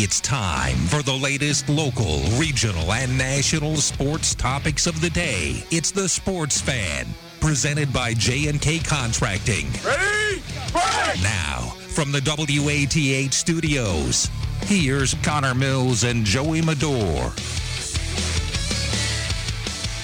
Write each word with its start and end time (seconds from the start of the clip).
It's 0.00 0.20
time 0.20 0.76
for 0.76 1.02
the 1.02 1.12
latest 1.12 1.68
local, 1.68 2.20
regional, 2.38 2.92
and 2.92 3.18
national 3.18 3.78
sports 3.78 4.32
topics 4.32 4.86
of 4.86 5.00
the 5.00 5.10
day. 5.10 5.64
It's 5.72 5.90
the 5.90 6.08
Sports 6.08 6.60
Fan, 6.60 7.04
presented 7.40 7.92
by 7.92 8.14
J&K 8.14 8.78
Contracting. 8.78 9.66
Ready? 9.84 10.40
Break! 10.70 11.20
Now, 11.20 11.74
from 11.88 12.12
the 12.12 12.20
WATH 12.20 13.32
studios, 13.34 14.30
here's 14.66 15.14
Connor 15.14 15.56
Mills 15.56 16.04
and 16.04 16.24
Joey 16.24 16.62
Medor. 16.62 17.30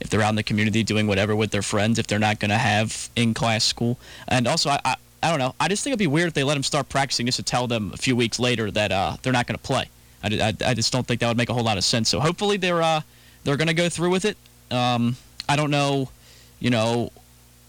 if 0.00 0.08
they're 0.08 0.22
out 0.22 0.30
in 0.30 0.36
the 0.36 0.42
community 0.42 0.82
doing 0.82 1.06
whatever 1.06 1.36
with 1.36 1.50
their 1.50 1.60
friends 1.60 1.98
if 1.98 2.06
they're 2.06 2.18
not 2.18 2.40
going 2.40 2.50
to 2.50 2.56
have 2.56 3.10
in-class 3.14 3.62
school. 3.62 3.98
And 4.26 4.48
also, 4.48 4.70
I, 4.70 4.80
I, 4.86 4.96
I, 5.22 5.28
don't 5.28 5.38
know. 5.38 5.54
I 5.60 5.68
just 5.68 5.84
think 5.84 5.92
it'd 5.92 5.98
be 5.98 6.06
weird 6.06 6.28
if 6.28 6.34
they 6.34 6.44
let 6.44 6.54
them 6.54 6.62
start 6.62 6.88
practicing 6.88 7.26
just 7.26 7.36
to 7.36 7.42
tell 7.42 7.66
them 7.66 7.90
a 7.92 7.98
few 7.98 8.16
weeks 8.16 8.38
later 8.38 8.70
that 8.70 8.90
uh, 8.90 9.18
they're 9.20 9.34
not 9.34 9.46
going 9.46 9.58
to 9.58 9.62
play. 9.62 9.90
I, 10.22 10.28
I, 10.28 10.70
I, 10.70 10.74
just 10.74 10.92
don't 10.92 11.06
think 11.06 11.20
that 11.20 11.28
would 11.28 11.36
make 11.36 11.48
a 11.48 11.54
whole 11.54 11.62
lot 11.62 11.78
of 11.78 11.84
sense. 11.84 12.08
So 12.08 12.20
hopefully 12.20 12.56
they're 12.56 12.82
uh, 12.82 13.02
they're 13.44 13.56
going 13.56 13.68
to 13.68 13.74
go 13.74 13.88
through 13.88 14.10
with 14.10 14.24
it. 14.24 14.36
Um, 14.70 15.16
I 15.48 15.56
don't 15.56 15.70
know, 15.70 16.10
you 16.60 16.70
know, 16.70 17.10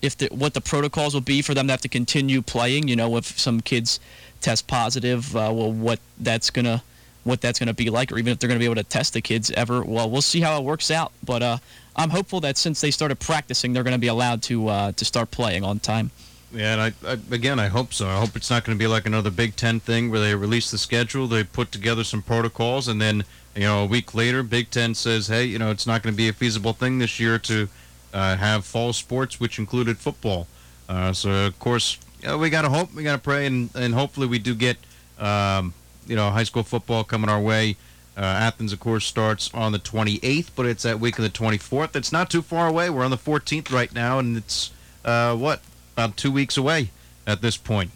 if 0.02 0.18
the, 0.18 0.28
what 0.28 0.54
the 0.54 0.62
protocols 0.62 1.14
will 1.14 1.22
be 1.22 1.42
for 1.42 1.54
them 1.54 1.68
to 1.68 1.74
have 1.74 1.82
to 1.82 1.90
continue 1.90 2.42
playing. 2.42 2.88
You 2.88 2.96
know, 2.96 3.18
if 3.18 3.40
some 3.40 3.62
kids 3.62 4.00
test 4.42 4.68
positive, 4.68 5.36
uh, 5.36 5.52
well, 5.54 5.72
what 5.72 6.00
that's 6.20 6.50
gonna 6.50 6.84
what 7.24 7.42
that's 7.42 7.60
gonna 7.60 7.74
be 7.74 7.90
like, 7.90 8.12
or 8.12 8.18
even 8.18 8.32
if 8.32 8.40
they're 8.40 8.48
gonna 8.48 8.60
be 8.60 8.66
able 8.66 8.76
to 8.76 8.84
test 8.84 9.14
the 9.14 9.22
kids 9.22 9.52
ever. 9.52 9.84
Well, 9.84 10.10
we'll 10.10 10.22
see 10.22 10.42
how 10.42 10.58
it 10.60 10.64
works 10.64 10.90
out. 10.90 11.12
But 11.24 11.44
uh, 11.44 11.58
I'm 11.96 12.10
hopeful 12.10 12.40
that 12.42 12.58
since 12.58 12.82
they 12.82 12.92
started 12.92 13.20
practicing, 13.20 13.74
they're 13.74 13.84
gonna 13.84 13.98
be 13.98 14.08
allowed 14.08 14.42
to 14.44 14.68
uh, 14.68 14.92
to 14.94 15.06
start 15.06 15.32
playing 15.32 15.64
on 15.64 15.80
time. 15.80 16.12
Yeah, 16.52 16.74
and 16.74 16.82
I, 16.82 16.94
I, 17.08 17.18
again, 17.32 17.60
I 17.60 17.68
hope 17.68 17.94
so. 17.94 18.08
I 18.08 18.20
hope 18.20 18.36
it's 18.36 18.50
not 18.50 18.64
going 18.64 18.78
to 18.78 18.82
be 18.82 18.88
like 18.88 19.06
another 19.06 19.30
Big 19.30 19.56
Ten 19.56 19.80
thing 19.80 20.10
where 20.10 20.20
they 20.20 20.34
release 20.34 20.72
the 20.72 20.78
schedule, 20.78 21.28
they 21.28 21.44
put 21.44 21.72
together 21.72 22.04
some 22.04 22.24
protocols, 22.24 22.88
and 22.88 23.00
then 23.00 23.24
you 23.56 23.64
know 23.64 23.84
a 23.84 23.86
week 23.86 24.16
later, 24.16 24.42
Big 24.42 24.72
Ten 24.72 24.96
says, 24.96 25.28
hey, 25.28 25.46
you 25.46 25.60
know, 25.60 25.70
it's 25.70 25.86
not 25.86 26.02
going 26.02 26.14
to 26.14 26.18
be 26.18 26.28
a 26.28 26.34
feasible 26.34 26.74
thing 26.74 26.98
this 26.98 27.20
year 27.20 27.38
to 27.40 27.70
uh, 28.14 28.36
have 28.38 28.66
fall 28.66 28.94
sports, 28.94 29.40
which 29.40 29.60
included 29.60 30.00
football. 30.00 30.48
Uh, 30.88 31.14
so 31.14 31.30
of 31.46 31.60
course, 31.60 32.00
you 32.22 32.30
know, 32.30 32.38
we 32.38 32.50
got 32.50 32.64
to 32.64 32.70
hope, 32.70 32.94
we 32.96 33.04
got 33.04 33.14
to 33.14 33.22
pray, 33.22 33.46
and, 33.46 33.70
and 33.76 33.94
hopefully 33.94 34.26
we 34.26 34.40
do 34.40 34.56
get 34.56 34.78
um, 35.20 35.74
you 36.08 36.16
know 36.16 36.32
high 36.32 36.44
school 36.44 36.64
football 36.64 37.04
coming 37.04 37.30
our 37.30 37.40
way. 37.40 37.78
Uh, 38.18 38.22
Athens, 38.22 38.74
of 38.74 38.80
course, 38.82 39.06
starts 39.06 39.50
on 39.54 39.72
the 39.72 39.80
28th, 39.80 40.50
but 40.54 40.66
it's 40.66 40.84
that 40.84 41.00
week 41.00 41.18
of 41.18 41.24
the 41.24 41.30
24th. 41.30 41.96
It's 41.96 42.12
not 42.12 42.30
too 42.30 42.42
far 42.42 42.68
away. 42.68 42.90
We're 42.90 43.06
on 43.06 43.12
the 43.12 43.18
14th 43.18 43.72
right 43.72 43.94
now, 43.94 44.20
and 44.20 44.36
it's 44.36 44.72
uh, 45.06 45.38
what 45.38 45.62
about 46.00 46.16
two 46.16 46.32
weeks 46.32 46.56
away 46.56 46.90
at 47.28 47.42
this 47.42 47.58
point. 47.58 47.92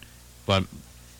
But 0.46 0.66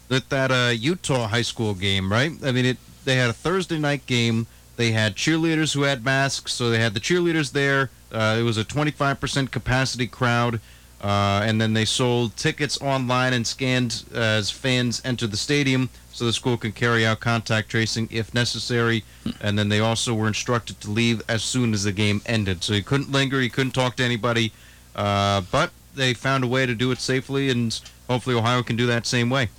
that 0.10 0.30
that 0.30 0.52
uh, 0.52 0.72
Utah 0.72 1.28
high 1.28 1.42
school 1.42 1.74
game, 1.74 2.12
right? 2.12 2.32
I 2.44 2.52
mean, 2.52 2.66
it 2.66 2.78
they 3.06 3.16
had 3.16 3.30
a 3.30 3.34
Thursday 3.34 3.80
night 3.80 4.06
game. 4.06 4.48
They 4.76 4.92
had 4.92 5.16
cheerleaders 5.16 5.74
who 5.74 5.84
had 5.84 6.04
masks, 6.04 6.52
so 6.52 6.70
they 6.70 6.80
had 6.80 6.94
the 6.94 7.00
cheerleaders 7.00 7.52
there. 7.52 7.90
Uh, 8.12 8.38
it 8.40 8.44
was 8.44 8.58
a 8.58 8.64
25% 8.64 9.52
capacity 9.52 10.08
crowd, 10.08 10.60
uh, 11.02 11.42
and 11.44 11.62
then 11.62 11.74
they 11.74 11.86
sold 11.86 12.36
tickets 12.36 12.82
online 12.82 13.34
and 13.34 13.46
scanned 13.46 14.04
as 14.14 14.50
fans 14.50 15.02
entered 15.06 15.32
the 15.32 15.38
stadium, 15.38 15.90
so 16.12 16.26
the 16.26 16.34
school 16.34 16.58
could 16.58 16.74
carry 16.74 17.06
out 17.06 17.20
contact 17.20 17.70
tracing 17.70 18.08
if 18.12 18.34
necessary. 18.34 19.04
And 19.42 19.60
then 19.60 19.70
they 19.70 19.80
also 19.80 20.14
were 20.16 20.28
instructed 20.28 20.82
to 20.82 20.90
leave 20.90 21.22
as 21.30 21.44
soon 21.44 21.74
as 21.74 21.84
the 21.84 21.92
game 21.92 22.22
ended, 22.26 22.64
so 22.64 22.74
you 22.74 22.84
couldn't 22.84 23.12
linger, 23.12 23.42
you 23.42 23.52
couldn't 23.52 23.74
talk 23.74 23.96
to 23.98 24.04
anybody. 24.04 24.52
Uh, 24.96 25.42
but 25.52 25.72
they 25.96 26.14
found 26.14 26.44
a 26.44 26.48
way 26.48 26.66
to 26.66 26.76
do 26.76 26.92
it 26.92 27.00
safely, 27.00 27.50
and 27.50 27.80
hopefully 28.10 28.36
Ohio 28.36 28.64
can 28.64 28.76
do 28.76 28.86
that 28.88 29.06
same 29.06 29.30
way. 29.30 29.50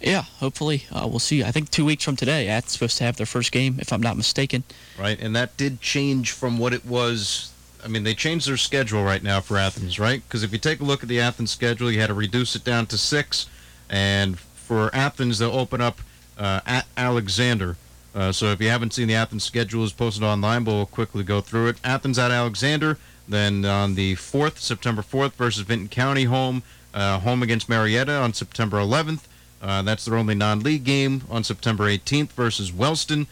Yeah, 0.00 0.22
hopefully 0.22 0.84
uh, 0.92 1.06
we'll 1.08 1.18
see. 1.18 1.42
I 1.42 1.50
think 1.50 1.70
two 1.70 1.84
weeks 1.84 2.04
from 2.04 2.16
today, 2.16 2.48
Athens 2.48 2.72
supposed 2.72 2.98
to 2.98 3.04
have 3.04 3.16
their 3.16 3.26
first 3.26 3.52
game, 3.52 3.76
if 3.78 3.92
I'm 3.92 4.02
not 4.02 4.16
mistaken. 4.16 4.64
Right, 4.98 5.18
and 5.18 5.34
that 5.34 5.56
did 5.56 5.80
change 5.80 6.32
from 6.32 6.58
what 6.58 6.74
it 6.74 6.84
was. 6.84 7.52
I 7.82 7.88
mean, 7.88 8.04
they 8.04 8.14
changed 8.14 8.48
their 8.48 8.56
schedule 8.56 9.02
right 9.02 9.22
now 9.22 9.40
for 9.40 9.56
Athens, 9.56 9.98
right? 9.98 10.22
Because 10.26 10.42
if 10.42 10.52
you 10.52 10.58
take 10.58 10.80
a 10.80 10.84
look 10.84 11.02
at 11.02 11.08
the 11.08 11.20
Athens 11.20 11.50
schedule, 11.50 11.90
you 11.90 12.00
had 12.00 12.08
to 12.08 12.14
reduce 12.14 12.54
it 12.54 12.64
down 12.64 12.86
to 12.86 12.98
six, 12.98 13.46
and 13.88 14.38
for 14.38 14.94
Athens, 14.94 15.38
they'll 15.38 15.52
open 15.52 15.80
up 15.80 16.00
uh, 16.36 16.60
at 16.66 16.86
Alexander. 16.96 17.76
Uh, 18.14 18.30
so 18.30 18.46
if 18.46 18.60
you 18.60 18.68
haven't 18.68 18.92
seen 18.92 19.08
the 19.08 19.14
Athens 19.14 19.44
schedule, 19.44 19.84
is 19.84 19.92
posted 19.92 20.22
online, 20.22 20.64
but 20.64 20.72
we'll 20.72 20.86
quickly 20.86 21.24
go 21.24 21.40
through 21.40 21.68
it. 21.68 21.76
Athens 21.82 22.18
at 22.18 22.30
Alexander. 22.30 22.98
Then 23.28 23.64
on 23.64 23.94
the 23.94 24.14
4th, 24.16 24.58
September 24.58 25.02
4th, 25.02 25.32
versus 25.32 25.62
Vinton 25.62 25.88
County 25.88 26.24
home, 26.24 26.62
uh, 26.92 27.18
home 27.20 27.42
against 27.42 27.68
Marietta 27.68 28.12
on 28.12 28.34
September 28.34 28.78
11th. 28.78 29.22
Uh, 29.62 29.82
that's 29.82 30.04
their 30.04 30.16
only 30.16 30.34
non-league 30.34 30.84
game 30.84 31.22
on 31.30 31.42
September 31.42 31.84
18th 31.84 32.32
versus 32.32 32.72
Wellston, 32.72 33.26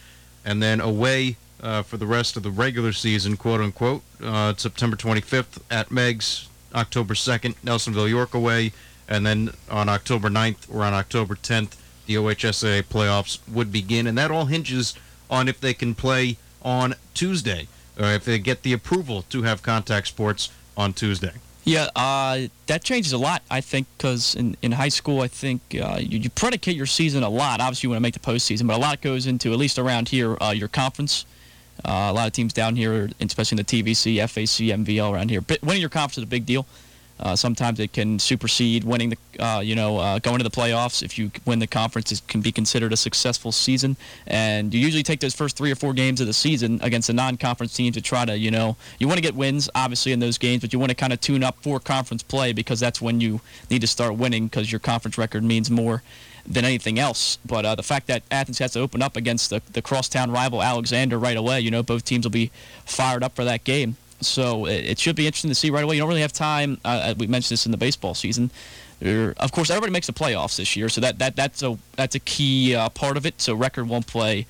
and 0.44 0.62
then 0.62 0.80
away 0.80 1.36
uh, 1.62 1.82
for 1.82 1.98
the 1.98 2.06
rest 2.06 2.36
of 2.36 2.42
the 2.42 2.50
regular 2.50 2.92
season, 2.92 3.36
quote 3.36 3.60
unquote, 3.60 4.02
uh, 4.22 4.54
September 4.56 4.96
25th 4.96 5.60
at 5.70 5.90
Meigs, 5.90 6.48
October 6.74 7.12
2nd, 7.14 7.54
Nelsonville 7.62 8.08
York 8.08 8.32
away, 8.32 8.72
and 9.08 9.26
then 9.26 9.50
on 9.70 9.90
October 9.90 10.30
9th 10.30 10.74
or 10.74 10.82
on 10.82 10.94
October 10.94 11.34
10th, 11.34 11.76
the 12.06 12.14
OHSA 12.14 12.82
playoffs 12.84 13.38
would 13.46 13.70
begin, 13.70 14.06
and 14.06 14.16
that 14.16 14.30
all 14.30 14.46
hinges 14.46 14.94
on 15.30 15.48
if 15.48 15.60
they 15.60 15.74
can 15.74 15.94
play 15.94 16.38
on 16.62 16.94
Tuesday 17.14 17.68
or 17.98 18.06
if 18.06 18.24
they 18.24 18.38
get 18.38 18.62
the 18.62 18.72
approval 18.72 19.22
to 19.30 19.42
have 19.42 19.62
contact 19.62 20.08
sports 20.08 20.50
on 20.76 20.92
Tuesday. 20.92 21.32
Yeah, 21.64 21.88
uh, 21.94 22.48
that 22.66 22.82
changes 22.82 23.12
a 23.12 23.18
lot, 23.18 23.42
I 23.48 23.60
think, 23.60 23.86
because 23.96 24.34
in, 24.34 24.56
in 24.62 24.72
high 24.72 24.88
school, 24.88 25.20
I 25.20 25.28
think 25.28 25.60
uh, 25.80 25.98
you, 26.00 26.18
you, 26.18 26.30
predicate 26.30 26.74
your 26.74 26.86
season 26.86 27.22
a 27.22 27.28
lot. 27.28 27.60
Obviously, 27.60 27.86
you 27.86 27.90
want 27.90 27.98
to 27.98 28.02
make 28.02 28.14
the 28.14 28.20
postseason, 28.20 28.66
but 28.66 28.76
a 28.76 28.80
lot 28.80 29.00
goes 29.00 29.26
into, 29.26 29.52
at 29.52 29.58
least 29.58 29.78
around 29.78 30.08
here, 30.08 30.36
uh, 30.42 30.50
your 30.50 30.66
conference. 30.66 31.24
Uh, 31.84 32.08
a 32.10 32.12
lot 32.12 32.26
of 32.26 32.32
teams 32.32 32.52
down 32.52 32.74
here, 32.74 33.10
especially 33.20 33.58
in 33.58 33.64
the 33.64 33.82
TVC, 33.82 34.18
FAC, 34.28 34.76
MVL 34.76 35.12
around 35.12 35.30
here, 35.30 35.42
winning 35.62 35.80
your 35.80 35.90
conference 35.90 36.18
is 36.18 36.24
a 36.24 36.26
big 36.26 36.46
deal. 36.46 36.66
Uh, 37.22 37.36
sometimes 37.36 37.78
it 37.78 37.92
can 37.92 38.18
supersede 38.18 38.82
winning 38.82 39.10
the, 39.10 39.18
uh, 39.38 39.60
you 39.60 39.76
know, 39.76 39.96
uh, 39.98 40.18
going 40.18 40.38
to 40.38 40.44
the 40.44 40.50
playoffs. 40.50 41.04
If 41.04 41.18
you 41.18 41.30
win 41.46 41.60
the 41.60 41.68
conference, 41.68 42.10
it 42.10 42.20
can 42.26 42.40
be 42.40 42.50
considered 42.50 42.92
a 42.92 42.96
successful 42.96 43.52
season. 43.52 43.96
And 44.26 44.74
you 44.74 44.80
usually 44.80 45.04
take 45.04 45.20
those 45.20 45.34
first 45.34 45.56
three 45.56 45.70
or 45.70 45.76
four 45.76 45.92
games 45.92 46.20
of 46.20 46.26
the 46.26 46.32
season 46.32 46.80
against 46.82 47.08
a 47.08 47.12
non-conference 47.12 47.74
team 47.74 47.92
to 47.92 48.02
try 48.02 48.24
to, 48.24 48.36
you 48.36 48.50
know, 48.50 48.76
you 48.98 49.06
want 49.06 49.18
to 49.18 49.22
get 49.22 49.36
wins 49.36 49.70
obviously 49.74 50.10
in 50.10 50.18
those 50.18 50.36
games, 50.36 50.62
but 50.62 50.72
you 50.72 50.80
want 50.80 50.90
to 50.90 50.96
kind 50.96 51.12
of 51.12 51.20
tune 51.20 51.44
up 51.44 51.56
for 51.62 51.78
conference 51.78 52.24
play 52.24 52.52
because 52.52 52.80
that's 52.80 53.00
when 53.00 53.20
you 53.20 53.40
need 53.70 53.80
to 53.82 53.86
start 53.86 54.16
winning 54.16 54.48
because 54.48 54.72
your 54.72 54.80
conference 54.80 55.16
record 55.16 55.44
means 55.44 55.70
more 55.70 56.02
than 56.44 56.64
anything 56.64 56.98
else. 56.98 57.38
But 57.46 57.64
uh, 57.64 57.74
the 57.76 57.84
fact 57.84 58.08
that 58.08 58.24
Athens 58.30 58.58
has 58.58 58.72
to 58.72 58.80
open 58.80 59.00
up 59.00 59.16
against 59.16 59.50
the, 59.50 59.62
the 59.72 59.82
crosstown 59.82 60.32
rival 60.32 60.60
Alexander 60.60 61.18
right 61.18 61.36
away, 61.36 61.60
you 61.60 61.70
know, 61.70 61.84
both 61.84 62.04
teams 62.04 62.26
will 62.26 62.32
be 62.32 62.50
fired 62.84 63.22
up 63.22 63.36
for 63.36 63.44
that 63.44 63.62
game. 63.62 63.96
So 64.22 64.66
it, 64.66 64.84
it 64.84 64.98
should 64.98 65.16
be 65.16 65.26
interesting 65.26 65.50
to 65.50 65.54
see 65.54 65.70
right 65.70 65.84
away. 65.84 65.96
You 65.96 66.00
don't 66.00 66.08
really 66.08 66.20
have 66.22 66.32
time. 66.32 66.78
Uh, 66.84 67.14
we 67.16 67.26
mentioned 67.26 67.54
this 67.54 67.66
in 67.66 67.72
the 67.72 67.78
baseball 67.78 68.14
season. 68.14 68.50
There, 69.00 69.34
of 69.38 69.52
course, 69.52 69.70
everybody 69.70 69.92
makes 69.92 70.06
the 70.06 70.12
playoffs 70.12 70.56
this 70.56 70.76
year, 70.76 70.88
so 70.88 71.00
that, 71.00 71.18
that 71.18 71.34
that's 71.34 71.62
a 71.62 71.76
that's 71.96 72.14
a 72.14 72.20
key 72.20 72.74
uh, 72.74 72.88
part 72.90 73.16
of 73.16 73.26
it. 73.26 73.40
So 73.40 73.54
record 73.54 73.88
won't 73.88 74.06
play 74.06 74.46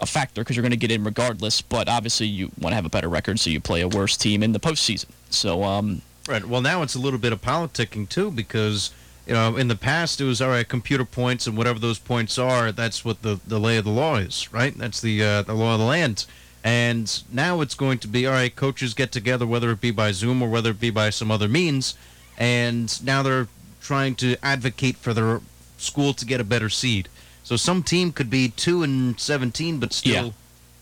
a 0.00 0.06
factor 0.06 0.42
because 0.42 0.56
you're 0.56 0.62
going 0.62 0.70
to 0.70 0.78
get 0.78 0.90
in 0.90 1.04
regardless. 1.04 1.60
But 1.60 1.88
obviously, 1.88 2.26
you 2.26 2.50
want 2.58 2.72
to 2.72 2.76
have 2.76 2.86
a 2.86 2.90
better 2.90 3.08
record, 3.08 3.38
so 3.38 3.50
you 3.50 3.60
play 3.60 3.82
a 3.82 3.88
worse 3.88 4.16
team 4.16 4.42
in 4.42 4.52
the 4.52 4.60
postseason. 4.60 5.06
So 5.28 5.62
um, 5.62 6.00
right. 6.26 6.44
Well, 6.44 6.62
now 6.62 6.82
it's 6.82 6.94
a 6.94 6.98
little 6.98 7.18
bit 7.18 7.32
of 7.32 7.42
politicking 7.42 8.08
too 8.08 8.30
because 8.30 8.92
you 9.26 9.34
know 9.34 9.56
in 9.56 9.68
the 9.68 9.76
past 9.76 10.20
it 10.20 10.24
was 10.24 10.40
all 10.40 10.50
right 10.50 10.66
computer 10.66 11.04
points 11.04 11.46
and 11.46 11.56
whatever 11.56 11.78
those 11.78 11.98
points 11.98 12.38
are 12.38 12.70
that's 12.72 13.04
what 13.04 13.22
the 13.22 13.40
the 13.46 13.58
lay 13.58 13.76
of 13.76 13.84
the 13.84 13.90
law 13.90 14.16
is 14.16 14.52
right 14.52 14.78
that's 14.78 15.00
the 15.00 15.22
uh, 15.22 15.42
the 15.42 15.52
law 15.52 15.74
of 15.74 15.80
the 15.80 15.84
land 15.84 16.26
and 16.66 17.22
now 17.32 17.60
it's 17.60 17.76
going 17.76 17.98
to 17.98 18.08
be 18.08 18.26
all 18.26 18.32
right, 18.32 18.54
coaches 18.54 18.92
get 18.92 19.12
together, 19.12 19.46
whether 19.46 19.70
it 19.70 19.80
be 19.80 19.92
by 19.92 20.10
Zoom 20.10 20.42
or 20.42 20.50
whether 20.50 20.70
it 20.70 20.80
be 20.80 20.90
by 20.90 21.10
some 21.10 21.30
other 21.30 21.46
means. 21.46 21.94
And 22.36 23.04
now 23.04 23.22
they're 23.22 23.46
trying 23.80 24.16
to 24.16 24.36
advocate 24.44 24.96
for 24.96 25.14
their 25.14 25.42
school 25.78 26.12
to 26.14 26.26
get 26.26 26.40
a 26.40 26.44
better 26.44 26.68
seed. 26.68 27.08
So 27.44 27.54
some 27.54 27.84
team 27.84 28.10
could 28.10 28.28
be 28.28 28.48
2 28.48 28.82
and 28.82 29.20
17, 29.20 29.78
but 29.78 29.92
still, 29.92 30.26
yeah. 30.26 30.30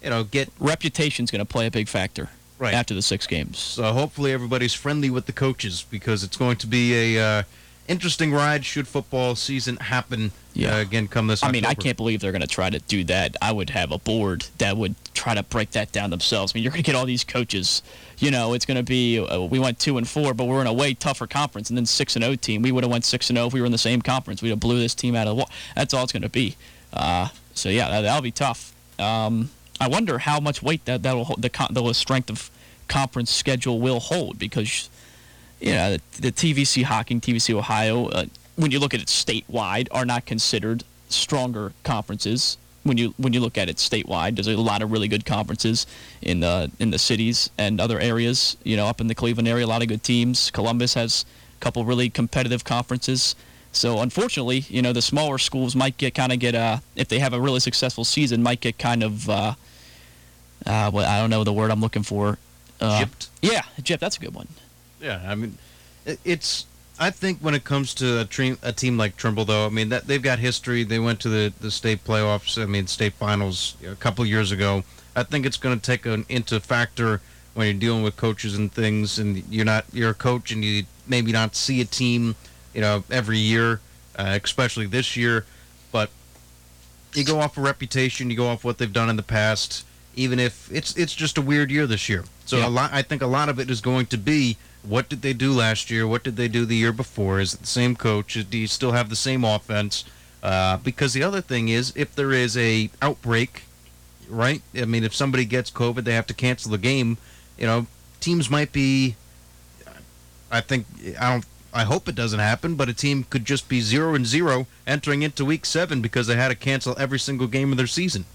you 0.03 0.09
know, 0.09 0.25
get. 0.25 0.51
Reputation's 0.59 1.31
going 1.31 1.41
to 1.41 1.45
play 1.45 1.67
a 1.67 1.71
big 1.71 1.89
factor. 1.89 2.31
Right. 2.59 2.73
After 2.73 2.95
the 2.95 3.03
six 3.03 3.27
games. 3.27 3.59
So 3.59 3.93
hopefully 3.93 4.33
everybody's 4.33 4.73
friendly 4.73 5.11
with 5.11 5.27
the 5.27 5.33
coaches 5.33 5.85
because 5.91 6.25
it's 6.25 6.39
going 6.39 6.57
to 6.59 6.67
be 6.67 7.17
a. 7.19 7.23
Uh, 7.23 7.43
interesting 7.89 8.33
ride 8.33 8.65
should 8.65 8.89
football 8.89 9.35
season 9.35 9.77
happen 9.77 10.33
yeah. 10.55 10.77
Uh, 10.77 10.81
again 10.81 11.09
come 11.09 11.27
this 11.27 11.43
I 11.43 11.47
October. 11.47 11.53
mean, 11.53 11.65
I 11.67 11.75
can't 11.75 11.97
believe 11.97 12.21
they're 12.21 12.33
going 12.33 12.41
to 12.41 12.47
try 12.47 12.71
to 12.71 12.79
do 12.79 13.03
that. 13.05 13.37
I 13.43 13.51
would 13.51 13.71
have 13.71 13.91
a 13.91 13.99
board 13.99 14.47
that 14.59 14.77
would 14.77 14.95
try 15.13 15.35
to 15.35 15.43
break 15.43 15.73
that 15.73 15.91
down 15.91 16.11
themselves. 16.11 16.53
I 16.55 16.59
mean, 16.59 16.63
you're 16.65 16.71
going 16.71 16.83
to 16.83 16.87
get 16.87 16.95
all 16.95 17.07
these 17.07 17.25
coaches. 17.25 17.83
You 18.19 18.31
know, 18.31 18.53
it's 18.55 18.65
going 18.65 18.77
to 18.77 18.85
be 18.85 19.19
uh, 19.19 19.41
we 19.41 19.59
went 19.59 19.81
2 19.81 19.99
and 19.99 20.09
4, 20.09 20.33
but 20.35 20.45
we're 20.45 20.61
in 20.61 20.69
a 20.69 20.73
way 20.73 20.95
tougher 20.95 21.27
conference 21.27 21.71
and 21.71 21.77
then 21.77 21.87
6 21.87 22.17
and 22.17 22.25
0 22.25 22.37
team. 22.37 22.63
We 22.63 22.71
would 22.71 22.85
have 22.85 22.91
went 22.93 23.05
6 23.05 23.31
and 23.31 23.37
0 23.37 23.49
if 23.49 23.53
we 23.53 23.61
were 23.61 23.67
in 23.67 23.73
the 23.73 23.79
same 23.79 24.01
conference. 24.01 24.43
We'd 24.43 24.51
have 24.51 24.61
blew 24.61 24.79
this 24.79 24.95
team 24.95 25.17
out 25.17 25.27
of 25.27 25.33
the 25.33 25.35
wall. 25.35 25.51
That's 25.75 25.93
all 25.93 26.05
it's 26.05 26.13
going 26.13 26.23
to 26.23 26.29
be. 26.29 26.57
Uh, 26.93 27.29
so 27.53 27.69
yeah, 27.69 28.01
that, 28.03 28.15
will 28.15 28.23
be 28.23 28.31
tough. 28.31 28.73
Um, 28.99 29.51
I 29.81 29.89
wonder 29.89 30.19
how 30.19 30.39
much 30.39 30.63
weight 30.63 30.85
that 30.85 31.03
that'll 31.03 31.35
the 31.37 31.51
the 31.71 31.93
strength 31.95 32.31
of 32.31 32.49
conference 32.87 33.33
schedule 33.33 33.81
will 33.81 33.99
hold 33.99 34.39
because 34.39 34.89
you 35.61 35.73
know, 35.73 35.97
the, 35.97 36.21
the 36.21 36.33
TVC 36.33 36.83
Hocking, 36.85 37.21
TVC 37.21 37.55
Ohio, 37.55 38.09
uh, 38.09 38.27
when 38.57 38.71
you 38.71 38.79
look 38.79 38.95
at 38.95 39.01
it 39.01 39.09
statewide, 39.09 39.89
are 39.91 40.05
not 40.05 40.27
considered 40.27 40.85
stronger 41.09 41.73
conferences. 41.83 42.57
When 42.83 42.99
you 42.99 43.15
when 43.17 43.33
you 43.33 43.41
look 43.41 43.57
at 43.57 43.71
it 43.71 43.77
statewide, 43.77 44.35
there's 44.35 44.47
a 44.47 44.57
lot 44.57 44.83
of 44.83 44.93
really 44.93 45.09
good 45.09 45.25
conferences 45.25 45.87
in 46.21 46.41
the 46.41 46.71
in 46.79 46.91
the 46.91 46.99
cities 46.99 47.49
and 47.57 47.81
other 47.81 47.99
areas. 47.99 48.59
You 48.63 48.77
know, 48.77 48.87
up 48.87 49.01
in 49.01 49.07
the 49.07 49.15
Cleveland 49.15 49.49
area, 49.49 49.65
a 49.65 49.67
lot 49.67 49.81
of 49.81 49.89
good 49.89 50.03
teams. 50.03 50.51
Columbus 50.51 50.95
has 50.95 51.25
a 51.57 51.61
couple 51.65 51.85
really 51.85 52.11
competitive 52.11 52.65
conferences. 52.65 53.35
So 53.73 54.01
unfortunately, 54.01 54.67
you 54.69 54.83
know, 54.83 54.93
the 54.93 55.03
smaller 55.03 55.39
schools 55.39 55.75
might 55.75 55.97
get 55.97 56.15
kind 56.15 56.31
of 56.31 56.39
get 56.39 56.55
uh 56.55 56.79
if 56.95 57.09
they 57.09 57.21
have 57.21 57.33
a 57.33 57.41
really 57.41 57.61
successful 57.61 58.05
season, 58.05 58.43
might 58.43 58.61
get 58.61 58.79
kind 58.79 59.03
of 59.03 59.31
uh, 59.31 59.55
uh 60.67 60.91
well, 60.93 61.09
I 61.09 61.19
don't 61.21 61.31
know 61.31 61.43
the 61.43 61.55
word 61.55 61.71
I'm 61.71 61.81
looking 61.81 62.03
for. 62.03 62.39
Uh, 62.81 63.05
gypped. 63.05 63.29
Yeah, 63.41 63.63
gypped. 63.81 64.01
That's 64.01 64.19
a 64.19 64.21
good 64.21 64.35
one. 64.35 64.49
Yeah, 65.01 65.23
I 65.27 65.35
mean, 65.35 65.59
it's. 66.25 66.67
I 66.97 67.11
think 67.11 67.41
when 67.41 67.57
it 67.57 67.65
comes 67.65 67.93
to 67.95 68.21
a, 68.21 68.25
team, 68.25 68.57
a 68.63 68.73
team 68.73 68.97
like 68.97 69.17
Trimble, 69.17 69.45
though, 69.45 69.67
I 69.67 69.69
mean 69.69 69.89
that 69.89 70.07
they've 70.07 70.23
got 70.23 70.39
history. 70.39 70.85
They 70.85 71.01
went 71.01 71.19
to 71.21 71.29
the, 71.29 71.53
the 71.61 71.71
state 71.71 72.05
playoffs. 72.05 72.61
I 72.61 72.67
mean, 72.67 72.87
state 72.87 73.15
finals 73.15 73.77
a 73.85 73.97
couple 73.97 74.25
years 74.25 74.53
ago. 74.53 74.85
I 75.17 75.25
think 75.25 75.45
it's 75.45 75.57
going 75.57 75.79
to 75.79 75.85
take 75.85 76.07
an 76.07 76.25
into 76.29 76.61
factor 76.61 77.21
when 77.55 77.67
you're 77.67 77.75
dealing 77.75 78.03
with 78.03 78.17
coaches 78.17 78.57
and 78.57 78.73
things, 78.73 79.19
and 79.19 79.43
you're 79.51 79.65
not 79.65 79.85
you're 79.93 80.11
a 80.11 80.15
coach 80.15 80.53
and 80.53 80.65
you 80.65 80.85
maybe 81.07 81.33
not 81.33 81.55
see 81.57 81.81
a 81.81 81.85
team, 81.85 82.37
you 82.73 82.81
know, 82.81 83.05
every 83.11 83.39
year, 83.39 83.81
uh, 84.17 84.39
especially 84.43 84.87
this 84.87 85.17
year. 85.17 85.45
But 85.91 86.11
you 87.15 87.25
go 87.25 87.41
off 87.41 87.57
a 87.57 87.61
of 87.61 87.67
reputation, 87.67 88.31
you 88.31 88.37
go 88.37 88.49
off 88.49 88.65
what 88.65 88.79
they've 88.79 88.93
done 88.93 89.09
in 89.09 89.17
the 89.17 89.23
past, 89.23 89.85
even 90.15 90.39
if 90.39 90.71
it's 90.73 90.97
it's 90.97 91.15
just 91.15 91.39
a 91.39 91.43
weird 91.43 91.71
year 91.71 91.87
this 91.87 92.09
year. 92.09 92.25
So 92.47 92.59
yeah. 92.59 92.69
a 92.69 92.71
lot, 92.71 92.93
I 92.93 93.03
think 93.03 93.23
a 93.23 93.27
lot 93.27 93.49
of 93.49 93.59
it 93.59 93.71
is 93.71 93.81
going 93.81 94.07
to 94.07 94.19
be 94.19 94.57
what 94.87 95.09
did 95.09 95.23
they 95.23 95.33
do 95.33 95.53
last 95.53 95.91
year? 95.91 96.07
What 96.07 96.23
did 96.23 96.37
they 96.37 96.49
do 96.49 96.65
the 96.65 96.77
year 96.77 96.93
before? 96.93 97.41
Is 97.41 97.55
it 97.55 97.61
the 97.61 97.67
same 97.67 97.97
coach? 97.97 98.39
Do 98.49 98.59
you 98.59 98.67
still 98.67 98.93
have 98.93 99.09
the 99.09 99.17
same 99.17 99.45
offense? 99.45 100.05
Uh, 100.43 100.77
because 100.79 101.15
the 101.15 101.23
other 101.23 101.41
thing 101.41 101.69
is, 101.69 101.93
if 101.97 102.15
there 102.15 102.33
is 102.33 102.57
a 102.57 102.91
outbreak, 103.01 103.63
right? 104.29 104.61
I 104.77 104.85
mean, 104.85 105.03
if 105.03 105.15
somebody 105.15 105.47
gets 105.47 105.71
COVID, 105.71 106.05
they 106.05 106.15
have 106.15 106.27
to 106.27 106.35
cancel 106.35 106.71
the 106.71 106.79
game. 106.79 107.17
You 107.59 107.67
know, 107.67 107.87
teams 108.21 108.51
might 108.51 108.73
be. 108.73 109.17
I 110.51 110.61
think 110.61 110.87
I 111.19 111.33
don't. 111.33 111.47
I 111.73 111.85
hope 111.85 112.09
it 112.09 112.15
doesn't 112.15 112.39
happen, 112.39 112.77
but 112.77 112.89
a 112.89 112.95
team 112.95 113.25
could 113.29 113.45
just 113.45 113.69
be 113.69 113.81
zero 113.81 114.15
and 114.15 114.25
zero 114.25 114.67
entering 114.87 115.23
into 115.23 115.45
week 115.45 115.67
seven 115.67 116.01
because 116.01 116.29
they 116.29 116.37
had 116.37 116.49
to 116.49 116.55
cancel 116.55 116.95
every 116.99 117.19
single 117.19 117.49
game 117.49 117.73
of 117.73 117.79
their 117.79 117.89
season, 117.89 118.27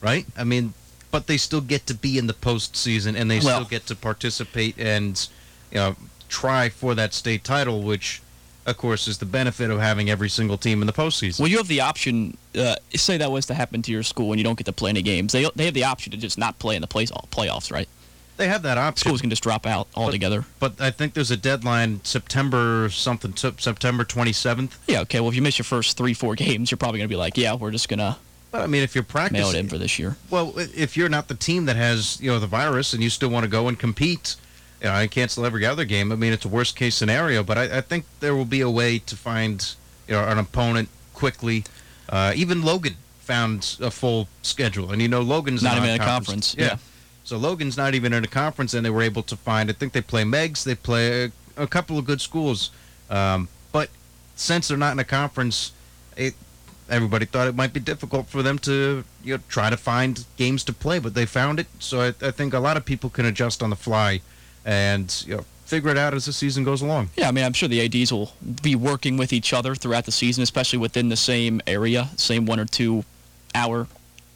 right? 0.00 0.26
I 0.36 0.42
mean, 0.42 0.74
but 1.12 1.28
they 1.28 1.36
still 1.36 1.60
get 1.60 1.86
to 1.86 1.94
be 1.94 2.18
in 2.18 2.26
the 2.26 2.34
postseason 2.34 3.14
and 3.16 3.30
they 3.30 3.38
well, 3.38 3.60
still 3.60 3.68
get 3.68 3.86
to 3.86 3.94
participate 3.94 4.76
and 4.78 5.28
you 5.70 5.78
know, 5.78 5.96
try 6.28 6.68
for 6.68 6.94
that 6.94 7.14
state 7.14 7.44
title, 7.44 7.82
which, 7.82 8.22
of 8.66 8.76
course, 8.76 9.08
is 9.08 9.18
the 9.18 9.26
benefit 9.26 9.70
of 9.70 9.80
having 9.80 10.10
every 10.10 10.28
single 10.28 10.58
team 10.58 10.80
in 10.80 10.86
the 10.86 10.92
postseason. 10.92 11.40
Well, 11.40 11.48
you 11.48 11.58
have 11.58 11.68
the 11.68 11.80
option. 11.80 12.36
Uh, 12.56 12.76
say 12.94 13.16
that 13.18 13.30
was 13.30 13.46
to 13.46 13.54
happen 13.54 13.82
to 13.82 13.92
your 13.92 14.02
school 14.02 14.32
and 14.32 14.38
you 14.38 14.44
don't 14.44 14.56
get 14.58 14.66
to 14.66 14.72
play 14.72 14.90
any 14.90 15.02
games. 15.02 15.32
They 15.32 15.48
they 15.54 15.66
have 15.66 15.74
the 15.74 15.84
option 15.84 16.12
to 16.12 16.18
just 16.18 16.38
not 16.38 16.58
play 16.58 16.76
in 16.76 16.80
the 16.80 16.88
play, 16.88 17.06
playoffs, 17.06 17.70
right? 17.70 17.88
They 18.36 18.48
have 18.48 18.62
that 18.62 18.76
option. 18.76 19.08
Schools 19.08 19.20
can 19.20 19.30
just 19.30 19.42
drop 19.42 19.66
out 19.66 19.88
altogether. 19.94 20.44
But, 20.60 20.76
but 20.76 20.84
I 20.84 20.90
think 20.90 21.14
there's 21.14 21.30
a 21.30 21.36
deadline, 21.36 22.00
September 22.04 22.88
something, 22.90 23.34
September 23.34 24.04
27th. 24.04 24.72
Yeah. 24.86 25.00
Okay. 25.02 25.20
Well, 25.20 25.30
if 25.30 25.34
you 25.34 25.42
miss 25.42 25.58
your 25.58 25.64
first 25.64 25.96
three, 25.96 26.12
four 26.12 26.34
games, 26.34 26.70
you're 26.70 26.78
probably 26.78 26.98
going 26.98 27.08
to 27.08 27.12
be 27.12 27.18
like, 27.18 27.38
yeah, 27.38 27.54
we're 27.54 27.70
just 27.70 27.88
gonna. 27.88 28.18
But 28.50 28.62
I 28.62 28.66
mean, 28.66 28.82
if 28.82 28.94
you're 28.94 29.04
practicing, 29.04 29.42
mail 29.42 29.54
it 29.54 29.58
in 29.58 29.68
for 29.68 29.78
this 29.78 29.98
year. 29.98 30.16
Well, 30.30 30.54
if 30.56 30.96
you're 30.96 31.08
not 31.08 31.28
the 31.28 31.34
team 31.34 31.64
that 31.64 31.76
has 31.76 32.20
you 32.20 32.30
know 32.30 32.38
the 32.38 32.46
virus 32.46 32.92
and 32.92 33.02
you 33.02 33.10
still 33.10 33.28
want 33.28 33.44
to 33.44 33.50
go 33.50 33.68
and 33.68 33.78
compete, 33.78 34.36
you 34.80 34.88
know, 34.88 34.94
I 34.94 35.06
cancel 35.06 35.46
every 35.46 35.64
other 35.64 35.84
game. 35.84 36.12
I 36.12 36.16
mean, 36.16 36.32
it's 36.32 36.44
a 36.44 36.48
worst 36.48 36.76
case 36.76 36.94
scenario, 36.94 37.42
but 37.42 37.58
I, 37.58 37.78
I 37.78 37.80
think 37.80 38.04
there 38.20 38.34
will 38.34 38.44
be 38.44 38.60
a 38.60 38.70
way 38.70 38.98
to 39.00 39.16
find 39.16 39.74
you 40.06 40.14
know 40.14 40.24
an 40.24 40.38
opponent 40.38 40.88
quickly. 41.14 41.64
Uh, 42.08 42.32
even 42.36 42.62
Logan 42.62 42.96
found 43.20 43.76
a 43.80 43.90
full 43.90 44.28
schedule, 44.42 44.92
and 44.92 45.00
you 45.00 45.08
know 45.08 45.22
Logan's 45.22 45.62
not 45.62 45.76
even 45.76 45.90
in 45.90 46.00
a 46.00 46.04
conference. 46.04 46.54
Yeah. 46.56 46.64
yeah. 46.64 46.76
So 47.24 47.36
Logan's 47.36 47.76
not 47.76 47.94
even 47.94 48.12
in 48.12 48.22
a 48.22 48.28
conference, 48.28 48.74
and 48.74 48.86
they 48.86 48.90
were 48.90 49.02
able 49.02 49.22
to 49.24 49.36
find. 49.36 49.68
I 49.68 49.72
think 49.72 49.92
they 49.92 50.02
play 50.02 50.24
Meigs. 50.24 50.62
They 50.62 50.76
play 50.76 51.24
a, 51.24 51.32
a 51.56 51.66
couple 51.66 51.98
of 51.98 52.04
good 52.04 52.20
schools, 52.20 52.70
um, 53.10 53.48
but 53.72 53.88
since 54.36 54.68
they're 54.68 54.76
not 54.76 54.92
in 54.92 54.98
a 55.00 55.04
conference, 55.04 55.72
it, 56.16 56.34
everybody 56.88 57.24
thought 57.24 57.48
it 57.48 57.56
might 57.56 57.72
be 57.72 57.80
difficult 57.80 58.28
for 58.28 58.42
them 58.42 58.58
to 58.60 59.02
you 59.24 59.34
know 59.34 59.42
try 59.48 59.70
to 59.70 59.76
find 59.76 60.24
games 60.36 60.62
to 60.64 60.72
play, 60.72 60.98
but 60.98 61.14
they 61.14 61.26
found 61.26 61.58
it. 61.58 61.66
So 61.78 62.00
I, 62.00 62.08
I 62.20 62.30
think 62.30 62.52
a 62.52 62.60
lot 62.60 62.76
of 62.76 62.84
people 62.84 63.10
can 63.10 63.24
adjust 63.24 63.62
on 63.62 63.70
the 63.70 63.76
fly 63.76 64.20
and 64.66 65.24
you 65.26 65.36
know, 65.36 65.44
figure 65.64 65.90
it 65.90 65.96
out 65.96 66.12
as 66.12 66.26
the 66.26 66.32
season 66.32 66.64
goes 66.64 66.82
along. 66.82 67.08
Yeah, 67.16 67.28
I 67.28 67.30
mean, 67.30 67.44
I'm 67.44 67.54
sure 67.54 67.68
the 67.68 67.82
ads 67.82 68.12
will 68.12 68.32
be 68.62 68.74
working 68.74 69.16
with 69.16 69.32
each 69.32 69.52
other 69.54 69.74
throughout 69.74 70.04
the 70.04 70.12
season, 70.12 70.42
especially 70.42 70.78
within 70.78 71.08
the 71.08 71.16
same 71.16 71.62
area, 71.66 72.08
same 72.16 72.44
one 72.44 72.60
or 72.60 72.66
two 72.66 73.04
hour 73.54 73.86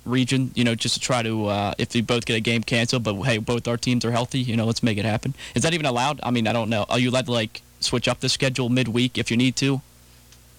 region. 0.06 0.52
You 0.54 0.64
know, 0.64 0.75
just 0.75 0.94
to 0.94 1.00
try 1.00 1.22
to 1.22 1.46
uh, 1.46 1.75
if 1.76 1.92
we 1.92 2.00
both 2.00 2.25
get 2.25 2.37
a 2.37 2.40
game 2.40 2.62
canceled, 2.62 3.02
but 3.02 3.14
hey, 3.22 3.38
both 3.38 3.68
our 3.68 3.76
teams 3.76 4.04
are 4.04 4.12
healthy. 4.12 4.38
You 4.38 4.56
know, 4.56 4.64
let's 4.64 4.82
make 4.82 4.96
it 4.96 5.04
happen. 5.04 5.34
Is 5.54 5.64
that 5.64 5.75
even 5.75 5.87
allowed? 5.87 6.20
I 6.22 6.30
mean, 6.30 6.46
I 6.46 6.52
don't 6.52 6.70
know. 6.70 6.87
Are 6.88 6.99
you 6.99 7.10
allowed 7.10 7.26
to 7.26 7.32
like 7.32 7.60
switch 7.80 8.08
up 8.08 8.20
the 8.20 8.28
schedule 8.28 8.68
midweek 8.68 9.18
if 9.18 9.30
you 9.30 9.37
need 9.37 9.56
to? 9.56 9.82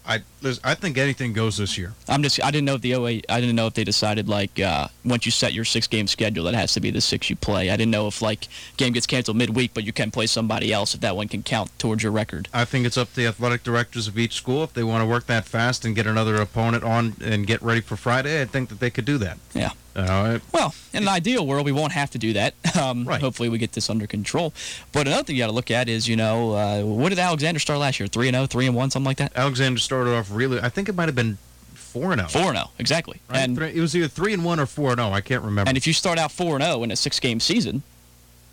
I 0.05 0.21
I 0.63 0.75
think 0.75 0.97
anything 0.97 1.33
goes 1.33 1.57
this 1.57 1.77
year. 1.77 1.93
I'm 2.07 2.23
just. 2.23 2.43
I 2.43 2.51
didn't 2.51 2.65
know 2.65 2.75
if 2.75 2.81
the 2.81 2.95
OA. 2.95 3.09
I 3.29 3.39
didn't 3.39 3.55
know 3.55 3.67
if 3.67 3.73
they 3.73 3.83
decided 3.83 4.27
like 4.27 4.59
uh, 4.59 4.87
once 5.05 5.25
you 5.25 5.31
set 5.31 5.53
your 5.53 5.65
six 5.65 5.87
game 5.87 6.07
schedule, 6.07 6.45
that 6.45 6.55
has 6.55 6.73
to 6.73 6.79
be 6.79 6.91
the 6.91 7.01
six 7.01 7.29
you 7.29 7.35
play. 7.35 7.69
I 7.69 7.77
didn't 7.77 7.91
know 7.91 8.07
if 8.07 8.21
like 8.21 8.47
game 8.77 8.93
gets 8.93 9.05
canceled 9.05 9.37
midweek, 9.37 9.73
but 9.73 9.83
you 9.83 9.93
can 9.93 10.11
play 10.11 10.27
somebody 10.27 10.73
else 10.73 10.93
if 10.95 11.01
that 11.01 11.15
one 11.15 11.27
can 11.27 11.43
count 11.43 11.77
towards 11.77 12.03
your 12.03 12.11
record. 12.11 12.47
I 12.53 12.65
think 12.65 12.85
it's 12.85 12.97
up 12.97 13.09
to 13.09 13.15
the 13.15 13.27
athletic 13.27 13.63
directors 13.63 14.07
of 14.07 14.17
each 14.17 14.33
school 14.33 14.63
if 14.63 14.73
they 14.73 14.83
want 14.83 15.01
to 15.01 15.07
work 15.07 15.27
that 15.27 15.45
fast 15.45 15.85
and 15.85 15.95
get 15.95 16.07
another 16.07 16.35
opponent 16.35 16.83
on 16.83 17.15
and 17.21 17.45
get 17.45 17.61
ready 17.61 17.81
for 17.81 17.95
Friday. 17.95 18.41
I 18.41 18.45
think 18.45 18.69
that 18.69 18.79
they 18.79 18.89
could 18.89 19.05
do 19.05 19.17
that. 19.19 19.37
Yeah. 19.53 19.71
Uh, 19.95 20.39
well, 20.53 20.73
in 20.93 21.03
an 21.03 21.09
ideal 21.09 21.45
world, 21.45 21.65
we 21.65 21.71
won't 21.71 21.91
have 21.91 22.09
to 22.11 22.17
do 22.17 22.33
that. 22.33 22.53
Um, 22.81 23.05
right. 23.05 23.21
Hopefully, 23.21 23.49
we 23.49 23.57
get 23.57 23.73
this 23.73 23.89
under 23.89 24.07
control. 24.07 24.53
But 24.91 25.05
another 25.05 25.23
thing 25.23 25.35
you 25.35 25.43
got 25.43 25.47
to 25.47 25.53
look 25.53 25.69
at 25.69 25.89
is, 25.89 26.07
you 26.07 26.15
know, 26.15 26.53
uh, 26.53 26.81
what 26.81 27.09
did 27.09 27.19
Alexander 27.19 27.59
start 27.59 27.79
last 27.79 27.99
year? 27.99 28.07
Three 28.07 28.27
and 28.27 28.33
0, 28.33 28.47
3 28.47 28.67
and 28.67 28.75
one, 28.75 28.89
something 28.89 29.05
like 29.05 29.17
that. 29.17 29.33
Alexander 29.35 29.77
started 29.77 30.15
off 30.15 30.30
really. 30.31 30.59
I 30.59 30.69
think 30.69 30.89
it 30.89 30.95
might 30.95 31.07
have 31.07 31.15
been 31.15 31.37
four 31.73 32.11
and 32.11 32.19
zero. 32.19 32.29
Four 32.29 32.49
and 32.49 32.57
zero, 32.57 32.69
exactly. 32.79 33.19
Right? 33.29 33.41
And 33.41 33.57
it 33.61 33.79
was 33.79 33.95
either 33.95 34.07
three 34.07 34.33
and 34.33 34.43
one 34.43 34.59
or 34.59 34.65
four 34.65 34.91
and 34.91 34.99
zero. 34.99 35.11
I 35.11 35.21
can't 35.21 35.43
remember. 35.43 35.69
And 35.69 35.77
if 35.77 35.85
you 35.85 35.93
start 35.93 36.17
out 36.17 36.31
four 36.31 36.55
and 36.55 36.63
zero 36.63 36.83
in 36.83 36.91
a 36.91 36.95
six 36.95 37.19
game 37.19 37.39
season, 37.39 37.83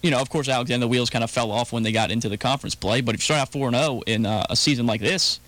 you 0.02 0.10
know, 0.10 0.20
of 0.20 0.30
course, 0.30 0.48
Alexander 0.48 0.84
the 0.84 0.88
wheels 0.88 1.10
kind 1.10 1.24
of 1.24 1.30
fell 1.30 1.50
off 1.50 1.72
when 1.72 1.82
they 1.82 1.92
got 1.92 2.10
into 2.10 2.28
the 2.28 2.38
conference 2.38 2.74
play. 2.74 3.00
But 3.00 3.14
if 3.14 3.20
you 3.22 3.24
start 3.24 3.40
out 3.40 3.52
four 3.52 3.68
and 3.68 3.76
zero 3.76 4.02
in 4.06 4.26
uh, 4.26 4.46
a 4.50 4.56
season 4.56 4.86
like 4.86 5.00
this, 5.00 5.40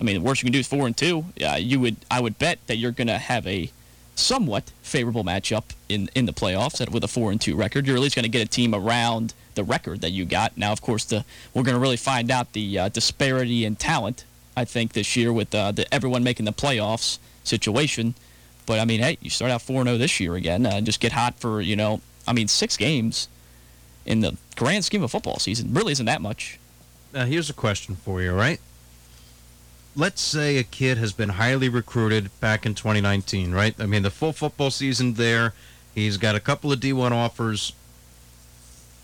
I 0.00 0.04
mean, 0.04 0.16
the 0.16 0.22
worst 0.22 0.42
you 0.42 0.46
can 0.46 0.52
do 0.52 0.58
is 0.60 0.68
four 0.68 0.86
and 0.86 0.96
two. 0.96 1.24
Yeah, 1.36 1.56
you 1.56 1.80
would. 1.80 1.96
I 2.10 2.20
would 2.20 2.38
bet 2.38 2.58
that 2.66 2.76
you're 2.76 2.92
going 2.92 3.08
to 3.08 3.18
have 3.18 3.46
a 3.46 3.70
somewhat 4.16 4.70
favorable 4.82 5.24
matchup 5.24 5.64
in 5.88 6.08
in 6.14 6.26
the 6.26 6.32
playoffs 6.32 6.88
with 6.90 7.04
a 7.04 7.08
four 7.08 7.30
and 7.30 7.40
two 7.40 7.56
record. 7.56 7.86
You're 7.86 7.96
at 7.96 8.02
least 8.02 8.16
going 8.16 8.24
to 8.24 8.28
get 8.28 8.42
a 8.42 8.50
team 8.50 8.74
around 8.74 9.34
the 9.54 9.64
record 9.64 10.00
that 10.00 10.10
you 10.10 10.24
got. 10.24 10.56
Now, 10.56 10.72
of 10.72 10.80
course, 10.82 11.04
the 11.04 11.24
we're 11.52 11.62
going 11.62 11.74
to 11.74 11.80
really 11.80 11.96
find 11.96 12.30
out 12.30 12.52
the 12.52 12.78
uh, 12.78 12.88
disparity 12.88 13.64
in 13.64 13.76
talent. 13.76 14.24
I 14.56 14.64
think 14.64 14.92
this 14.92 15.16
year 15.16 15.32
with 15.32 15.54
uh, 15.54 15.72
the 15.72 15.92
everyone 15.92 16.22
making 16.24 16.46
the 16.46 16.52
playoffs 16.52 17.18
situation. 17.42 18.14
But 18.66 18.80
I 18.80 18.84
mean, 18.84 19.00
hey, 19.00 19.18
you 19.20 19.30
start 19.30 19.50
out 19.50 19.62
four 19.62 19.80
and 19.80 19.88
zero 19.88 19.98
this 19.98 20.20
year 20.20 20.34
again. 20.34 20.64
Uh, 20.64 20.80
just 20.80 21.00
get 21.00 21.12
hot 21.12 21.38
for 21.38 21.60
you 21.60 21.76
know. 21.76 22.00
I 22.26 22.32
mean, 22.32 22.48
six 22.48 22.76
games 22.76 23.28
in 24.06 24.20
the 24.20 24.36
grand 24.56 24.84
scheme 24.84 25.02
of 25.02 25.10
football 25.10 25.38
season 25.38 25.74
really 25.74 25.92
isn't 25.92 26.06
that 26.06 26.22
much. 26.22 26.58
Now, 27.12 27.26
here's 27.26 27.50
a 27.50 27.54
question 27.54 27.96
for 27.96 28.22
you, 28.22 28.32
right? 28.32 28.60
let's 29.96 30.20
say 30.20 30.58
a 30.58 30.64
kid 30.64 30.98
has 30.98 31.12
been 31.12 31.30
highly 31.30 31.68
recruited 31.68 32.28
back 32.40 32.66
in 32.66 32.74
2019, 32.74 33.52
right? 33.52 33.74
I 33.78 33.86
mean, 33.86 34.02
the 34.02 34.10
full 34.10 34.32
football 34.32 34.70
season 34.70 35.14
there, 35.14 35.54
he's 35.94 36.16
got 36.16 36.34
a 36.34 36.40
couple 36.40 36.72
of 36.72 36.80
D1 36.80 37.12
offers. 37.12 37.72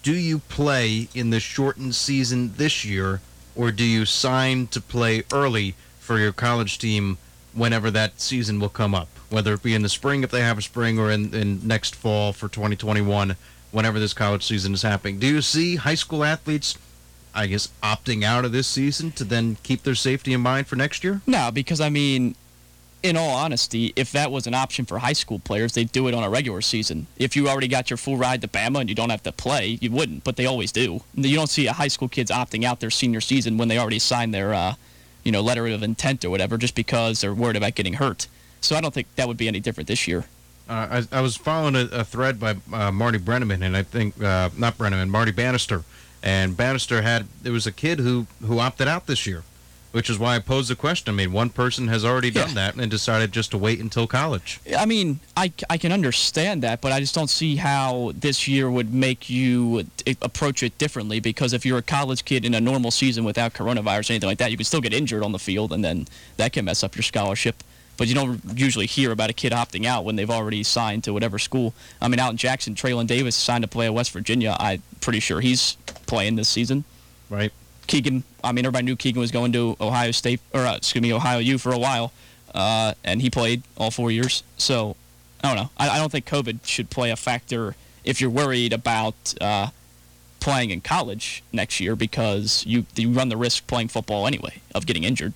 Do 0.03 0.13
you 0.13 0.41
play 0.41 1.09
in 1.15 1.31
the 1.31 1.41
shortened 1.41 1.95
season 1.95 2.55
this 2.57 2.85
year, 2.85 3.21
or 3.61 3.71
do 3.71 3.85
you 3.85 4.07
sign 4.07 4.67
to 4.69 4.81
play 4.81 5.23
early 5.31 5.75
for 5.99 6.19
your 6.19 6.33
college 6.33 6.79
team 6.79 7.19
whenever 7.53 7.91
that 7.91 8.19
season 8.19 8.59
will 8.59 8.71
come 8.71 8.95
up? 8.95 9.09
Whether 9.29 9.53
it 9.53 9.63
be 9.63 9.75
in 9.75 9.83
the 9.83 9.91
spring, 9.91 10.23
if 10.23 10.31
they 10.31 10.41
have 10.41 10.57
a 10.57 10.63
spring, 10.63 10.99
or 10.99 11.11
in, 11.11 11.35
in 11.35 11.67
next 11.69 11.95
fall 11.95 12.33
for 12.33 12.49
2021, 12.49 13.37
whenever 13.71 14.01
this 14.01 14.15
college 14.15 14.47
season 14.47 14.73
is 14.73 14.81
happening. 14.81 15.19
Do 15.19 15.27
you 15.27 15.43
see 15.43 15.77
high 15.77 15.95
school 15.95 16.25
athletes 16.25 16.79
I 17.35 17.47
guess, 17.47 17.69
opting 17.81 18.25
out 18.25 18.45
of 18.45 18.51
this 18.51 18.67
season 18.67 19.13
to 19.13 19.25
then 19.25 19.57
keep 19.63 19.85
their 19.85 19.95
safety 19.95 20.33
in 20.33 20.41
mind 20.41 20.67
for 20.67 20.75
next 20.75 21.05
year? 21.05 21.21
No, 21.29 21.51
because 21.53 21.81
I 21.81 21.89
mean, 21.89 22.35
in 23.03 23.17
all 23.17 23.31
honesty, 23.31 23.93
if 23.97 24.13
that 24.13 24.31
was 24.31 24.47
an 24.47 24.55
option 24.55 24.85
for 24.85 24.99
high 24.99 25.13
school 25.13 25.39
players, 25.39 25.73
they'd 25.73 25.91
do 25.93 26.09
it 26.09 26.15
on 26.15 26.23
a 26.23 26.31
regular 26.31 26.61
season. 26.61 27.07
If 27.17 27.37
you 27.37 27.49
already 27.49 27.69
got 27.69 27.91
your 27.91 27.97
full 27.97 28.17
ride 28.17 28.41
to 28.43 28.49
Bama 28.49 28.81
and 28.81 28.89
you 28.89 28.95
don't 28.95 29.11
have 29.11 29.23
to 29.25 29.33
play, 29.33 29.79
you 29.81 29.91
wouldn't, 29.91 30.25
but 30.25 30.37
they 30.37 30.47
always 30.47 30.73
do. 30.73 31.01
You 31.15 31.37
don't 31.37 31.49
see 31.49 31.67
a 31.67 31.73
high 31.73 31.89
school 31.89 32.09
kids 32.09 32.31
opting 32.31 32.65
out 32.65 32.81
their 32.81 32.91
senior 32.91 33.21
season 33.21 33.59
when 33.59 33.69
they 33.69 33.79
already 33.79 33.99
signed 33.99 34.35
their, 34.35 34.53
uh, 34.53 34.75
you 35.25 35.33
know, 35.33 35.41
letter 35.41 35.67
of 35.67 35.83
intent 35.83 36.25
or 36.25 36.31
whatever, 36.31 36.59
just 36.59 36.75
because 36.75 37.21
they're 37.21 37.35
worried 37.35 37.57
about 37.57 37.75
getting 37.75 37.95
hurt. 37.95 38.27
So 38.61 38.77
I 38.77 38.81
don't 38.81 38.93
think 38.93 39.07
that 39.17 39.27
would 39.29 39.39
be 39.39 39.49
any 39.49 39.61
different 39.61 39.89
this 39.89 40.07
year. 40.07 40.27
Uh, 40.69 41.03
I, 41.13 41.19
I, 41.19 41.21
was 41.21 41.37
following 41.37 41.75
a, 41.75 41.89
a 41.93 42.05
thread 42.05 42.39
by 42.39 42.55
uh, 42.73 42.93
Marty 42.93 43.19
Brennaman, 43.19 43.63
and 43.63 43.77
I 43.77 43.83
think 43.83 44.23
uh, 44.23 44.51
not 44.57 44.79
Brennaman, 44.79 45.09
Marty 45.09 45.33
Bannister 45.33 45.83
and 46.23 46.57
Bannister 46.57 47.03
had 47.03 47.27
there 47.43 47.53
was 47.53 47.67
a 47.67 47.73
kid 47.73 47.99
who 47.99 48.27
who 48.45 48.59
opted 48.59 48.89
out 48.89 49.07
this 49.07 49.27
year, 49.27 49.43
which 49.93 50.09
is 50.09 50.19
why 50.19 50.37
I 50.37 50.39
posed 50.39 50.71
the 50.71 50.77
question. 50.77 51.13
I 51.13 51.17
mean, 51.17 51.33
one 51.33 51.51
person 51.51 51.89
has 51.89 52.05
already 52.05 52.31
done 52.31 52.51
yeah. 52.51 52.55
that 52.55 52.77
and 52.77 52.91
decided 52.91 53.33
just 53.33 53.51
to 53.51 53.59
wait 53.59 53.81
until 53.81 54.07
college. 54.07 54.61
I 54.77 54.87
mean, 54.87 55.21
I, 55.37 55.53
I 55.69 55.79
can 55.79 55.93
understand 55.93 56.63
that, 56.63 56.81
but 56.81 56.93
I 56.93 57.01
just 57.01 57.15
don't 57.15 57.31
see 57.31 57.57
how 57.57 58.13
this 58.15 58.47
year 58.47 58.71
would 58.71 58.95
make 58.95 59.29
you 59.29 59.87
eh, 60.07 60.15
approach 60.23 60.63
it 60.63 60.77
differently 60.79 61.19
because 61.19 61.53
if 61.53 61.67
you're 61.67 61.79
a 61.79 61.83
college 61.83 62.25
kid 62.25 62.45
in 62.45 62.55
a 62.55 62.61
normal 62.61 62.91
season 62.91 63.25
without 63.25 63.53
coronavirus 63.53 64.11
or 64.11 64.13
anything 64.13 64.29
like 64.29 64.39
that, 64.39 64.51
you 64.51 64.57
can 64.57 64.65
still 64.65 64.81
get 64.81 64.93
injured 64.93 65.23
on 65.23 65.33
the 65.33 65.39
field 65.39 65.73
and 65.73 65.85
then 65.85 66.07
that 66.37 66.53
can 66.53 66.65
mess 66.65 66.85
up 66.85 66.95
your 66.95 67.03
scholarship 67.03 67.63
but 68.01 68.09
you 68.09 68.15
don't 68.15 68.41
usually 68.55 68.87
hear 68.87 69.13
about 69.13 69.29
a 69.29 69.35
kid 69.35 69.53
opting 69.53 69.85
out 69.85 70.07
when 70.07 70.17
they've 70.17 70.31
already 70.31 70.63
signed 70.63 71.05
to 71.05 71.13
whatever 71.13 71.39
school. 71.39 71.75
I 72.01 72.09
mean, 72.09 72.19
out 72.19 72.31
in 72.31 72.39
Jackson, 72.39 72.75
Traylon 72.75 73.07
Davis 73.07 73.37
signed 73.37 73.61
to 73.61 73.69
play 73.69 73.85
at 73.85 73.93
West 73.93 74.13
Virginia. 74.13 74.57
I'm 74.59 74.83
pretty 75.03 75.21
sure 75.21 75.43
he's 75.43 75.77
playing 76.07 76.37
this 76.37 76.49
season. 76.49 76.85
Right. 77.29 77.53
Keegan, 77.91 78.23
I 78.45 78.53
mean, 78.53 78.65
everybody 78.65 78.85
knew 78.85 78.95
Keegan 78.95 79.19
was 79.19 79.33
going 79.33 79.51
to 79.51 79.77
Ohio 79.81 80.13
State, 80.13 80.41
or 80.55 80.61
uh, 80.61 80.77
excuse 80.77 81.03
me, 81.03 81.13
Ohio 81.13 81.41
U 81.41 81.59
for 81.59 81.73
a 81.73 81.79
while, 81.79 82.13
uh, 82.55 82.95
and 83.03 83.21
he 83.21 83.29
played 83.29 83.65
all 83.77 83.91
four 83.91 84.13
years. 84.13 84.45
So, 84.57 84.95
I 85.43 85.49
don't 85.49 85.57
know. 85.57 85.71
I, 85.77 85.91
I, 85.91 85.99
don't 85.99 86.13
think 86.13 86.25
COVID 86.25 86.65
should 86.65 86.89
play 86.89 87.11
a 87.11 87.17
factor 87.17 87.75
if 88.05 88.21
you're 88.21 88.31
worried 88.31 88.73
about 88.73 89.35
uh, 89.41 89.71
playing 90.39 90.71
in 90.71 90.83
college 90.83 91.43
next 91.53 91.81
year 91.81 91.97
because 91.97 92.65
you, 92.65 92.87
you 92.95 93.11
run 93.11 93.29
the 93.29 93.37
risk 93.37 93.67
playing 93.67 93.89
football 93.89 94.25
anyway 94.25 94.61
of 94.73 94.87
getting 94.87 95.03
injured. 95.03 95.33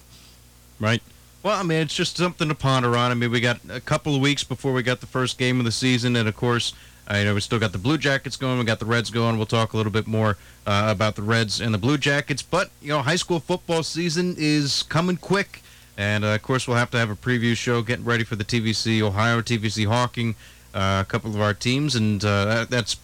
Right. 0.79 1.03
Well, 1.43 1.59
I 1.59 1.65
mean, 1.65 1.79
it's 1.79 1.95
just 1.97 2.17
something 2.17 2.49
to 2.49 2.55
ponder 2.55 2.97
on. 2.97 3.11
I 3.11 3.15
mean, 3.15 3.33
we 3.33 3.41
got 3.41 3.59
a 3.69 3.81
couple 3.81 4.15
of 4.15 4.21
weeks 4.21 4.45
before 4.45 4.73
we 4.73 4.85
got 4.85 5.01
the 5.01 5.09
first 5.09 5.39
game 5.39 5.59
of 5.59 5.65
the 5.65 5.73
season, 5.73 6.15
and 6.15 6.29
of 6.29 6.37
course, 6.37 6.73
I 7.07 7.23
know 7.25 7.35
we 7.35 7.41
still 7.41 7.59
got 7.59 7.73
the 7.73 7.79
Blue 7.79 7.99
Jackets 7.99 8.37
going. 8.37 8.59
We 8.59 8.65
got 8.65 8.79
the 8.79 8.87
Reds 8.87 9.11
going. 9.11 9.37
We'll 9.37 9.47
talk 9.47 9.75
a 9.75 9.77
little 9.77 9.93
bit 9.93 10.07
more 10.07 10.39
uh, 10.67 10.87
about 10.89 11.17
the 11.17 11.23
Reds 11.23 11.61
and 11.61 11.75
the 11.75 11.79
Blue 11.79 11.99
Jackets. 11.99 12.43
But 12.43 12.71
you 12.81 12.89
know, 12.89 13.03
high 13.03 13.17
school 13.17 13.41
football 13.41 13.83
season 13.83 14.35
is 14.39 14.85
coming 14.85 15.17
quick, 15.17 15.63
and 15.99 16.25
uh, 16.25 16.29
of 16.29 16.43
course, 16.43 16.67
we'll 16.67 16.79
have 16.79 16.91
to 16.93 16.99
have 16.99 17.11
a 17.11 17.17
preview 17.17 17.57
show 17.57 17.83
getting 17.83 18.05
ready 18.05 18.25
for 18.25 18.37
the 18.37 18.45
TVC 18.45 19.03
Ohio, 19.03 19.43
TVC 19.43 19.87
Hocking, 19.87 20.35
uh, 20.73 21.05
a 21.07 21.09
couple 21.09 21.35
of 21.35 21.41
our 21.41 21.55
teams, 21.55 21.95
and 21.95 22.25
uh, 22.25 22.65
that's 22.71 22.97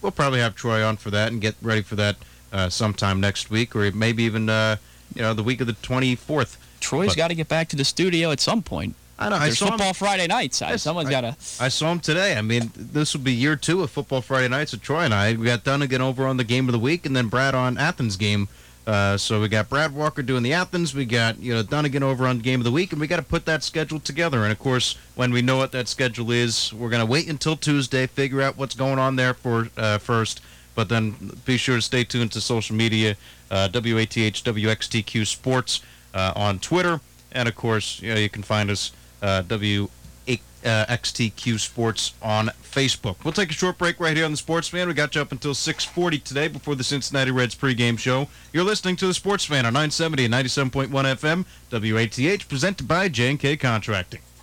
we'll 0.00 0.12
probably 0.12 0.40
have 0.40 0.54
Troy 0.54 0.84
on 0.84 0.96
for 0.96 1.10
that 1.10 1.32
and 1.32 1.40
get 1.40 1.54
ready 1.62 1.82
for 1.82 1.96
that 1.96 2.16
uh, 2.52 2.68
sometime 2.68 3.20
next 3.20 3.50
week, 3.50 3.74
or 3.74 3.90
maybe 3.92 4.22
even 4.22 4.48
uh, 4.48 4.76
you 5.14 5.22
know 5.22 5.34
the 5.34 5.42
week 5.42 5.60
of 5.60 5.66
the 5.66 5.74
24th. 5.74 6.56
Troy's 6.80 7.14
got 7.14 7.28
to 7.28 7.34
get 7.34 7.48
back 7.48 7.68
to 7.68 7.76
the 7.76 7.84
studio 7.84 8.30
at 8.30 8.40
some 8.40 8.62
point. 8.62 8.94
I 9.22 9.28
know. 9.28 9.38
There's 9.38 9.62
I 9.62 9.68
football 9.68 9.88
him, 9.88 9.94
Friday 9.94 10.26
nights. 10.26 10.60
Yes, 10.60 10.82
Someone's 10.82 11.10
got 11.10 11.22
to. 11.22 11.36
I 11.60 11.68
saw 11.68 11.92
him 11.92 12.00
today. 12.00 12.36
I 12.36 12.42
mean, 12.42 12.70
this 12.74 13.14
will 13.14 13.22
be 13.22 13.32
year 13.32 13.56
two 13.56 13.82
of 13.82 13.90
football 13.90 14.20
Friday 14.20 14.48
nights 14.48 14.72
with 14.72 14.82
Troy 14.82 15.00
and 15.00 15.14
I. 15.14 15.34
We 15.34 15.46
got 15.46 15.64
Dunnigan 15.64 16.00
over 16.00 16.26
on 16.26 16.36
the 16.36 16.44
game 16.44 16.68
of 16.68 16.72
the 16.72 16.78
week, 16.78 17.06
and 17.06 17.14
then 17.14 17.28
Brad 17.28 17.54
on 17.54 17.78
Athens 17.78 18.16
game. 18.16 18.48
Uh, 18.84 19.16
so 19.16 19.40
we 19.40 19.48
got 19.48 19.68
Brad 19.68 19.94
Walker 19.94 20.22
doing 20.22 20.42
the 20.42 20.52
Athens. 20.52 20.92
We 20.94 21.04
got 21.04 21.38
you 21.38 21.54
know 21.54 21.62
Dunnigan 21.62 22.02
over 22.02 22.26
on 22.26 22.40
game 22.40 22.60
of 22.60 22.64
the 22.64 22.72
week, 22.72 22.92
and 22.92 23.00
we 23.00 23.06
got 23.06 23.16
to 23.16 23.22
put 23.22 23.46
that 23.46 23.62
schedule 23.62 24.00
together. 24.00 24.42
And 24.42 24.50
of 24.50 24.58
course, 24.58 24.96
when 25.14 25.30
we 25.32 25.40
know 25.40 25.56
what 25.56 25.72
that 25.72 25.88
schedule 25.88 26.30
is, 26.30 26.72
we're 26.72 26.90
gonna 26.90 27.06
wait 27.06 27.28
until 27.28 27.56
Tuesday, 27.56 28.06
figure 28.06 28.42
out 28.42 28.56
what's 28.56 28.74
going 28.74 28.98
on 28.98 29.16
there 29.16 29.34
for 29.34 29.68
uh, 29.76 29.98
first. 29.98 30.40
But 30.74 30.88
then 30.88 31.38
be 31.44 31.58
sure 31.58 31.76
to 31.76 31.82
stay 31.82 32.02
tuned 32.02 32.32
to 32.32 32.40
social 32.40 32.74
media, 32.74 33.16
uh, 33.50 33.68
WATH 33.72 34.16
WXTQ 34.16 35.26
Sports 35.26 35.82
uh, 36.14 36.32
on 36.34 36.58
Twitter 36.58 37.00
and 37.32 37.48
of 37.48 37.56
course, 37.56 38.00
you 38.00 38.14
know, 38.14 38.20
you 38.20 38.28
can 38.28 38.42
find 38.42 38.70
us 38.70 38.92
uh, 39.22 39.42
WXTQ 39.44 41.58
Sports 41.58 42.14
on 42.20 42.50
Facebook. 42.62 43.16
We'll 43.24 43.32
take 43.32 43.50
a 43.50 43.54
short 43.54 43.78
break 43.78 44.00
right 44.00 44.16
here 44.16 44.24
on 44.24 44.32
the 44.32 44.36
Sports 44.36 44.68
Fan. 44.68 44.88
We 44.88 44.94
got 44.94 45.14
you 45.14 45.20
up 45.20 45.32
until 45.32 45.54
6:40 45.54 46.22
today 46.22 46.48
before 46.48 46.74
the 46.74 46.84
Cincinnati 46.84 47.30
Reds 47.30 47.54
pregame 47.54 47.98
show. 47.98 48.28
You're 48.52 48.64
listening 48.64 48.96
to 48.96 49.06
the 49.06 49.14
Sports 49.14 49.44
Fan 49.44 49.66
on 49.66 49.72
970 49.72 50.24
and 50.24 50.34
97.1 50.34 50.90
FM, 50.90 51.44
WATH, 51.70 52.48
presented 52.48 52.88
by 52.88 53.08
J&K 53.08 53.56
Contracting. 53.56 54.20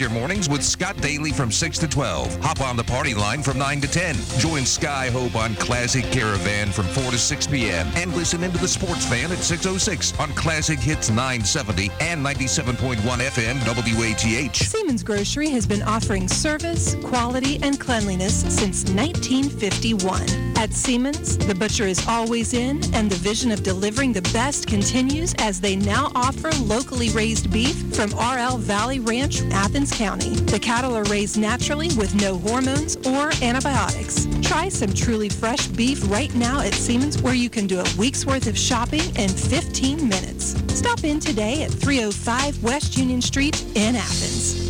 Your 0.00 0.08
mornings 0.08 0.48
with 0.48 0.64
Scott 0.64 0.96
Daly 1.02 1.30
from 1.30 1.52
6 1.52 1.78
to 1.80 1.86
12. 1.86 2.40
Hop 2.40 2.62
on 2.62 2.74
the 2.74 2.84
party 2.84 3.12
line 3.12 3.42
from 3.42 3.58
9 3.58 3.82
to 3.82 3.88
10. 3.88 4.16
Join 4.38 4.64
Sky 4.64 5.10
Hope 5.10 5.36
on 5.36 5.54
Classic 5.56 6.04
Caravan 6.06 6.72
from 6.72 6.86
4 6.86 7.10
to 7.10 7.18
6 7.18 7.46
p.m. 7.48 7.86
And 7.96 8.14
listen 8.14 8.42
into 8.42 8.56
the 8.56 8.66
Sports 8.66 9.04
Fan 9.04 9.30
at 9.30 9.38
606 9.38 10.18
on 10.18 10.32
Classic 10.32 10.78
Hits 10.78 11.10
970 11.10 11.90
and 12.00 12.24
97.1 12.24 12.96
FM 12.96 13.56
WATH. 13.66 14.56
Siemens 14.56 15.02
Grocery 15.02 15.50
has 15.50 15.66
been 15.66 15.82
offering 15.82 16.28
service, 16.28 16.94
quality, 17.04 17.58
and 17.62 17.78
cleanliness 17.78 18.40
since 18.40 18.84
1951. 18.90 20.49
At 20.60 20.74
Siemens, 20.74 21.38
the 21.38 21.54
butcher 21.54 21.86
is 21.86 22.06
always 22.06 22.52
in, 22.52 22.82
and 22.94 23.10
the 23.10 23.16
vision 23.16 23.50
of 23.50 23.62
delivering 23.62 24.12
the 24.12 24.20
best 24.20 24.66
continues 24.66 25.34
as 25.38 25.58
they 25.58 25.74
now 25.74 26.12
offer 26.14 26.50
locally 26.64 27.08
raised 27.08 27.50
beef 27.50 27.74
from 27.96 28.10
RL 28.10 28.58
Valley 28.58 29.00
Ranch, 29.00 29.40
Athens 29.52 29.90
County. 29.90 30.28
The 30.28 30.58
cattle 30.58 30.94
are 30.94 31.04
raised 31.04 31.38
naturally 31.38 31.88
with 31.96 32.14
no 32.14 32.36
hormones 32.36 32.96
or 33.06 33.30
antibiotics. 33.42 34.28
Try 34.42 34.68
some 34.68 34.92
truly 34.92 35.30
fresh 35.30 35.66
beef 35.66 35.98
right 36.10 36.32
now 36.34 36.60
at 36.60 36.74
Siemens 36.74 37.22
where 37.22 37.32
you 37.32 37.48
can 37.48 37.66
do 37.66 37.80
a 37.80 37.86
week's 37.98 38.26
worth 38.26 38.46
of 38.46 38.58
shopping 38.58 39.16
in 39.16 39.30
15 39.30 40.06
minutes. 40.06 40.62
Stop 40.74 41.04
in 41.04 41.20
today 41.20 41.62
at 41.62 41.70
305 41.70 42.62
West 42.62 42.98
Union 42.98 43.22
Street 43.22 43.64
in 43.76 43.96
Athens. 43.96 44.60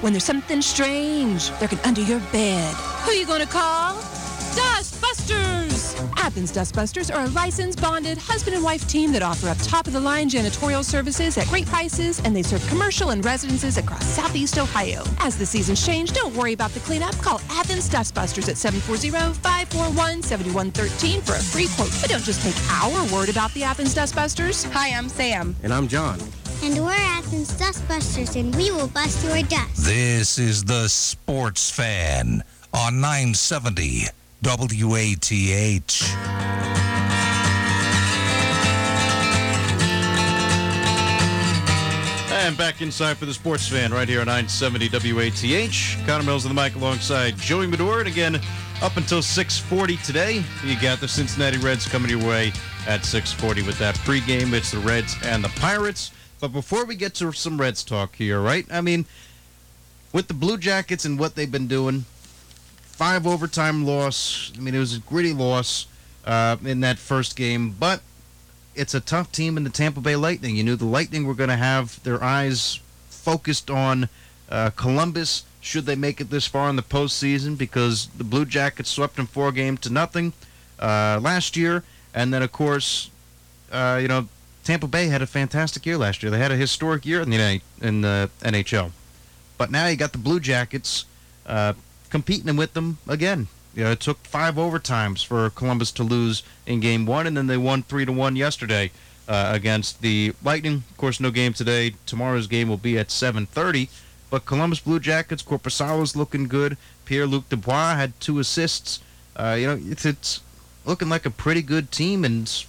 When 0.00 0.14
there's 0.14 0.24
something 0.24 0.62
strange 0.62 1.50
lurking 1.60 1.80
under 1.80 2.00
your 2.00 2.20
bed, 2.32 2.74
who 3.04 3.12
you 3.12 3.26
gonna 3.26 3.44
call? 3.44 4.02
Dustbusters! 5.12 5.92
Athens 6.16 6.50
Dustbusters 6.50 7.14
are 7.14 7.26
a 7.26 7.28
licensed, 7.28 7.82
bonded 7.82 8.16
husband 8.16 8.56
and 8.56 8.64
wife 8.64 8.88
team 8.88 9.12
that 9.12 9.22
offer 9.22 9.48
up 9.48 9.58
top-of-the-line 9.62 10.30
janitorial 10.30 10.82
services 10.82 11.36
at 11.36 11.46
great 11.48 11.66
prices, 11.66 12.18
and 12.24 12.34
they 12.34 12.42
serve 12.42 12.66
commercial 12.66 13.10
and 13.10 13.22
residences 13.22 13.76
across 13.76 14.06
southeast 14.06 14.58
Ohio. 14.58 15.04
As 15.18 15.36
the 15.36 15.44
seasons 15.44 15.84
change, 15.84 16.12
don't 16.12 16.34
worry 16.34 16.54
about 16.54 16.70
the 16.70 16.80
cleanup. 16.80 17.14
Call 17.18 17.42
Athens 17.50 17.90
Dustbusters 17.90 18.48
at 18.48 18.56
740-541-7113 18.56 21.22
for 21.22 21.34
a 21.34 21.42
free 21.42 21.68
quote. 21.76 21.92
But 22.00 22.08
don't 22.08 22.24
just 22.24 22.42
take 22.42 22.56
our 22.70 23.04
word 23.14 23.28
about 23.28 23.52
the 23.52 23.64
Athens 23.64 23.94
Dustbusters. 23.94 24.64
Hi, 24.72 24.96
I'm 24.96 25.10
Sam. 25.10 25.54
And 25.62 25.74
I'm 25.74 25.88
John. 25.88 26.18
And 26.62 26.82
we're 26.82 26.92
Athens 26.92 27.52
Dustbusters, 27.52 28.36
and 28.40 28.56
we 28.56 28.70
will 28.70 28.88
bust 28.88 29.22
your 29.24 29.42
dust. 29.42 29.84
This 29.84 30.38
is 30.38 30.64
the 30.64 30.88
Sports 30.88 31.70
Fan 31.70 32.42
on 32.72 33.02
970 33.02 34.06
WATH. 34.42 36.02
And 42.44 42.58
back 42.58 42.82
inside 42.82 43.18
for 43.18 43.26
the 43.26 43.32
sports 43.32 43.68
fan 43.68 43.92
right 43.92 44.08
here 44.08 44.20
on 44.20 44.26
970 44.26 44.88
WATH. 44.88 46.06
Connor 46.06 46.24
Mills 46.24 46.44
on 46.44 46.54
the 46.54 46.60
mic 46.60 46.74
alongside 46.74 47.36
Joey 47.36 47.68
Medor. 47.68 48.00
And 48.00 48.08
again, 48.08 48.40
up 48.82 48.96
until 48.96 49.22
640 49.22 49.96
today, 49.98 50.42
you 50.64 50.80
got 50.80 50.98
the 50.98 51.06
Cincinnati 51.06 51.58
Reds 51.58 51.86
coming 51.86 52.10
your 52.10 52.26
way 52.26 52.52
at 52.88 53.04
640 53.04 53.62
with 53.62 53.78
that 53.78 53.94
pregame. 53.96 54.52
It's 54.54 54.72
the 54.72 54.78
Reds 54.78 55.16
and 55.24 55.44
the 55.44 55.50
Pirates. 55.60 56.10
But 56.40 56.48
before 56.48 56.84
we 56.84 56.96
get 56.96 57.14
to 57.14 57.30
some 57.30 57.60
Reds 57.60 57.84
talk 57.84 58.16
here, 58.16 58.40
right? 58.40 58.66
I 58.72 58.80
mean, 58.80 59.04
with 60.12 60.26
the 60.26 60.34
Blue 60.34 60.58
Jackets 60.58 61.04
and 61.04 61.20
what 61.20 61.36
they've 61.36 61.52
been 61.52 61.68
doing, 61.68 62.06
five 62.92 63.26
overtime 63.26 63.84
loss. 63.84 64.52
I 64.56 64.60
mean, 64.60 64.74
it 64.74 64.78
was 64.78 64.96
a 64.96 65.00
gritty 65.00 65.32
loss 65.32 65.86
uh, 66.24 66.56
in 66.64 66.80
that 66.80 66.98
first 66.98 67.36
game, 67.36 67.74
but 67.78 68.00
it's 68.74 68.94
a 68.94 69.00
tough 69.00 69.32
team 69.32 69.56
in 69.56 69.64
the 69.64 69.70
Tampa 69.70 70.00
Bay 70.00 70.16
Lightning. 70.16 70.56
You 70.56 70.64
knew 70.64 70.76
the 70.76 70.84
Lightning 70.84 71.26
were 71.26 71.34
going 71.34 71.50
to 71.50 71.56
have 71.56 72.02
their 72.04 72.22
eyes 72.22 72.80
focused 73.08 73.70
on 73.70 74.08
uh, 74.50 74.70
Columbus 74.70 75.44
should 75.62 75.86
they 75.86 75.94
make 75.94 76.20
it 76.20 76.28
this 76.28 76.46
far 76.46 76.68
in 76.68 76.76
the 76.76 76.82
postseason 76.82 77.56
because 77.56 78.08
the 78.18 78.24
Blue 78.24 78.44
Jackets 78.44 78.90
swept 78.90 79.14
them 79.16 79.26
four 79.26 79.52
games 79.52 79.80
to 79.80 79.90
nothing 79.90 80.32
uh, 80.80 81.20
last 81.22 81.56
year, 81.56 81.84
and 82.12 82.34
then 82.34 82.42
of 82.42 82.50
course, 82.50 83.10
uh, 83.70 83.98
you 84.02 84.08
know, 84.08 84.26
Tampa 84.64 84.88
Bay 84.88 85.06
had 85.06 85.22
a 85.22 85.26
fantastic 85.26 85.86
year 85.86 85.96
last 85.96 86.22
year. 86.22 86.30
They 86.30 86.38
had 86.38 86.50
a 86.50 86.56
historic 86.56 87.06
year 87.06 87.20
in 87.22 87.30
the 87.30 87.60
in 87.80 88.00
the 88.00 88.28
NHL, 88.40 88.90
but 89.56 89.70
now 89.70 89.86
you 89.86 89.96
got 89.96 90.10
the 90.10 90.18
Blue 90.18 90.40
Jackets 90.40 91.04
uh, 91.46 91.74
competing 92.12 92.54
with 92.56 92.74
them 92.74 92.98
again. 93.08 93.48
You 93.74 93.84
know, 93.84 93.92
it 93.92 94.00
took 94.00 94.18
five 94.18 94.56
overtimes 94.56 95.24
for 95.24 95.48
Columbus 95.50 95.90
to 95.92 96.02
lose 96.02 96.42
in 96.66 96.78
Game 96.78 97.06
One, 97.06 97.26
and 97.26 97.34
then 97.34 97.46
they 97.46 97.56
won 97.56 97.82
three 97.82 98.04
to 98.04 98.12
one 98.12 98.36
yesterday 98.36 98.92
uh, 99.26 99.50
against 99.52 100.02
the 100.02 100.34
Lightning. 100.44 100.84
Of 100.90 100.96
course, 100.98 101.18
no 101.18 101.30
game 101.30 101.54
today. 101.54 101.94
Tomorrow's 102.04 102.46
game 102.46 102.68
will 102.68 102.76
be 102.76 102.98
at 102.98 103.08
7:30. 103.08 103.88
But 104.28 104.44
Columbus 104.44 104.80
Blue 104.80 105.00
Jackets, 105.00 105.42
Korpisalo's 105.42 106.14
looking 106.14 106.48
good. 106.48 106.78
Pierre-Luc 107.04 107.48
Dubois 107.50 107.96
had 107.96 108.18
two 108.20 108.38
assists. 108.38 109.00
Uh, 109.36 109.56
you 109.58 109.66
know, 109.66 109.78
it's, 109.78 110.06
it's 110.06 110.40
looking 110.86 111.10
like 111.10 111.26
a 111.26 111.30
pretty 111.30 111.60
good 111.60 111.92
team 111.92 112.24
and 112.24 112.64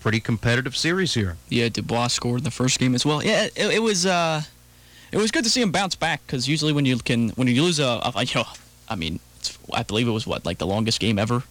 pretty 0.00 0.20
competitive 0.20 0.74
series 0.74 1.12
here. 1.14 1.36
Yeah, 1.50 1.68
Dubois 1.68 2.08
scored 2.08 2.40
in 2.40 2.44
the 2.44 2.50
first 2.50 2.78
game 2.78 2.94
as 2.94 3.04
well. 3.04 3.22
Yeah, 3.22 3.44
it, 3.56 3.74
it 3.74 3.82
was 3.82 4.06
uh, 4.06 4.42
it 5.12 5.18
was 5.18 5.30
good 5.30 5.44
to 5.44 5.50
see 5.50 5.60
him 5.60 5.70
bounce 5.70 5.94
back 5.94 6.22
because 6.26 6.48
usually 6.48 6.72
when 6.72 6.86
you 6.86 6.98
can 6.98 7.30
when 7.30 7.46
you 7.48 7.62
lose 7.62 7.78
a, 7.78 8.00
a 8.02 8.24
you 8.24 8.34
know, 8.36 8.46
I 8.92 8.96
mean, 8.96 9.20
I 9.72 9.82
believe 9.82 10.08
it 10.08 10.12
was 10.12 10.26
what 10.26 10.44
like 10.44 10.58
the 10.58 10.66
longest 10.66 11.00
game 11.00 11.18
ever 11.18 11.42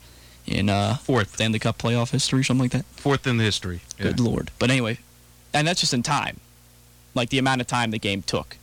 in 0.45 0.69
uh, 0.69 0.95
fourth 0.95 1.35
Stanley 1.35 1.59
Cup 1.59 1.77
playoff 1.77 2.11
history, 2.11 2.43
something 2.43 2.63
like 2.63 2.71
that. 2.71 2.85
Fourth 2.85 3.27
in 3.27 3.37
the 3.37 3.43
history. 3.43 3.81
Yeah. 3.97 4.05
Good 4.05 4.19
lord! 4.19 4.51
But 4.59 4.69
anyway, 4.69 4.99
and 5.53 5.67
that's 5.67 5.81
just 5.81 5.93
in 5.93 6.03
time, 6.03 6.39
like 7.13 7.29
the 7.29 7.37
amount 7.37 7.61
of 7.61 7.67
time 7.67 7.91
the 7.91 7.99
game 7.99 8.21
took. 8.21 8.57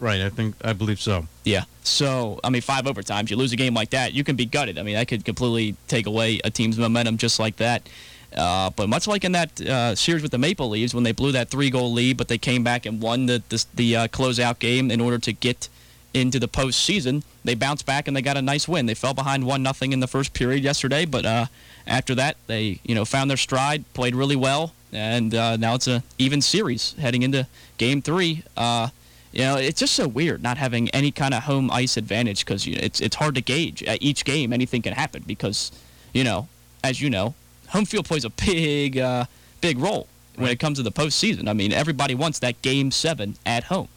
Right, 0.00 0.20
I 0.20 0.30
think 0.30 0.56
I 0.64 0.72
believe 0.72 1.00
so. 1.00 1.28
Yeah. 1.44 1.64
So 1.84 2.40
I 2.42 2.50
mean, 2.50 2.62
five 2.62 2.84
overtimes. 2.86 3.30
You 3.30 3.36
lose 3.36 3.52
a 3.52 3.56
game 3.56 3.74
like 3.74 3.90
that, 3.90 4.12
you 4.12 4.24
can 4.24 4.36
be 4.36 4.46
gutted. 4.46 4.78
I 4.78 4.82
mean, 4.82 4.96
that 4.96 5.06
could 5.06 5.24
completely 5.24 5.76
take 5.86 6.06
away 6.06 6.40
a 6.44 6.50
team's 6.50 6.76
momentum 6.76 7.18
just 7.18 7.38
like 7.38 7.56
that. 7.56 7.88
Uh, 8.36 8.70
but 8.70 8.88
much 8.88 9.06
like 9.06 9.24
in 9.24 9.32
that 9.32 9.60
uh, 9.60 9.94
series 9.94 10.22
with 10.22 10.30
the 10.30 10.38
Maple 10.38 10.68
Leafs, 10.70 10.94
when 10.94 11.04
they 11.04 11.12
blew 11.12 11.32
that 11.32 11.50
three-goal 11.50 11.92
lead, 11.92 12.16
but 12.16 12.28
they 12.28 12.38
came 12.38 12.64
back 12.64 12.86
and 12.86 13.00
won 13.00 13.26
the 13.26 13.42
the, 13.48 13.64
the 13.74 13.96
uh, 13.96 14.08
closeout 14.08 14.58
game 14.58 14.90
in 14.90 15.00
order 15.00 15.18
to 15.18 15.32
get 15.32 15.68
into 16.14 16.38
the 16.38 16.48
postseason, 16.48 17.22
they 17.44 17.54
bounced 17.54 17.86
back 17.86 18.06
and 18.06 18.16
they 18.16 18.22
got 18.22 18.36
a 18.36 18.42
nice 18.42 18.68
win. 18.68 18.86
They 18.86 18.94
fell 18.94 19.14
behind 19.14 19.44
one 19.44 19.62
nothing 19.62 19.92
in 19.92 20.00
the 20.00 20.06
first 20.06 20.32
period 20.34 20.62
yesterday, 20.62 21.04
but 21.04 21.24
uh, 21.24 21.46
after 21.86 22.14
that, 22.14 22.36
they 22.46 22.80
you 22.84 22.94
know 22.94 23.04
found 23.04 23.30
their 23.30 23.36
stride, 23.36 23.84
played 23.94 24.14
really 24.14 24.36
well, 24.36 24.72
and 24.92 25.34
uh, 25.34 25.56
now 25.56 25.74
it's 25.74 25.88
a 25.88 26.02
even 26.18 26.40
series 26.40 26.94
heading 26.94 27.22
into 27.22 27.46
Game 27.78 28.02
Three. 28.02 28.44
Uh, 28.56 28.88
you 29.32 29.40
know, 29.40 29.56
it's 29.56 29.80
just 29.80 29.94
so 29.94 30.06
weird 30.06 30.42
not 30.42 30.58
having 30.58 30.90
any 30.90 31.10
kind 31.10 31.32
of 31.32 31.44
home 31.44 31.70
ice 31.70 31.96
advantage 31.96 32.44
because 32.44 32.66
you 32.66 32.76
know, 32.76 32.82
it's 32.82 33.00
it's 33.00 33.16
hard 33.16 33.34
to 33.34 33.40
gauge 33.40 33.82
at 33.84 34.02
each 34.02 34.24
game. 34.24 34.52
Anything 34.52 34.82
can 34.82 34.92
happen 34.92 35.24
because, 35.26 35.72
you 36.12 36.22
know, 36.22 36.48
as 36.84 37.00
you 37.00 37.08
know, 37.08 37.34
home 37.68 37.86
field 37.86 38.04
plays 38.04 38.24
a 38.24 38.30
big 38.30 38.98
uh, 38.98 39.24
big 39.60 39.78
role 39.78 40.06
when 40.36 40.50
it 40.50 40.58
comes 40.58 40.78
to 40.78 40.82
the 40.82 40.92
postseason. 40.92 41.48
I 41.48 41.54
mean, 41.54 41.72
everybody 41.72 42.14
wants 42.14 42.38
that 42.40 42.60
Game 42.62 42.90
Seven 42.90 43.36
at 43.46 43.64
home 43.64 43.88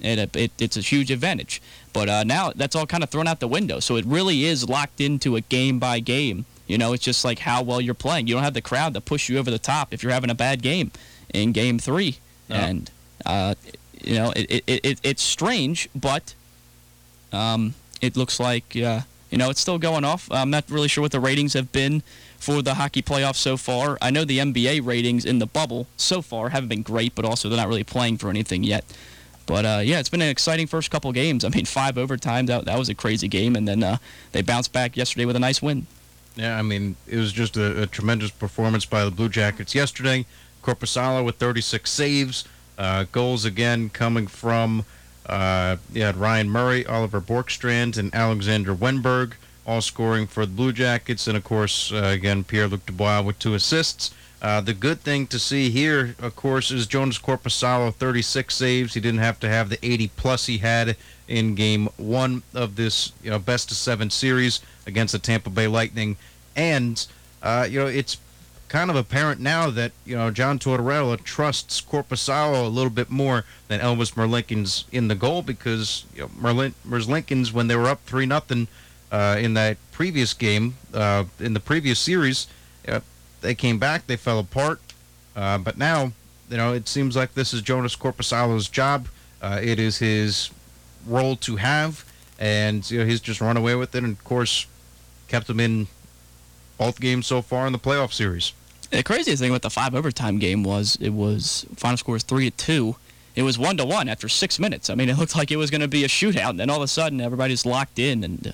it, 0.00 0.36
it, 0.36 0.52
it's 0.58 0.76
a 0.76 0.80
huge 0.80 1.10
advantage. 1.10 1.62
But 1.92 2.08
uh, 2.08 2.24
now 2.24 2.52
that's 2.54 2.74
all 2.74 2.86
kind 2.86 3.02
of 3.02 3.10
thrown 3.10 3.26
out 3.26 3.40
the 3.40 3.48
window. 3.48 3.80
So 3.80 3.96
it 3.96 4.04
really 4.04 4.44
is 4.44 4.68
locked 4.68 5.00
into 5.00 5.36
a 5.36 5.40
game 5.40 5.78
by 5.78 6.00
game. 6.00 6.44
You 6.66 6.78
know, 6.78 6.92
it's 6.92 7.04
just 7.04 7.24
like 7.24 7.40
how 7.40 7.62
well 7.62 7.80
you're 7.80 7.94
playing. 7.94 8.26
You 8.26 8.34
don't 8.34 8.42
have 8.42 8.54
the 8.54 8.62
crowd 8.62 8.94
to 8.94 9.00
push 9.00 9.28
you 9.28 9.38
over 9.38 9.50
the 9.50 9.58
top 9.58 9.92
if 9.92 10.02
you're 10.02 10.12
having 10.12 10.30
a 10.30 10.34
bad 10.34 10.62
game 10.62 10.90
in 11.32 11.52
game 11.52 11.78
three. 11.78 12.18
Oh. 12.50 12.54
And, 12.54 12.90
uh, 13.26 13.54
you 14.02 14.14
know, 14.14 14.32
it, 14.34 14.62
it, 14.66 14.80
it, 14.82 15.00
it's 15.02 15.22
strange, 15.22 15.88
but 15.94 16.34
um, 17.32 17.74
it 18.00 18.16
looks 18.16 18.40
like, 18.40 18.76
uh, 18.76 19.00
you 19.30 19.38
know, 19.38 19.50
it's 19.50 19.60
still 19.60 19.78
going 19.78 20.04
off. 20.04 20.28
I'm 20.30 20.50
not 20.50 20.70
really 20.70 20.88
sure 20.88 21.02
what 21.02 21.12
the 21.12 21.20
ratings 21.20 21.52
have 21.52 21.72
been 21.72 22.02
for 22.38 22.62
the 22.62 22.74
hockey 22.74 23.02
playoffs 23.02 23.36
so 23.36 23.56
far. 23.56 23.98
I 24.00 24.10
know 24.10 24.24
the 24.24 24.38
NBA 24.38 24.86
ratings 24.86 25.24
in 25.24 25.38
the 25.38 25.46
bubble 25.46 25.86
so 25.96 26.22
far 26.22 26.50
haven't 26.50 26.68
been 26.68 26.82
great, 26.82 27.14
but 27.14 27.24
also 27.24 27.48
they're 27.48 27.58
not 27.58 27.68
really 27.68 27.84
playing 27.84 28.18
for 28.18 28.30
anything 28.30 28.62
yet. 28.62 28.84
But 29.46 29.64
uh, 29.64 29.80
yeah, 29.84 30.00
it's 30.00 30.08
been 30.08 30.22
an 30.22 30.28
exciting 30.28 30.66
first 30.66 30.90
couple 30.90 31.12
games. 31.12 31.44
I 31.44 31.48
mean, 31.48 31.64
five 31.64 31.96
overtimes. 31.96 32.46
That, 32.46 32.64
that 32.64 32.78
was 32.78 32.88
a 32.88 32.94
crazy 32.94 33.28
game, 33.28 33.56
and 33.56 33.66
then 33.68 33.82
uh, 33.82 33.98
they 34.32 34.42
bounced 34.42 34.72
back 34.72 34.96
yesterday 34.96 35.24
with 35.24 35.36
a 35.36 35.40
nice 35.40 35.60
win. 35.60 35.86
Yeah, 36.36 36.58
I 36.58 36.62
mean, 36.62 36.96
it 37.06 37.16
was 37.16 37.32
just 37.32 37.56
a, 37.56 37.82
a 37.82 37.86
tremendous 37.86 38.30
performance 38.30 38.84
by 38.84 39.04
the 39.04 39.10
Blue 39.10 39.28
Jackets 39.28 39.74
yesterday. 39.74 40.26
Korpisalo 40.62 41.24
with 41.24 41.36
36 41.36 41.90
saves. 41.90 42.44
Uh, 42.76 43.04
goals 43.12 43.44
again 43.44 43.88
coming 43.88 44.26
from 44.26 44.84
uh, 45.26 45.76
had 45.94 46.16
Ryan 46.16 46.50
Murray, 46.50 46.84
Oliver 46.86 47.20
Bjorkstrand, 47.20 47.96
and 47.96 48.14
Alexander 48.14 48.74
Wennberg, 48.74 49.34
all 49.66 49.80
scoring 49.80 50.26
for 50.26 50.44
the 50.44 50.52
Blue 50.52 50.72
Jackets. 50.72 51.28
And 51.28 51.36
of 51.36 51.44
course, 51.44 51.92
uh, 51.92 51.96
again, 51.96 52.44
Pierre 52.44 52.66
Luc 52.66 52.84
Dubois 52.86 53.22
with 53.22 53.38
two 53.38 53.54
assists. 53.54 54.12
Uh, 54.44 54.60
the 54.60 54.74
good 54.74 55.00
thing 55.00 55.26
to 55.26 55.38
see 55.38 55.70
here, 55.70 56.14
of 56.20 56.36
course, 56.36 56.70
is 56.70 56.86
Joonas 56.86 57.18
Korpisalo, 57.18 57.94
36 57.94 58.54
saves. 58.54 58.92
He 58.92 59.00
didn't 59.00 59.20
have 59.20 59.40
to 59.40 59.48
have 59.48 59.70
the 59.70 59.78
80 59.82 60.08
plus 60.16 60.44
he 60.44 60.58
had 60.58 60.98
in 61.26 61.54
Game 61.54 61.88
One 61.96 62.42
of 62.52 62.76
this, 62.76 63.12
you 63.22 63.30
know, 63.30 63.38
best 63.38 63.70
of 63.70 63.78
seven 63.78 64.10
series 64.10 64.60
against 64.86 65.12
the 65.12 65.18
Tampa 65.18 65.48
Bay 65.48 65.66
Lightning, 65.66 66.18
and 66.54 67.06
uh, 67.42 67.66
you 67.70 67.78
know 67.78 67.86
it's 67.86 68.18
kind 68.68 68.90
of 68.90 68.96
apparent 68.96 69.40
now 69.40 69.70
that 69.70 69.92
you 70.04 70.14
know 70.14 70.30
John 70.30 70.58
Tortorella 70.58 71.24
trusts 71.24 71.80
Korpisalo 71.80 72.66
a 72.66 72.68
little 72.68 72.90
bit 72.90 73.08
more 73.08 73.46
than 73.68 73.80
Elvis 73.80 74.12
Merzlikins 74.12 74.84
in 74.92 75.08
the 75.08 75.14
goal 75.14 75.40
because 75.40 76.04
you 76.14 76.20
know, 76.20 76.30
Merlin, 76.36 76.74
Merzlikins 76.86 77.50
when 77.50 77.68
they 77.68 77.76
were 77.76 77.88
up 77.88 78.04
three 78.04 78.26
nothing 78.26 78.68
uh, 79.10 79.36
in 79.38 79.54
that 79.54 79.78
previous 79.90 80.34
game 80.34 80.76
uh, 80.92 81.24
in 81.40 81.54
the 81.54 81.60
previous 81.60 81.98
series, 81.98 82.46
they 83.44 83.54
came 83.54 83.78
back, 83.78 84.06
they 84.06 84.16
fell 84.16 84.40
apart, 84.40 84.80
uh, 85.36 85.58
but 85.58 85.78
now 85.78 86.12
you 86.50 86.56
know 86.56 86.72
it 86.72 86.88
seems 86.88 87.14
like 87.14 87.34
this 87.34 87.54
is 87.54 87.62
Joonas 87.62 87.96
Korpisalo's 87.96 88.68
job. 88.68 89.06
Uh, 89.40 89.60
it 89.62 89.78
is 89.78 89.98
his 89.98 90.50
role 91.06 91.36
to 91.36 91.56
have, 91.56 92.04
and 92.40 92.90
you 92.90 92.98
know 92.98 93.04
he's 93.04 93.20
just 93.20 93.40
run 93.40 93.56
away 93.56 93.74
with 93.76 93.94
it, 93.94 94.02
and 94.02 94.12
of 94.12 94.24
course 94.24 94.66
kept 95.28 95.48
him 95.48 95.60
in 95.60 95.86
both 96.78 97.00
games 97.00 97.26
so 97.26 97.42
far 97.42 97.66
in 97.66 97.72
the 97.72 97.78
playoff 97.78 98.12
series. 98.12 98.52
The 98.90 99.02
craziest 99.02 99.40
thing 99.40 99.50
about 99.50 99.62
the 99.62 99.70
five 99.70 99.94
overtime 99.94 100.38
game 100.38 100.62
was 100.64 100.96
it 101.00 101.10
was 101.10 101.66
final 101.76 101.96
score 101.96 102.14
was 102.14 102.22
three 102.22 102.50
to 102.50 102.56
two. 102.56 102.96
It 103.34 103.42
was 103.42 103.58
one 103.58 103.76
to 103.76 103.84
one 103.84 104.08
after 104.08 104.28
six 104.28 104.58
minutes. 104.58 104.88
I 104.88 104.94
mean, 104.94 105.08
it 105.08 105.18
looked 105.18 105.34
like 105.36 105.50
it 105.50 105.56
was 105.56 105.70
going 105.70 105.80
to 105.80 105.88
be 105.88 106.04
a 106.04 106.08
shootout, 106.08 106.50
and 106.50 106.60
then 106.60 106.70
all 106.70 106.76
of 106.76 106.82
a 106.82 106.88
sudden 106.88 107.20
everybody's 107.20 107.66
locked 107.66 107.98
in, 107.98 108.22
and 108.24 108.46
uh, 108.46 108.52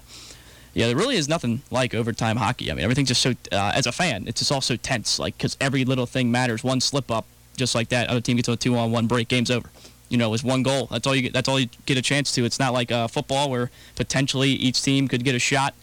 yeah, 0.75 0.87
there 0.87 0.97
really 0.97 1.17
is 1.17 1.29
nothing 1.29 1.63
like 1.71 1.95
overtime 1.95 2.37
hockey. 2.37 2.71
I 2.71 2.75
mean, 2.75 2.85
everything's 2.85 3.09
just 3.09 3.23
so. 3.23 3.31
Uh, 3.51 3.73
as 3.75 3.87
a 3.87 3.93
fan, 3.93 4.25
it's 4.27 4.41
just 4.41 4.53
all 4.53 4.61
so 4.61 4.77
tense, 4.77 5.19
like 5.19 5.37
because 5.37 5.57
every 5.61 5.85
little 5.85 6.07
thing 6.07 6.31
matters. 6.31 6.63
One 6.63 6.81
slip 6.81 7.11
up, 7.11 7.27
just 7.57 7.75
like 7.75 7.89
that, 7.89 8.09
other 8.09 8.21
team 8.21 8.37
gets 8.37 8.49
a 8.49 8.57
two 8.57 8.77
on 8.77 8.93
one 8.93 9.07
break, 9.07 9.29
game's 9.29 9.51
over. 9.51 9.69
You 10.09 10.19
know, 10.19 10.33
it's 10.35 10.45
one 10.45 10.63
goal. 10.63 10.87
That's 10.87 11.07
all 11.07 11.15
you 11.15 11.23
get. 11.23 11.33
That's 11.33 11.49
all 11.49 11.59
you 11.59 11.69
get 11.87 11.99
a 11.99 12.03
chance 12.03 12.33
to. 12.33 12.45
It's 12.45 12.59
not 12.59 12.73
like 12.73 12.93
uh, 12.93 13.09
football 13.09 13.51
where 13.51 13.71
potentially 13.97 14.51
each 14.51 14.83
team 14.83 15.09
could 15.09 15.25
get 15.25 15.35
a 15.35 15.39
shot. 15.39 15.75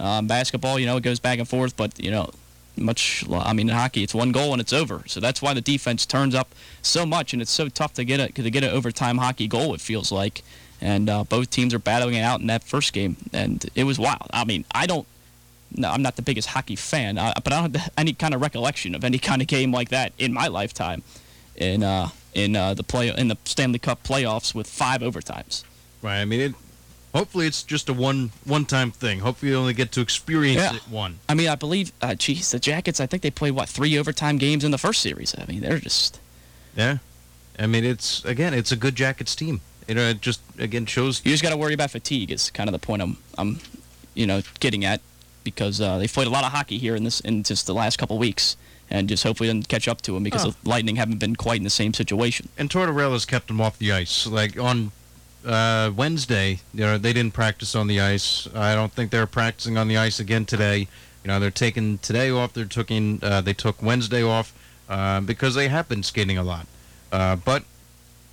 Um, 0.00 0.26
basketball, 0.26 0.78
you 0.78 0.86
know, 0.86 0.96
it 0.96 1.02
goes 1.02 1.20
back 1.20 1.38
and 1.38 1.48
forth, 1.48 1.76
but 1.76 2.02
you 2.02 2.10
know, 2.10 2.30
much. 2.76 3.24
I 3.30 3.52
mean, 3.52 3.68
in 3.68 3.74
hockey, 3.74 4.02
it's 4.02 4.14
one 4.14 4.32
goal 4.32 4.52
and 4.52 4.60
it's 4.60 4.72
over. 4.72 5.04
So 5.06 5.20
that's 5.20 5.40
why 5.40 5.54
the 5.54 5.60
defense 5.60 6.04
turns 6.04 6.34
up 6.34 6.54
so 6.82 7.06
much, 7.06 7.32
and 7.32 7.40
it's 7.40 7.50
so 7.50 7.68
tough 7.68 7.94
to 7.94 8.04
get 8.04 8.20
a 8.20 8.32
to 8.32 8.50
get 8.50 8.64
an 8.64 8.70
overtime 8.70 9.18
hockey 9.18 9.46
goal. 9.46 9.74
It 9.74 9.80
feels 9.80 10.10
like, 10.10 10.42
and 10.80 11.08
uh, 11.08 11.24
both 11.24 11.50
teams 11.50 11.72
are 11.74 11.78
battling 11.78 12.14
it 12.14 12.22
out 12.22 12.40
in 12.40 12.46
that 12.48 12.62
first 12.64 12.92
game, 12.92 13.16
and 13.32 13.64
it 13.74 13.84
was 13.84 13.98
wild. 13.98 14.28
I 14.32 14.44
mean, 14.44 14.64
I 14.74 14.86
don't. 14.86 15.06
No, 15.76 15.90
I'm 15.90 16.02
not 16.02 16.14
the 16.16 16.22
biggest 16.22 16.48
hockey 16.48 16.76
fan, 16.76 17.18
uh, 17.18 17.32
but 17.42 17.52
I 17.52 17.60
don't 17.62 17.74
have 17.76 17.90
any 17.98 18.12
kind 18.12 18.32
of 18.34 18.40
recollection 18.40 18.94
of 18.94 19.02
any 19.04 19.18
kind 19.18 19.42
of 19.42 19.48
game 19.48 19.72
like 19.72 19.88
that 19.90 20.12
in 20.18 20.32
my 20.32 20.46
lifetime. 20.48 21.02
In 21.56 21.82
uh, 21.82 22.08
in 22.34 22.56
uh, 22.56 22.74
the 22.74 22.82
play 22.82 23.08
in 23.16 23.28
the 23.28 23.36
Stanley 23.44 23.78
Cup 23.78 24.02
playoffs 24.02 24.54
with 24.54 24.66
five 24.68 25.00
overtimes. 25.02 25.62
Right. 26.02 26.20
I 26.20 26.24
mean, 26.24 26.40
it, 26.40 26.54
hopefully 27.14 27.46
it's 27.46 27.62
just 27.62 27.88
a 27.88 27.92
one 27.92 28.30
one 28.44 28.64
time 28.66 28.90
thing. 28.90 29.20
Hopefully 29.20 29.52
you 29.52 29.58
only 29.58 29.72
get 29.72 29.92
to 29.92 30.00
experience 30.00 30.60
Yeah. 30.60 30.74
it 30.76 30.82
one. 30.88 31.18
I 31.28 31.34
mean, 31.34 31.48
I 31.48 31.54
believe, 31.54 31.92
uh, 32.02 32.14
geez, 32.16 32.50
the 32.50 32.58
Jackets. 32.58 32.98
I 33.00 33.06
think 33.06 33.22
they 33.22 33.30
played 33.30 33.52
what 33.52 33.68
three 33.68 33.96
overtime 33.98 34.36
games 34.38 34.64
in 34.64 34.70
the 34.72 34.78
first 34.78 35.00
series. 35.00 35.34
I 35.38 35.44
mean, 35.46 35.60
they're 35.60 35.78
just 35.78 36.18
Yeah. 36.76 36.98
I 37.58 37.66
mean, 37.68 37.84
it's 37.84 38.24
again, 38.24 38.52
it's 38.52 38.72
a 38.72 38.76
good 38.76 38.96
Jackets 38.96 39.36
team. 39.36 39.60
You 39.88 39.94
know, 39.94 40.08
it 40.08 40.20
just 40.20 40.40
again 40.58 40.86
shows. 40.86 41.20
you 41.24 41.30
just 41.30 41.42
got 41.42 41.50
to 41.50 41.56
worry 41.56 41.74
about 41.74 41.90
fatigue. 41.90 42.30
Is 42.30 42.50
kind 42.50 42.68
of 42.68 42.72
the 42.72 42.78
point 42.78 43.02
I'm, 43.02 43.16
I'm, 43.36 43.58
you 44.14 44.26
know, 44.26 44.40
getting 44.60 44.84
at 44.84 45.00
because 45.44 45.80
uh, 45.80 45.98
they've 45.98 46.12
played 46.12 46.26
a 46.26 46.30
lot 46.30 46.44
of 46.44 46.52
hockey 46.52 46.78
here 46.78 46.96
in 46.96 47.04
this 47.04 47.20
in 47.20 47.42
just 47.42 47.66
the 47.66 47.74
last 47.74 47.98
couple 47.98 48.16
weeks, 48.18 48.56
and 48.90 49.08
just 49.08 49.22
hopefully 49.24 49.48
doesn't 49.48 49.68
catch 49.68 49.86
up 49.88 50.00
to 50.02 50.12
them 50.12 50.22
because 50.22 50.46
Oh. 50.46 50.54
the 50.62 50.68
Lightning 50.68 50.96
haven't 50.96 51.18
been 51.18 51.36
quite 51.36 51.58
in 51.58 51.64
the 51.64 51.70
same 51.70 51.92
situation. 51.92 52.48
And 52.56 52.70
Tortorella's 52.70 53.26
kept 53.26 53.48
them 53.48 53.60
off 53.60 53.78
the 53.78 53.92
ice. 53.92 54.26
Like 54.26 54.58
on 54.58 54.90
uh, 55.44 55.90
Wednesday, 55.94 56.60
you 56.72 56.80
know, 56.80 56.96
they 56.96 57.12
didn't 57.12 57.34
practice 57.34 57.74
on 57.74 57.86
the 57.86 58.00
ice. 58.00 58.48
I 58.54 58.74
don't 58.74 58.92
think 58.92 59.10
they're 59.10 59.26
practicing 59.26 59.76
on 59.76 59.88
the 59.88 59.98
ice 59.98 60.18
again 60.18 60.46
today. 60.46 60.88
You 61.22 61.28
know, 61.28 61.38
they're 61.38 61.50
taking 61.50 61.98
today 61.98 62.30
off. 62.30 62.54
They're 62.54 62.64
taking. 62.64 63.18
Uh, 63.22 63.42
they 63.42 63.52
took 63.54 63.82
Wednesday 63.82 64.22
off 64.22 64.54
uh, 64.88 65.20
because 65.20 65.54
they 65.54 65.68
have 65.68 65.88
been 65.90 66.02
skating 66.02 66.38
a 66.38 66.42
lot. 66.42 66.66
Uh, 67.12 67.36
but 67.36 67.64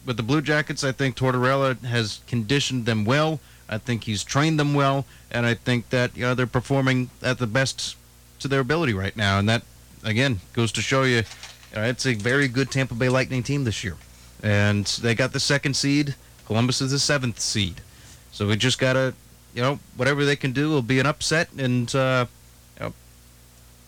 with 0.05 0.17
the 0.17 0.23
Blue 0.23 0.41
Jackets, 0.41 0.83
I 0.83 0.91
think 0.91 1.15
Tortorella 1.15 1.79
has 1.83 2.21
conditioned 2.27 2.85
them 2.85 3.05
well. 3.05 3.39
I 3.69 3.77
think 3.77 4.03
he's 4.03 4.23
trained 4.23 4.59
them 4.59 4.73
well, 4.73 5.05
and 5.31 5.45
I 5.45 5.53
think 5.53 5.89
that 5.89 6.15
you 6.15 6.23
know 6.23 6.35
they're 6.35 6.47
performing 6.47 7.09
at 7.21 7.37
the 7.37 7.47
best 7.47 7.95
to 8.39 8.47
their 8.47 8.59
ability 8.59 8.93
right 8.93 9.15
now. 9.15 9.39
And 9.39 9.47
that 9.47 9.63
again 10.03 10.41
goes 10.53 10.71
to 10.73 10.81
show 10.81 11.03
you, 11.03 11.17
you 11.17 11.75
know, 11.75 11.83
it's 11.83 12.05
a 12.05 12.13
very 12.13 12.47
good 12.47 12.69
Tampa 12.69 12.95
Bay 12.95 13.09
Lightning 13.09 13.43
team 13.43 13.63
this 13.63 13.83
year, 13.83 13.95
and 14.43 14.85
they 14.85 15.15
got 15.15 15.31
the 15.31 15.39
second 15.39 15.75
seed. 15.75 16.15
Columbus 16.45 16.81
is 16.81 16.91
the 16.91 16.99
seventh 16.99 17.39
seed, 17.39 17.79
so 18.31 18.47
we 18.47 18.57
just 18.57 18.77
gotta, 18.77 19.13
you 19.53 19.61
know, 19.61 19.79
whatever 19.95 20.25
they 20.25 20.35
can 20.35 20.51
do 20.51 20.69
will 20.69 20.81
be 20.81 20.99
an 20.99 21.05
upset 21.05 21.47
and 21.57 21.93
uh, 21.95 22.25
you 22.77 22.85
know, 22.85 22.93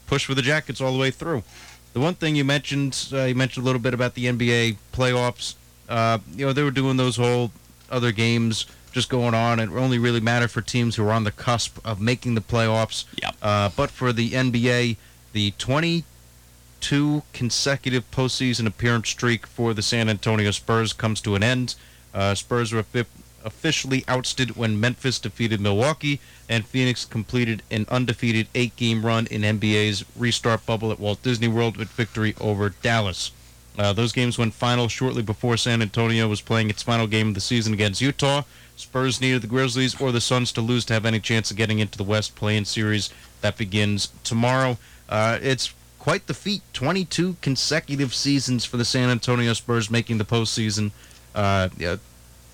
push 0.08 0.26
for 0.26 0.34
the 0.34 0.41
Jackets 0.41 0.80
all 0.80 0.93
the 0.93 0.99
way 0.99 1.12
through. 1.12 1.43
The 1.91 1.99
one 1.99 2.15
thing 2.15 2.36
you 2.36 2.45
mentioned, 2.45 3.10
uh, 3.12 3.23
you 3.26 3.36
mentioned 3.36 3.63
a 3.63 3.65
little 3.65 3.82
bit 3.82 3.93
about 3.93 4.15
the 4.15 4.26
NBA 4.26 4.78
playoffs. 4.93 5.56
Uh, 5.89 6.19
you 6.35 6.45
know, 6.45 6.53
they 6.53 6.63
were 6.63 6.71
doing 6.71 6.97
those 6.97 7.17
whole 7.17 7.51
other 7.89 8.11
games 8.11 8.65
just 8.91 9.09
going 9.09 9.33
on. 9.33 9.59
It 9.59 9.69
only 9.69 9.97
really 9.99 10.19
mattered 10.21 10.51
for 10.51 10.61
teams 10.61 10.95
who 10.95 11.05
are 11.05 11.11
on 11.11 11.23
the 11.23 11.31
cusp 11.31 11.79
of 11.85 11.99
making 11.99 12.35
the 12.35 12.41
playoffs. 12.41 13.05
Yep. 13.21 13.35
Uh, 13.41 13.69
but 13.75 13.89
for 13.89 14.13
the 14.13 14.31
NBA, 14.31 14.97
the 15.33 15.51
22 15.57 17.23
consecutive 17.33 18.09
postseason 18.11 18.67
appearance 18.67 19.09
streak 19.09 19.47
for 19.47 19.73
the 19.73 19.81
San 19.81 20.09
Antonio 20.09 20.51
Spurs 20.51 20.93
comes 20.93 21.19
to 21.21 21.35
an 21.35 21.43
end. 21.43 21.75
Uh, 22.13 22.35
Spurs 22.35 22.71
were 22.71 22.79
offi- 22.79 23.05
officially 23.43 24.03
ousted 24.07 24.55
when 24.55 24.79
Memphis 24.79 25.19
defeated 25.19 25.59
Milwaukee, 25.59 26.19
and 26.47 26.65
Phoenix 26.65 27.03
completed 27.03 27.63
an 27.71 27.87
undefeated 27.89 28.47
eight-game 28.53 29.05
run 29.05 29.25
in 29.27 29.41
NBA's 29.41 30.05
restart 30.15 30.65
bubble 30.65 30.91
at 30.91 30.99
Walt 30.99 31.21
Disney 31.23 31.47
World 31.47 31.77
with 31.77 31.89
victory 31.89 32.35
over 32.39 32.69
Dallas. 32.69 33.31
Uh, 33.77 33.93
those 33.93 34.12
games 34.12 34.38
went 34.38 34.53
final 34.53 34.88
shortly 34.88 35.21
before 35.21 35.57
San 35.57 35.81
Antonio 35.81 36.27
was 36.27 36.41
playing 36.41 36.69
its 36.69 36.83
final 36.83 37.07
game 37.07 37.29
of 37.29 37.33
the 37.33 37.41
season 37.41 37.73
against 37.73 38.01
Utah. 38.01 38.43
Spurs 38.75 39.21
needed 39.21 39.41
the 39.41 39.47
Grizzlies 39.47 39.99
or 39.99 40.12
the 40.12 40.21
Suns 40.21 40.51
to 40.51 40.62
lose 40.62 40.86
to 40.86 40.93
have 40.93 41.05
any 41.05 41.19
chance 41.19 41.51
of 41.51 41.57
getting 41.57 41.79
into 41.79 41.97
the 41.97 42.03
West 42.03 42.36
play-in 42.36 42.65
series 42.65 43.09
that 43.41 43.57
begins 43.57 44.09
tomorrow. 44.23 44.77
Uh, 45.09 45.38
it's 45.41 45.73
quite 45.99 46.27
the 46.27 46.33
feat. 46.33 46.62
22 46.73 47.38
consecutive 47.41 48.13
seasons 48.13 48.65
for 48.65 48.77
the 48.77 48.86
San 48.86 49.09
Antonio 49.09 49.53
Spurs 49.53 49.89
making 49.89 50.17
the 50.17 50.25
postseason. 50.25 50.91
Uh, 51.33 51.69
yeah, 51.77 51.97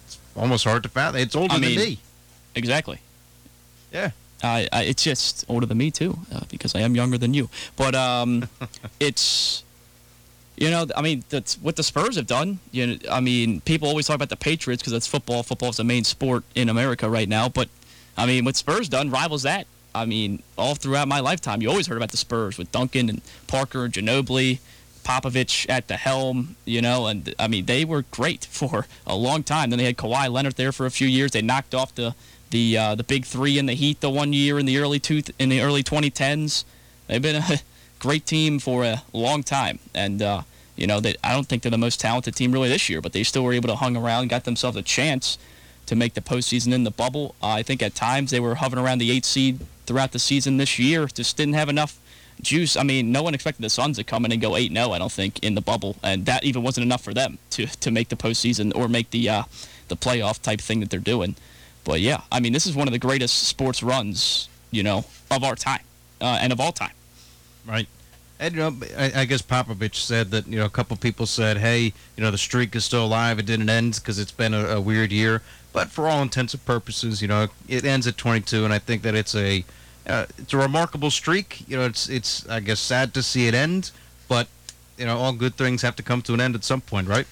it's 0.06 0.20
almost 0.36 0.64
hard 0.64 0.84
to 0.84 0.90
fathom. 0.90 1.22
It's 1.22 1.36
older 1.36 1.56
I 1.56 1.60
than 1.60 1.76
me. 1.76 2.00
Exactly. 2.56 3.00
Yeah. 3.92 4.12
I, 4.42 4.70
I 4.72 4.84
it's 4.84 5.04
just 5.04 5.46
older 5.50 5.66
than 5.66 5.78
me 5.78 5.92
too, 5.92 6.18
uh, 6.34 6.42
because 6.50 6.76
I 6.76 6.80
am 6.80 6.96
younger 6.96 7.18
than 7.18 7.34
you. 7.34 7.50
But 7.76 7.96
um, 7.96 8.48
it's 9.00 9.64
you 10.60 10.70
know, 10.70 10.86
I 10.96 11.02
mean, 11.02 11.24
that's 11.30 11.56
what 11.56 11.78
the 11.78 11.84
Spurs 11.84 12.18
have 12.18 12.28
done. 12.28 12.60
You 12.72 12.88
know, 12.88 12.98
I 13.10 13.22
mean, 13.22 13.62
people 13.62 13.88
always 13.88 14.08
talk 14.08 14.16
about 14.16 14.28
the 14.28 14.36
Patriots 14.36 14.84
because 14.84 14.92
it's 14.92 15.08
football. 15.08 15.42
Football 15.42 15.70
is 15.70 15.78
the 15.78 15.86
main 15.86 16.04
sport 16.04 16.44
in 16.54 16.68
America 16.68 17.10
right 17.10 17.30
now. 17.30 17.48
But 17.48 17.70
I 18.18 18.26
mean, 18.26 18.44
what 18.44 18.58
Spurs 18.58 18.90
done 18.90 19.10
rivals 19.10 19.44
that. 19.44 19.68
I 19.96 20.06
mean, 20.06 20.44
all 20.58 20.76
throughout 20.76 21.08
my 21.08 21.22
lifetime, 21.22 21.62
you 21.62 21.70
always 21.70 21.88
heard 21.88 21.96
about 21.96 22.12
the 22.12 22.18
Spurs 22.18 22.58
with 22.58 22.72
Duncan 22.74 23.10
and 23.10 23.22
Parker 23.48 23.86
and 23.86 23.94
Ginobili, 23.94 24.60
Popovich 25.04 25.68
at 25.70 25.88
the 25.88 25.96
helm. 25.96 26.58
You 26.66 26.82
know, 26.82 27.08
and 27.08 27.34
I 27.40 27.48
mean, 27.48 27.66
they 27.66 27.86
were 27.86 28.02
great 28.12 28.44
for 28.52 28.86
a 29.08 29.16
long 29.16 29.44
time. 29.44 29.70
Then 29.70 29.80
they 29.80 29.86
had 29.86 29.96
Kawhi 29.96 30.30
Leonard 30.30 30.58
there 30.58 30.74
for 30.74 30.86
a 30.86 30.92
few 30.92 31.08
years. 31.08 31.32
They 31.32 31.42
knocked 31.42 31.74
off 31.74 31.96
the 31.96 32.16
the 32.50 32.78
uh, 32.78 32.96
the 32.96 33.04
big 33.06 33.24
three 33.24 33.58
in 33.58 33.66
the 33.66 33.76
Heat 33.76 34.02
the 34.02 34.10
one 34.10 34.34
year 34.34 34.60
in 34.60 34.66
the 34.66 34.78
early 34.78 35.00
two 35.00 35.22
in 35.40 35.48
the 35.48 35.62
early 35.62 35.84
2010s. 35.84 36.66
They've 37.08 37.22
been 37.22 37.36
a 37.50 37.62
great 38.00 38.26
team 38.26 38.60
for 38.60 38.84
a 38.84 39.04
long 39.14 39.42
time, 39.42 39.80
and 39.96 40.22
uh, 40.22 40.42
you 40.80 40.88
know 40.88 41.02
I 41.24 41.34
don't 41.34 41.48
think 41.48 41.64
they're 41.64 41.70
the 41.70 41.78
most 41.78 42.00
talented 42.00 42.36
team 42.36 42.52
really 42.52 42.70
this 42.70 42.90
year, 42.90 43.02
but 43.02 43.14
they 43.14 43.24
still 43.24 43.44
were 43.44 43.54
able 43.54 43.68
to 43.70 43.76
hung 43.76 43.98
around, 43.98 44.30
got 44.30 44.46
themselves 44.46 44.78
a 44.78 44.82
chance 44.82 45.38
to 45.86 45.96
make 45.96 46.14
the 46.14 46.22
postseason 46.22 46.72
in 46.74 46.84
the 46.84 46.92
bubble. 46.92 47.36
Uh, 47.42 47.48
I 47.48 47.64
think 47.64 47.82
at 47.82 47.96
times 47.96 48.32
they 48.32 48.40
were 48.40 48.56
hovering 48.56 48.84
around 48.84 49.00
the 49.00 49.12
eighth 49.12 49.26
seed 49.26 49.60
throughout 49.86 50.12
the 50.12 50.20
season 50.20 50.58
this 50.58 50.80
year. 50.80 51.08
Just 51.08 51.36
didn't 51.36 51.56
have 51.56 51.68
enough 51.68 52.00
juice. 52.42 52.78
I 52.78 52.84
mean, 52.84 53.12
no 53.12 53.24
one 53.24 53.34
expected 53.34 53.64
the 53.64 53.70
Suns 53.70 53.98
to 53.98 54.04
come 54.04 54.24
in 54.24 54.32
and 54.32 54.40
go 54.40 54.56
8 54.56 54.72
0, 54.72 54.92
I 54.92 55.00
don't 55.00 55.12
think, 55.12 55.40
in 55.44 55.56
the 55.56 55.62
bubble. 55.62 55.98
And 56.04 56.26
that 56.26 56.44
even 56.44 56.64
wasn't 56.64 56.86
enough 56.86 57.04
for 57.04 57.14
them 57.14 57.40
to, 57.52 57.66
to 57.84 57.92
make 57.92 58.10
the 58.10 58.16
postseason 58.16 58.72
or 58.76 58.88
make 58.88 59.10
the, 59.10 59.28
uh, 59.30 59.44
the 59.88 59.98
playoff 59.98 60.42
type 60.42 60.62
thing 60.62 60.80
that 60.80 60.90
they're 60.90 61.00
doing. 61.00 61.36
But 61.84 62.02
yeah, 62.02 62.22
I 62.32 62.40
mean, 62.40 62.54
this 62.54 62.66
is 62.66 62.76
one 62.76 62.88
of 62.88 62.92
the 62.92 63.00
greatest 63.00 63.48
sports 63.48 63.82
runs, 63.82 64.48
you 64.72 64.84
know, 64.84 65.06
of 65.32 65.44
our 65.44 65.56
time 65.56 65.84
uh, 66.22 66.38
and 66.40 66.54
of 66.54 66.60
all 66.60 66.72
time. 66.72 66.94
Right. 67.66 67.88
And 68.40 68.56
you 68.56 68.60
know, 68.62 68.76
I, 68.98 69.12
I 69.22 69.26
guess 69.26 69.42
Popovich 69.42 69.96
said 69.96 70.32
that 70.32 70.48
you 70.48 70.58
know 70.58 70.66
a 70.66 70.70
couple 70.70 70.96
people 70.98 71.26
said, 71.26 71.58
"Hey, 71.58 71.94
you 72.16 72.24
know, 72.24 72.32
the 72.32 72.38
streak 72.38 72.74
is 72.76 72.86
still 72.86 73.06
alive. 73.06 73.38
It 73.38 73.46
didn't 73.46 73.70
end 73.70 73.96
because 73.96 74.18
it's 74.18 74.32
been 74.32 74.54
a, 74.54 74.66
a 74.78 74.82
weird 74.82 75.12
year." 75.12 75.42
But 75.74 75.90
for 75.90 76.08
all 76.08 76.22
intents 76.22 76.54
and 76.54 76.66
purposes, 76.66 77.22
you 77.22 77.28
know, 77.28 77.48
it 77.68 77.86
ends 77.86 78.08
at 78.08 78.18
22, 78.18 78.64
and 78.66 78.74
I 78.74 78.80
think 78.80 79.02
that 79.04 79.14
it's 79.14 79.36
a 79.36 79.64
uh, 80.08 80.26
it's 80.38 80.54
a 80.54 80.58
remarkable 80.58 81.12
streak. 81.12 81.68
You 81.68 81.78
know, 81.78 81.86
it's 81.86 82.08
it's 82.08 82.48
I 82.48 82.62
guess 82.62 82.80
sad 82.80 83.14
to 83.16 83.24
see 83.24 83.48
it 83.48 83.54
end, 83.54 83.92
but 84.30 84.48
you 84.98 85.06
know, 85.06 85.18
all 85.18 85.34
good 85.34 85.56
things 85.56 85.82
have 85.82 85.96
to 85.98 86.04
come 86.04 86.22
to 86.24 86.34
an 86.34 86.40
end 86.42 86.56
at 86.56 86.64
some 86.64 86.82
point, 86.82 87.08
right? 87.10 87.26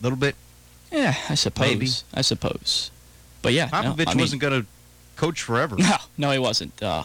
A 0.00 0.02
little 0.02 0.18
bit. 0.18 0.36
Yeah, 0.90 1.14
I 1.28 1.34
suppose. 1.34 1.68
Maybe. 1.68 1.88
I 2.14 2.22
suppose. 2.22 2.90
But 3.42 3.52
yeah, 3.52 3.66
no, 3.66 3.92
Popovich 3.92 4.08
I 4.08 4.10
mean- 4.14 4.20
wasn't 4.20 4.40
going 4.40 4.62
to 4.62 4.66
coach 5.16 5.42
forever. 5.42 5.76
No, 5.78 5.96
no, 6.16 6.30
he 6.30 6.38
wasn't. 6.38 6.82
Uh, 6.82 7.04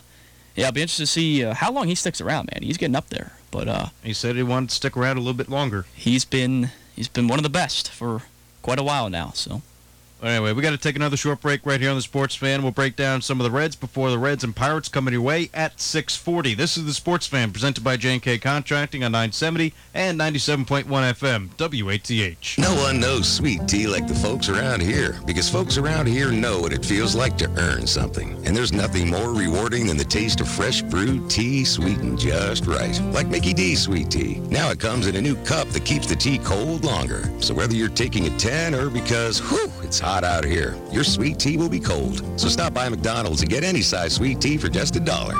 yeah, 0.56 0.68
I'll 0.68 0.72
be 0.72 0.82
interested 0.82 1.04
to 1.04 1.08
see 1.08 1.44
uh, 1.44 1.54
how 1.54 1.72
long 1.72 1.88
he 1.88 1.96
sticks 1.96 2.22
around, 2.22 2.50
man. 2.52 2.64
He's 2.64 2.78
getting 2.78 2.96
up 2.96 3.10
there. 3.10 3.34
But 3.52 3.68
uh, 3.68 3.86
he 4.04 4.14
said 4.14 4.36
he 4.36 4.44
wanted 4.44 4.70
to 4.70 4.76
stick 4.76 4.96
around 4.96 5.18
a 5.18 5.22
little 5.22 5.34
bit 5.34 5.50
longer. 5.50 5.86
He's 5.96 6.26
been 6.26 6.70
he's 6.96 7.08
been 7.08 7.28
one 7.28 7.40
of 7.40 7.44
the 7.44 7.50
best 7.50 7.90
for 7.90 8.24
quite 8.62 8.80
a 8.80 8.84
while 8.84 9.10
now. 9.10 9.32
So. 9.34 9.62
Anyway, 10.22 10.52
we 10.52 10.62
got 10.62 10.72
to 10.72 10.78
take 10.78 10.98
another 10.98 11.16
short 11.16 11.40
break 11.40 11.66
right 11.66 11.80
here 11.80 11.90
on 11.90 11.96
the 11.96 12.02
Sports 12.02 12.36
Fan. 12.36 12.62
We'll 12.62 12.72
break 12.72 12.96
down 12.98 13.22
some 13.22 13.40
of 13.40 13.46
the 13.46 13.52
Reds 13.52 13.76
before 13.76 14.10
the 14.12 14.20
Reds 14.20 14.44
and 14.44 14.54
Pirates 14.56 14.90
coming 14.90 15.14
your 15.14 15.22
way 15.22 15.50
at 15.54 15.78
6:40. 15.78 16.56
This 16.58 16.78
is 16.78 16.86
the 16.86 16.94
Sports 16.94 17.26
Fan 17.26 17.52
presented 17.52 17.84
by 17.84 17.96
J&K 17.96 18.38
Contracting 18.38 19.04
on 19.04 19.14
970 19.14 19.74
and 19.94 20.20
97.1 20.20 20.86
FM 20.86 21.50
WATH. 21.58 22.58
No 22.58 22.76
one 22.76 23.00
knows 23.00 23.32
sweet 23.32 23.66
tea 23.68 23.88
like 23.88 24.08
the 24.08 24.16
folks 24.16 24.50
around 24.50 24.82
here 24.82 25.20
because 25.26 25.50
folks 25.50 25.78
around 25.78 26.08
here 26.08 26.32
know 26.32 26.60
what 26.60 26.74
it 26.74 26.84
feels 26.84 27.16
like 27.16 27.38
to 27.38 27.50
earn 27.58 27.88
something. 27.88 28.34
And 28.46 28.56
there's 28.56 28.74
nothing 28.74 29.10
more 29.10 29.34
rewarding 29.34 29.88
than 29.88 29.98
the 29.98 30.04
taste 30.04 30.42
of 30.42 30.50
fresh 30.50 30.82
brewed 30.82 31.30
tea 31.30 31.64
sweetened 31.64 32.20
just 32.20 32.66
right. 32.66 33.00
Like 33.14 33.28
Mickey 33.28 33.54
D's 33.54 33.84
sweet 33.84 34.12
tea. 34.12 34.40
Now 34.50 34.70
it 34.70 34.80
comes 34.80 35.08
in 35.08 35.16
a 35.16 35.22
new 35.22 35.36
cup 35.46 35.70
that 35.70 35.86
keeps 35.86 36.08
the 36.08 36.16
tea 36.16 36.40
cold 36.40 36.84
longer. 36.84 37.32
So 37.40 37.54
whether 37.54 37.74
you're 37.74 37.88
taking 37.90 38.28
a 38.28 38.38
10 38.38 38.76
or 38.76 38.90
because, 38.90 39.40
whew, 39.40 39.72
it's 39.90 40.00
hot 40.00 40.24
out 40.24 40.46
here, 40.46 40.78
your 40.92 41.04
sweet 41.04 41.40
tea 41.40 41.58
will 41.58 41.68
be 41.68 41.80
cold. 41.80 42.22
So 42.40 42.48
stop 42.48 42.76
by 42.76 42.88
McDonald's 42.90 43.42
and 43.42 43.50
get 43.50 43.64
any 43.64 43.82
size 43.82 44.14
sweet 44.14 44.40
tea 44.40 44.56
for 44.56 44.70
just 44.70 44.96
a 44.96 45.00
dollar. 45.00 45.34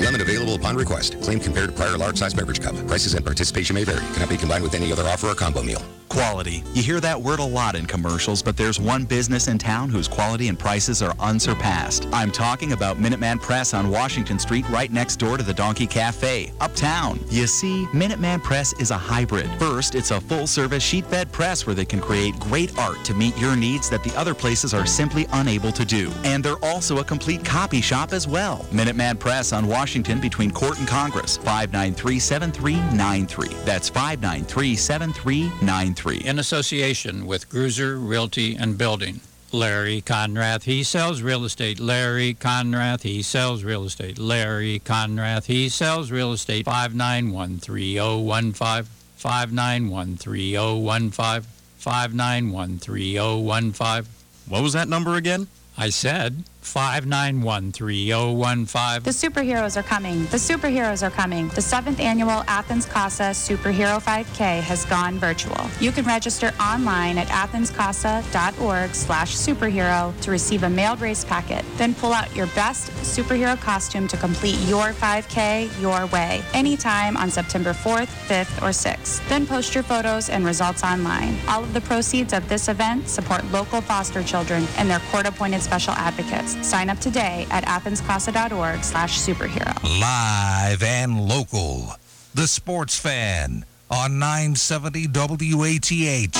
Lemon 0.00 0.20
available 0.20 0.56
upon 0.56 0.74
request. 0.74 1.22
Claim 1.22 1.38
compared 1.38 1.68
to 1.68 1.76
prior 1.76 1.96
large 1.96 2.18
size 2.18 2.34
beverage 2.34 2.60
cup. 2.60 2.74
Prices 2.88 3.14
and 3.14 3.24
participation 3.24 3.74
may 3.74 3.84
vary. 3.84 4.04
Cannot 4.14 4.30
be 4.30 4.36
combined 4.36 4.64
with 4.64 4.74
any 4.74 4.90
other 4.90 5.04
offer 5.04 5.28
or 5.28 5.36
combo 5.36 5.62
meal. 5.62 5.80
Quality. 6.08 6.62
You 6.72 6.82
hear 6.82 7.00
that 7.00 7.20
word 7.20 7.40
a 7.40 7.44
lot 7.44 7.74
in 7.74 7.84
commercials, 7.84 8.42
but 8.42 8.56
there's 8.56 8.78
one 8.78 9.04
business 9.04 9.48
in 9.48 9.58
town 9.58 9.88
whose 9.88 10.06
quality 10.06 10.48
and 10.48 10.58
prices 10.58 11.02
are 11.02 11.14
unsurpassed. 11.18 12.06
I'm 12.12 12.30
talking 12.30 12.72
about 12.72 12.98
Minuteman 12.98 13.42
Press 13.42 13.74
on 13.74 13.90
Washington 13.90 14.38
Street, 14.38 14.68
right 14.68 14.92
next 14.92 15.16
door 15.16 15.36
to 15.36 15.42
the 15.42 15.52
Donkey 15.52 15.86
Cafe, 15.86 16.52
uptown. 16.60 17.18
You 17.28 17.46
see, 17.46 17.86
Minuteman 17.86 18.42
Press 18.42 18.72
is 18.74 18.90
a 18.92 18.98
hybrid. 18.98 19.50
First, 19.58 19.94
it's 19.94 20.12
a 20.12 20.20
full 20.20 20.46
service 20.46 20.82
sheet 20.82 21.04
fed 21.06 21.32
press 21.32 21.66
where 21.66 21.74
they 21.74 21.84
can 21.84 22.00
create 22.00 22.38
great 22.38 22.76
art 22.78 23.04
to 23.04 23.14
meet 23.14 23.36
your 23.36 23.56
needs 23.56 23.90
that 23.90 24.04
the 24.04 24.16
other 24.16 24.34
places 24.34 24.72
are 24.72 24.86
simply 24.86 25.26
unable 25.32 25.72
to 25.72 25.84
do. 25.84 26.12
And 26.24 26.44
they're 26.44 26.64
also 26.64 26.98
a 26.98 27.04
complete 27.04 27.44
copy 27.44 27.80
shop 27.80 28.12
as 28.12 28.28
well. 28.28 28.64
Minuteman 28.70 29.18
Press 29.18 29.52
on 29.52 29.66
Washington 29.66 30.20
between 30.20 30.50
Court 30.50 30.78
and 30.78 30.86
Congress, 30.86 31.36
593 31.38 32.18
7393. 32.18 33.48
That's 33.64 33.88
593 33.88 34.76
7393. 34.76 35.95
In 36.04 36.38
association 36.38 37.26
with 37.26 37.48
Gruser 37.48 37.98
Realty 37.98 38.54
and 38.54 38.76
Building. 38.76 39.20
Larry 39.52 40.02
Conrath, 40.02 40.64
he 40.64 40.82
sells 40.82 41.22
real 41.22 41.44
estate. 41.44 41.78
Larry 41.80 42.34
Conrath, 42.34 43.02
he 43.02 43.22
sells 43.22 43.64
real 43.64 43.84
estate. 43.84 44.18
Larry 44.18 44.80
Conrath, 44.80 45.46
he 45.46 45.68
sells 45.68 46.10
real 46.10 46.32
estate. 46.32 46.66
5913015. 46.66 48.86
5913015. 49.18 51.46
5913015. 51.80 54.06
What 54.48 54.62
was 54.62 54.72
that 54.74 54.88
number 54.88 55.14
again? 55.14 55.46
I 55.78 55.90
said 55.90 56.44
5913015. 56.66 59.02
The 59.02 59.10
superheroes 59.10 59.76
are 59.76 59.82
coming. 59.82 60.26
The 60.26 60.36
superheroes 60.36 61.04
are 61.06 61.10
coming. 61.10 61.48
The 61.48 61.62
seventh 61.62 62.00
annual 62.00 62.44
Athens 62.48 62.86
Casa 62.86 63.30
Superhero 63.30 64.02
5K 64.02 64.60
has 64.60 64.84
gone 64.84 65.18
virtual. 65.18 65.56
You 65.80 65.92
can 65.92 66.04
register 66.04 66.52
online 66.60 67.18
at 67.18 67.28
athenscasa.org 67.28 68.94
slash 68.94 69.36
superhero 69.36 70.18
to 70.20 70.30
receive 70.30 70.62
a 70.64 70.70
mailed 70.70 71.00
race 71.00 71.24
packet. 71.24 71.64
Then 71.76 71.94
pull 71.94 72.12
out 72.12 72.34
your 72.34 72.46
best 72.48 72.90
superhero 73.02 73.58
costume 73.60 74.08
to 74.08 74.16
complete 74.16 74.58
your 74.68 74.92
5K 74.92 75.80
your 75.80 76.06
way, 76.06 76.42
anytime 76.52 77.16
on 77.16 77.30
September 77.30 77.72
4th, 77.72 78.08
5th, 78.26 78.62
or 78.62 78.70
6th. 78.70 79.26
Then 79.28 79.46
post 79.46 79.74
your 79.74 79.84
photos 79.84 80.28
and 80.28 80.44
results 80.44 80.82
online. 80.82 81.38
All 81.48 81.62
of 81.62 81.72
the 81.72 81.80
proceeds 81.80 82.32
of 82.32 82.48
this 82.48 82.68
event 82.68 83.08
support 83.08 83.44
local 83.52 83.80
foster 83.80 84.22
children 84.22 84.66
and 84.78 84.90
their 84.90 85.00
court-appointed 85.10 85.62
special 85.62 85.92
advocates. 85.94 86.55
Sign 86.62 86.90
up 86.90 86.98
today 86.98 87.46
at 87.50 87.64
athenscasa.org 87.64 88.82
slash 88.82 89.18
superhero. 89.18 89.74
Live 90.00 90.82
and 90.82 91.28
local. 91.28 91.92
The 92.34 92.46
Sports 92.46 92.98
Fan 92.98 93.64
on 93.90 94.18
970 94.18 95.06
WATH. 95.08 96.36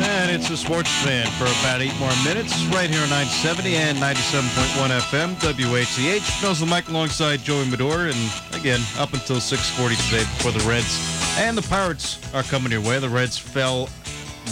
And 0.00 0.30
it's 0.30 0.48
the 0.48 0.56
Sports 0.56 0.90
Fan 1.02 1.26
for 1.38 1.44
about 1.44 1.80
eight 1.80 1.94
more 1.98 2.12
minutes 2.24 2.52
right 2.66 2.88
here 2.90 3.02
on 3.02 3.10
970 3.10 3.76
and 3.76 3.98
97.1 3.98 5.00
FM 5.00 5.34
WATH. 5.42 6.42
Knows 6.42 6.60
the 6.60 6.66
mic 6.66 6.88
alongside 6.88 7.40
Joey 7.40 7.64
Medor. 7.68 8.08
And 8.08 8.32
again, 8.54 8.80
up 8.98 9.12
until 9.14 9.40
640 9.40 9.96
today 10.08 10.24
before 10.36 10.52
the 10.52 10.60
Reds 10.68 10.98
and 11.38 11.56
the 11.56 11.62
Pirates 11.62 12.18
are 12.34 12.42
coming 12.42 12.70
your 12.72 12.80
way. 12.82 12.98
The 12.98 13.08
Reds 13.08 13.38
fell 13.38 13.88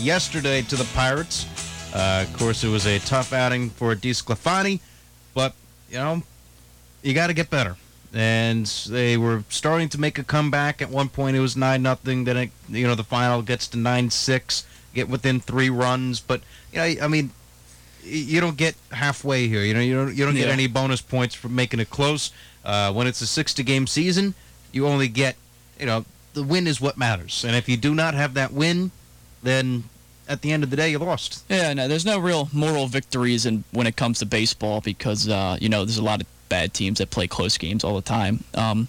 yesterday 0.00 0.62
to 0.62 0.76
the 0.76 0.86
Pirates. 0.94 1.46
Uh, 1.96 2.24
of 2.28 2.36
course, 2.38 2.62
it 2.62 2.68
was 2.68 2.86
a 2.86 2.98
tough 3.00 3.32
outing 3.32 3.70
for 3.70 3.94
DeSclafani, 3.94 4.80
but, 5.34 5.54
you 5.90 5.96
know, 5.96 6.22
you 7.02 7.14
got 7.14 7.28
to 7.28 7.32
get 7.34 7.48
better. 7.48 7.76
And 8.12 8.66
they 8.88 9.16
were 9.16 9.44
starting 9.48 9.88
to 9.90 10.00
make 10.00 10.18
a 10.18 10.24
comeback. 10.24 10.82
At 10.82 10.90
one 10.90 11.08
point, 11.08 11.36
it 11.36 11.40
was 11.40 11.56
9 11.56 11.82
nothing. 11.82 12.24
Then, 12.24 12.36
it, 12.36 12.50
you 12.68 12.86
know, 12.86 12.94
the 12.94 13.04
final 13.04 13.40
gets 13.42 13.66
to 13.68 13.78
9 13.78 14.10
6, 14.10 14.66
get 14.94 15.08
within 15.08 15.40
three 15.40 15.70
runs. 15.70 16.20
But, 16.20 16.42
you 16.72 16.78
know, 16.78 17.04
I 17.04 17.08
mean, 17.08 17.30
you 18.04 18.40
don't 18.40 18.56
get 18.56 18.74
halfway 18.92 19.48
here. 19.48 19.62
You 19.62 19.74
know, 19.74 19.80
you 19.80 19.94
don't, 19.94 20.14
you 20.14 20.24
don't 20.24 20.34
get 20.34 20.46
Yeah. 20.48 20.52
any 20.52 20.66
bonus 20.66 21.00
points 21.00 21.34
for 21.34 21.48
making 21.48 21.80
it 21.80 21.90
close. 21.90 22.30
Uh, 22.64 22.92
when 22.92 23.06
it's 23.06 23.20
a 23.22 23.26
60 23.26 23.62
game 23.62 23.86
season, 23.86 24.34
you 24.72 24.86
only 24.86 25.08
get, 25.08 25.36
you 25.80 25.86
know, 25.86 26.04
the 26.34 26.42
win 26.42 26.66
is 26.66 26.80
what 26.80 26.96
matters. 26.98 27.44
And 27.46 27.56
if 27.56 27.68
you 27.68 27.76
do 27.76 27.94
not 27.94 28.14
have 28.14 28.34
that 28.34 28.52
win, 28.52 28.90
then 29.42 29.84
at 30.28 30.42
the 30.42 30.52
end 30.52 30.64
of 30.64 30.70
the 30.70 30.76
day, 30.76 30.90
you 30.90 30.98
lost. 30.98 31.44
Yeah, 31.48 31.72
no, 31.74 31.88
there's 31.88 32.04
no 32.04 32.18
real 32.18 32.48
moral 32.52 32.86
victories 32.86 33.46
in 33.46 33.64
when 33.72 33.86
it 33.86 33.96
comes 33.96 34.18
to 34.20 34.26
baseball 34.26 34.80
because 34.80 35.28
uh, 35.28 35.56
you 35.60 35.68
know 35.68 35.84
there's 35.84 35.98
a 35.98 36.04
lot 36.04 36.20
of 36.20 36.26
bad 36.48 36.74
teams 36.74 36.98
that 36.98 37.10
play 37.10 37.26
close 37.26 37.58
games 37.58 37.84
all 37.84 37.96
the 37.96 38.02
time. 38.02 38.44
Um, 38.54 38.88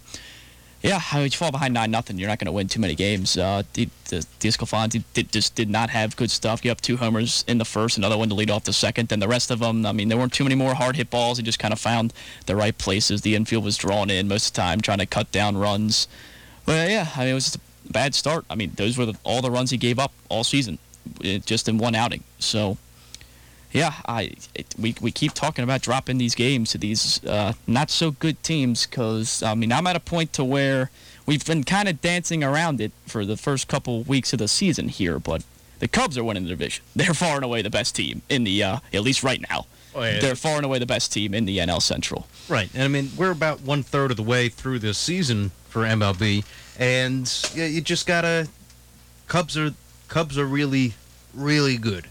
yeah, 0.82 1.02
I 1.12 1.18
mean, 1.18 1.26
you 1.26 1.32
fall 1.32 1.52
behind 1.52 1.74
nine 1.74 1.90
nothing, 1.90 2.20
you're 2.20 2.30
not 2.30 2.38
going 2.38 2.46
to 2.46 2.52
win 2.52 2.68
too 2.68 2.80
many 2.80 2.94
games. 2.94 3.36
Uh, 3.36 3.64
did, 3.74 3.90
just 4.06 5.56
did 5.56 5.70
not 5.70 5.90
have 5.90 6.16
good 6.16 6.30
stuff. 6.30 6.64
You 6.64 6.70
have 6.70 6.82
two 6.82 6.98
homers 6.98 7.44
in 7.48 7.58
the 7.58 7.66
first, 7.66 7.98
another 7.98 8.18
one 8.18 8.30
to 8.30 8.36
lead 8.36 8.52
off 8.52 8.64
the 8.64 8.74
second. 8.74 9.10
Then 9.10 9.20
the 9.20 9.28
rest 9.28 9.50
of 9.50 9.60
them, 9.60 9.86
I 9.86 9.92
mean, 9.92 10.08
there 10.08 10.18
weren't 10.18 10.34
too 10.34 10.44
many 10.44 10.56
more 10.56 10.76
hard 10.76 10.96
hit 10.96 11.10
balls. 11.10 11.40
He 11.40 11.44
just 11.44 11.60
kind 11.60 11.74
of 11.74 11.80
found 11.80 12.14
the 12.46 12.56
right 12.56 12.78
places. 12.78 13.22
The 13.22 13.36
infield 13.36 13.64
was 13.64 13.76
drawn 13.76 14.10
in 14.12 14.28
most 14.28 14.50
of 14.50 14.54
the 14.54 14.62
time, 14.62 14.80
trying 14.82 15.00
to 15.00 15.08
cut 15.08 15.32
down 15.32 15.58
runs. 15.58 16.08
But 16.66 16.90
yeah, 16.90 17.10
I 17.16 17.22
mean, 17.22 17.30
it 17.30 17.34
was 17.34 17.46
just 17.46 17.56
a 17.56 17.92
bad 17.92 18.14
start. 18.14 18.46
I 18.50 18.56
mean, 18.56 18.74
those 18.76 18.98
were 18.98 19.08
the, 19.08 19.18
all 19.24 19.42
the 19.42 19.52
runs 19.52 19.72
he 19.72 19.78
gave 19.78 19.98
up 19.98 20.14
all 20.30 20.44
season, 20.44 20.78
just 21.22 21.68
in 21.68 21.78
one 21.78 21.96
outing. 21.96 22.24
So 22.40 22.78
yeah, 23.72 23.94
I 24.08 24.32
it, 24.56 24.74
we 24.78 24.96
we 25.02 25.12
keep 25.12 25.34
talking 25.34 25.64
about 25.64 25.82
dropping 25.82 26.18
these 26.18 26.36
games 26.36 26.72
to 26.72 26.78
these 26.78 27.24
uh, 27.26 27.54
not 27.66 27.90
so 27.90 28.12
good 28.12 28.42
teams 28.44 28.86
because 28.86 29.44
I 29.44 29.56
mean 29.56 29.72
I'm 29.72 29.88
at 29.88 29.96
a 29.96 30.00
point 30.00 30.34
to 30.34 30.44
where 30.44 30.90
we've 31.26 31.46
been 31.46 31.64
kind 31.64 31.88
of 31.90 32.02
dancing 32.02 32.44
around 32.44 32.80
it 32.80 32.92
for 33.06 33.26
the 33.26 33.38
first 33.38 33.68
couple 33.68 34.04
weeks 34.04 34.34
of 34.34 34.40
the 34.40 34.48
season 34.48 34.90
here, 34.90 35.20
but 35.20 35.44
the 35.80 35.88
Cubs 35.88 36.18
are 36.18 36.24
winning 36.24 36.44
the 36.44 36.50
division. 36.50 36.84
They're 36.96 37.14
far 37.14 37.36
and 37.36 37.46
away 37.46 37.62
the 37.62 37.70
best 37.70 37.96
team 37.96 38.22
in 38.30 38.44
the 38.44 38.64
uh, 38.64 38.80
at 38.94 39.02
least 39.02 39.24
right 39.24 39.44
now. 39.50 39.66
Oh, 39.94 40.04
yeah. 40.04 40.20
They're 40.20 40.36
far 40.36 40.58
and 40.58 40.66
away 40.66 40.78
the 40.80 40.86
best 40.86 41.12
team 41.12 41.34
in 41.34 41.46
the 41.46 41.58
NL 41.58 41.82
Central. 41.82 42.28
Right, 42.48 42.70
and 42.74 42.84
I 42.84 42.88
mean 42.88 43.12
we're 43.18 43.32
about 43.32 43.62
one 43.62 43.84
third 43.84 44.12
of 44.12 44.18
the 44.18 44.24
way 44.24 44.48
through 44.48 44.80
this 44.80 44.98
season 44.98 45.52
for 45.70 45.82
MLB, 45.82 46.46
and 46.80 47.52
you 47.54 47.82
just 47.82 48.08
gotta. 48.08 48.48
Cubs 49.28 49.58
are 49.58 49.74
Cubs 50.08 50.38
are 50.38 50.46
really, 50.46 50.94
really 51.38 51.78
good, 51.78 52.08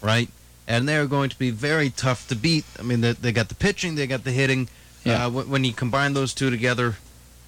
right? 0.00 0.28
And 0.66 0.88
they're 0.88 1.06
going 1.06 1.28
to 1.30 1.38
be 1.38 1.50
very 1.50 1.90
tough 1.90 2.28
to 2.28 2.36
beat. 2.36 2.64
I 2.78 2.82
mean, 2.82 3.00
they, 3.00 3.12
they 3.12 3.32
got 3.32 3.48
the 3.48 3.54
pitching, 3.54 3.94
they 3.94 4.06
got 4.06 4.24
the 4.24 4.30
hitting. 4.30 4.68
Yeah. 5.04 5.26
Uh, 5.26 5.30
when, 5.30 5.48
when 5.50 5.64
you 5.64 5.72
combine 5.72 6.12
those 6.14 6.32
two 6.32 6.50
together, 6.50 6.96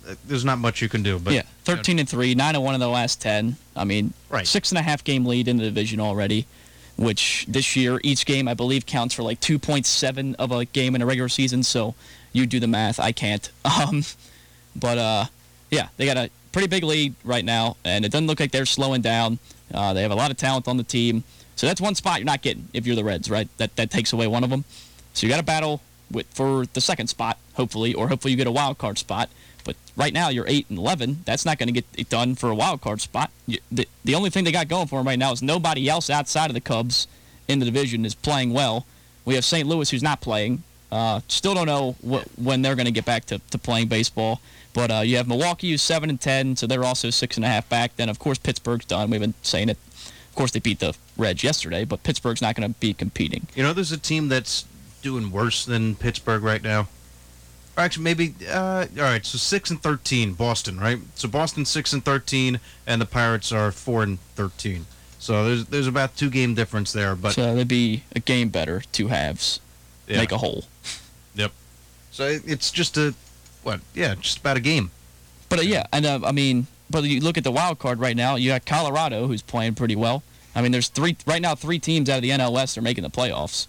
uh, 0.08 0.14
there's 0.26 0.44
not 0.44 0.58
much 0.58 0.82
you 0.82 0.88
can 0.88 1.02
do. 1.02 1.18
But 1.18 1.32
yeah, 1.34 1.42
13 1.64 1.98
and 2.00 2.08
three, 2.08 2.34
nine 2.34 2.54
and 2.54 2.64
one 2.64 2.74
in 2.74 2.80
the 2.80 2.88
last 2.88 3.20
10. 3.22 3.56
I 3.76 3.84
mean, 3.84 4.12
Right. 4.28 4.46
six 4.46 4.70
and 4.70 4.78
a 4.78 4.82
half 4.82 5.04
game 5.04 5.24
lead 5.24 5.48
in 5.48 5.56
the 5.56 5.64
division 5.64 6.00
already, 6.00 6.46
which 6.96 7.46
this 7.48 7.76
year 7.76 8.00
each 8.02 8.26
game 8.26 8.48
I 8.48 8.54
believe 8.54 8.84
counts 8.86 9.14
for 9.14 9.22
like 9.22 9.40
2.7 9.40 10.34
of 10.36 10.50
a 10.52 10.64
game 10.64 10.94
in 10.94 11.02
a 11.02 11.06
regular 11.06 11.28
season. 11.28 11.62
So 11.62 11.94
you 12.32 12.46
do 12.46 12.58
the 12.60 12.66
math. 12.66 12.98
I 13.00 13.12
can't. 13.12 13.50
Um, 13.64 14.02
but 14.76 14.98
uh, 14.98 15.24
yeah, 15.70 15.88
they 15.96 16.04
got 16.06 16.16
a 16.16 16.30
pretty 16.54 16.68
big 16.68 16.84
lead 16.84 17.14
right 17.24 17.44
now, 17.44 17.76
and 17.84 18.04
it 18.04 18.12
doesn't 18.12 18.28
look 18.28 18.38
like 18.38 18.52
they're 18.52 18.64
slowing 18.64 19.02
down. 19.02 19.40
Uh, 19.74 19.92
they 19.92 20.02
have 20.02 20.12
a 20.12 20.14
lot 20.14 20.30
of 20.30 20.36
talent 20.36 20.68
on 20.68 20.76
the 20.76 20.84
team, 20.84 21.24
so 21.56 21.66
that's 21.66 21.80
one 21.80 21.96
spot 21.96 22.20
you're 22.20 22.26
not 22.26 22.42
getting 22.42 22.68
if 22.72 22.86
you're 22.86 22.94
the 22.96 23.04
Reds, 23.04 23.28
right? 23.28 23.48
That 23.58 23.74
that 23.76 23.90
takes 23.90 24.12
away 24.12 24.28
one 24.28 24.44
of 24.44 24.50
them. 24.50 24.64
So 25.12 25.26
you 25.26 25.32
got 25.32 25.38
to 25.38 25.42
battle 25.42 25.82
with 26.10 26.26
for 26.28 26.64
the 26.72 26.80
second 26.80 27.08
spot, 27.08 27.38
hopefully, 27.54 27.92
or 27.92 28.08
hopefully 28.08 28.30
you 28.30 28.36
get 28.36 28.46
a 28.46 28.52
wild 28.52 28.78
card 28.78 28.98
spot. 28.98 29.28
But 29.64 29.76
right 29.96 30.12
now 30.12 30.28
you're 30.28 30.46
eight 30.46 30.66
and 30.68 30.78
eleven. 30.78 31.22
That's 31.24 31.44
not 31.44 31.58
going 31.58 31.66
to 31.66 31.72
get 31.72 31.86
it 31.98 32.08
done 32.08 32.36
for 32.36 32.50
a 32.50 32.54
wild 32.54 32.80
card 32.80 33.00
spot. 33.00 33.32
You, 33.46 33.58
the 33.72 33.88
the 34.04 34.14
only 34.14 34.30
thing 34.30 34.44
they 34.44 34.52
got 34.52 34.68
going 34.68 34.86
for 34.86 35.00
them 35.00 35.08
right 35.08 35.18
now 35.18 35.32
is 35.32 35.42
nobody 35.42 35.88
else 35.88 36.08
outside 36.08 36.50
of 36.50 36.54
the 36.54 36.60
Cubs 36.60 37.08
in 37.48 37.58
the 37.58 37.64
division 37.64 38.04
is 38.04 38.14
playing 38.14 38.52
well. 38.52 38.86
We 39.24 39.34
have 39.34 39.44
St. 39.44 39.66
Louis 39.68 39.90
who's 39.90 40.02
not 40.04 40.20
playing. 40.20 40.62
Uh, 40.92 41.20
still 41.26 41.54
don't 41.54 41.66
know 41.66 41.96
wh- 42.08 42.38
when 42.38 42.62
they're 42.62 42.76
going 42.76 42.86
to 42.86 42.92
get 42.92 43.04
back 43.04 43.24
to, 43.24 43.40
to 43.50 43.58
playing 43.58 43.88
baseball. 43.88 44.40
But 44.74 44.90
uh, 44.90 45.00
you 45.00 45.16
have 45.16 45.26
Milwaukee 45.28 45.70
who's 45.70 45.82
seven 45.82 46.10
and 46.10 46.20
ten, 46.20 46.56
so 46.56 46.66
they're 46.66 46.84
also 46.84 47.08
six 47.10 47.36
and 47.36 47.44
a 47.44 47.48
half 47.48 47.66
back. 47.68 47.96
Then 47.96 48.08
of 48.10 48.18
course 48.18 48.36
Pittsburgh's 48.38 48.84
done. 48.84 49.08
We've 49.10 49.20
been 49.20 49.34
saying 49.42 49.70
it. 49.70 49.78
Of 50.28 50.34
course 50.34 50.50
they 50.50 50.58
beat 50.58 50.80
the 50.80 50.94
Reds 51.16 51.44
yesterday, 51.44 51.84
but 51.84 52.02
Pittsburgh's 52.02 52.42
not 52.42 52.56
going 52.56 52.68
to 52.74 52.78
be 52.80 52.92
competing. 52.92 53.46
You 53.54 53.62
know, 53.62 53.72
there's 53.72 53.92
a 53.92 53.96
team 53.98 54.28
that's 54.28 54.64
doing 55.00 55.30
worse 55.30 55.64
than 55.64 55.94
Pittsburgh 55.94 56.42
right 56.42 56.62
now. 56.62 56.88
Or 57.76 57.84
actually, 57.84 58.02
maybe. 58.04 58.34
Uh, 58.48 58.86
all 58.96 59.02
right, 59.02 59.24
so 59.24 59.38
six 59.38 59.70
and 59.70 59.80
thirteen, 59.82 60.32
Boston, 60.34 60.78
right? 60.80 60.98
So 61.14 61.28
Boston 61.28 61.64
six 61.64 61.92
and 61.92 62.04
thirteen, 62.04 62.58
and 62.86 63.00
the 63.00 63.06
Pirates 63.06 63.52
are 63.52 63.70
four 63.70 64.02
and 64.02 64.18
thirteen. 64.34 64.86
So 65.20 65.44
there's 65.46 65.66
there's 65.66 65.86
about 65.86 66.16
two 66.16 66.30
game 66.30 66.54
difference 66.54 66.92
there, 66.92 67.14
but 67.14 67.32
so 67.34 67.54
they'd 67.54 67.66
be 67.68 68.02
a 68.14 68.20
game 68.20 68.48
better, 68.48 68.82
two 68.92 69.08
halves, 69.08 69.60
Yeah. 70.08 70.18
make 70.18 70.32
a 70.32 70.38
whole. 70.38 70.64
Yep. 71.36 71.52
So 72.10 72.40
it's 72.44 72.70
just 72.70 72.96
a 72.96 73.14
what? 73.64 73.80
Yeah, 73.94 74.14
just 74.14 74.38
about 74.38 74.56
a 74.56 74.60
game. 74.60 74.90
But 75.48 75.58
uh, 75.58 75.62
yeah, 75.62 75.86
and 75.92 76.06
uh, 76.06 76.20
I 76.24 76.32
mean, 76.32 76.66
but 76.90 77.04
you 77.04 77.20
look 77.20 77.38
at 77.38 77.44
the 77.44 77.50
wild 77.50 77.78
card 77.78 77.98
right 77.98 78.16
now. 78.16 78.36
You 78.36 78.50
got 78.50 78.64
Colorado, 78.66 79.26
who's 79.26 79.42
playing 79.42 79.74
pretty 79.74 79.96
well. 79.96 80.22
I 80.54 80.62
mean, 80.62 80.72
there's 80.72 80.88
three 80.88 81.16
right 81.26 81.42
now. 81.42 81.54
Three 81.54 81.78
teams 81.78 82.08
out 82.08 82.16
of 82.16 82.22
the 82.22 82.30
NL 82.30 82.52
West 82.52 82.78
are 82.78 82.82
making 82.82 83.02
the 83.02 83.10
playoffs, 83.10 83.66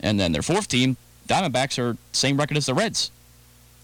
and 0.00 0.18
then 0.18 0.32
their 0.32 0.42
fourth 0.42 0.68
team, 0.68 0.96
Diamondbacks, 1.28 1.78
are 1.78 1.96
same 2.12 2.36
record 2.36 2.56
as 2.56 2.66
the 2.66 2.74
Reds, 2.74 3.10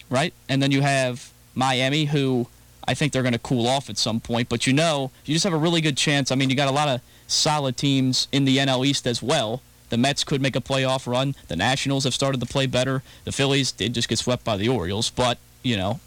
right? 0.09 0.35
And 0.49 0.62
then 0.62 0.70
you 0.70 0.83
have 0.83 1.33
Miami, 1.55 2.07
who 2.07 2.49
I 2.87 2.94
think 2.94 3.12
they're 3.12 3.23
going 3.23 3.33
to 3.33 3.38
cool 3.38 3.66
off 3.66 3.88
at 3.90 3.99
some 3.99 4.20
point. 4.20 4.49
But 4.49 4.66
you 4.66 4.73
know, 4.73 5.11
you 5.25 5.35
just 5.35 5.44
have 5.44 5.53
a 5.53 5.59
really 5.59 5.81
good 5.81 5.96
chance. 5.96 6.33
I 6.33 6.35
mean, 6.35 6.51
you 6.51 6.57
got 6.57 6.68
a 6.68 6.73
lot 6.73 6.88
of 6.88 7.01
solid 7.27 7.77
teams 7.77 8.27
in 8.33 8.44
the 8.44 8.59
NL 8.59 8.85
East 8.87 9.07
as 9.07 9.23
well. 9.23 9.62
The 9.90 9.99
Mets 9.99 10.25
could 10.25 10.40
make 10.40 10.57
a 10.57 10.61
playoff 10.61 11.07
run. 11.07 11.35
The 11.49 11.57
Nationals 11.57 12.05
have 12.05 12.14
started 12.14 12.40
to 12.40 12.46
play 12.46 12.66
better. 12.66 13.03
The 13.25 13.33
Phillies 13.33 13.73
did 13.73 13.94
just 13.94 14.09
get 14.09 14.18
swept 14.18 14.44
by 14.44 14.57
the 14.57 14.68
Orioles, 14.68 15.11
but 15.11 15.38
you 15.62 15.77
know, 15.77 16.01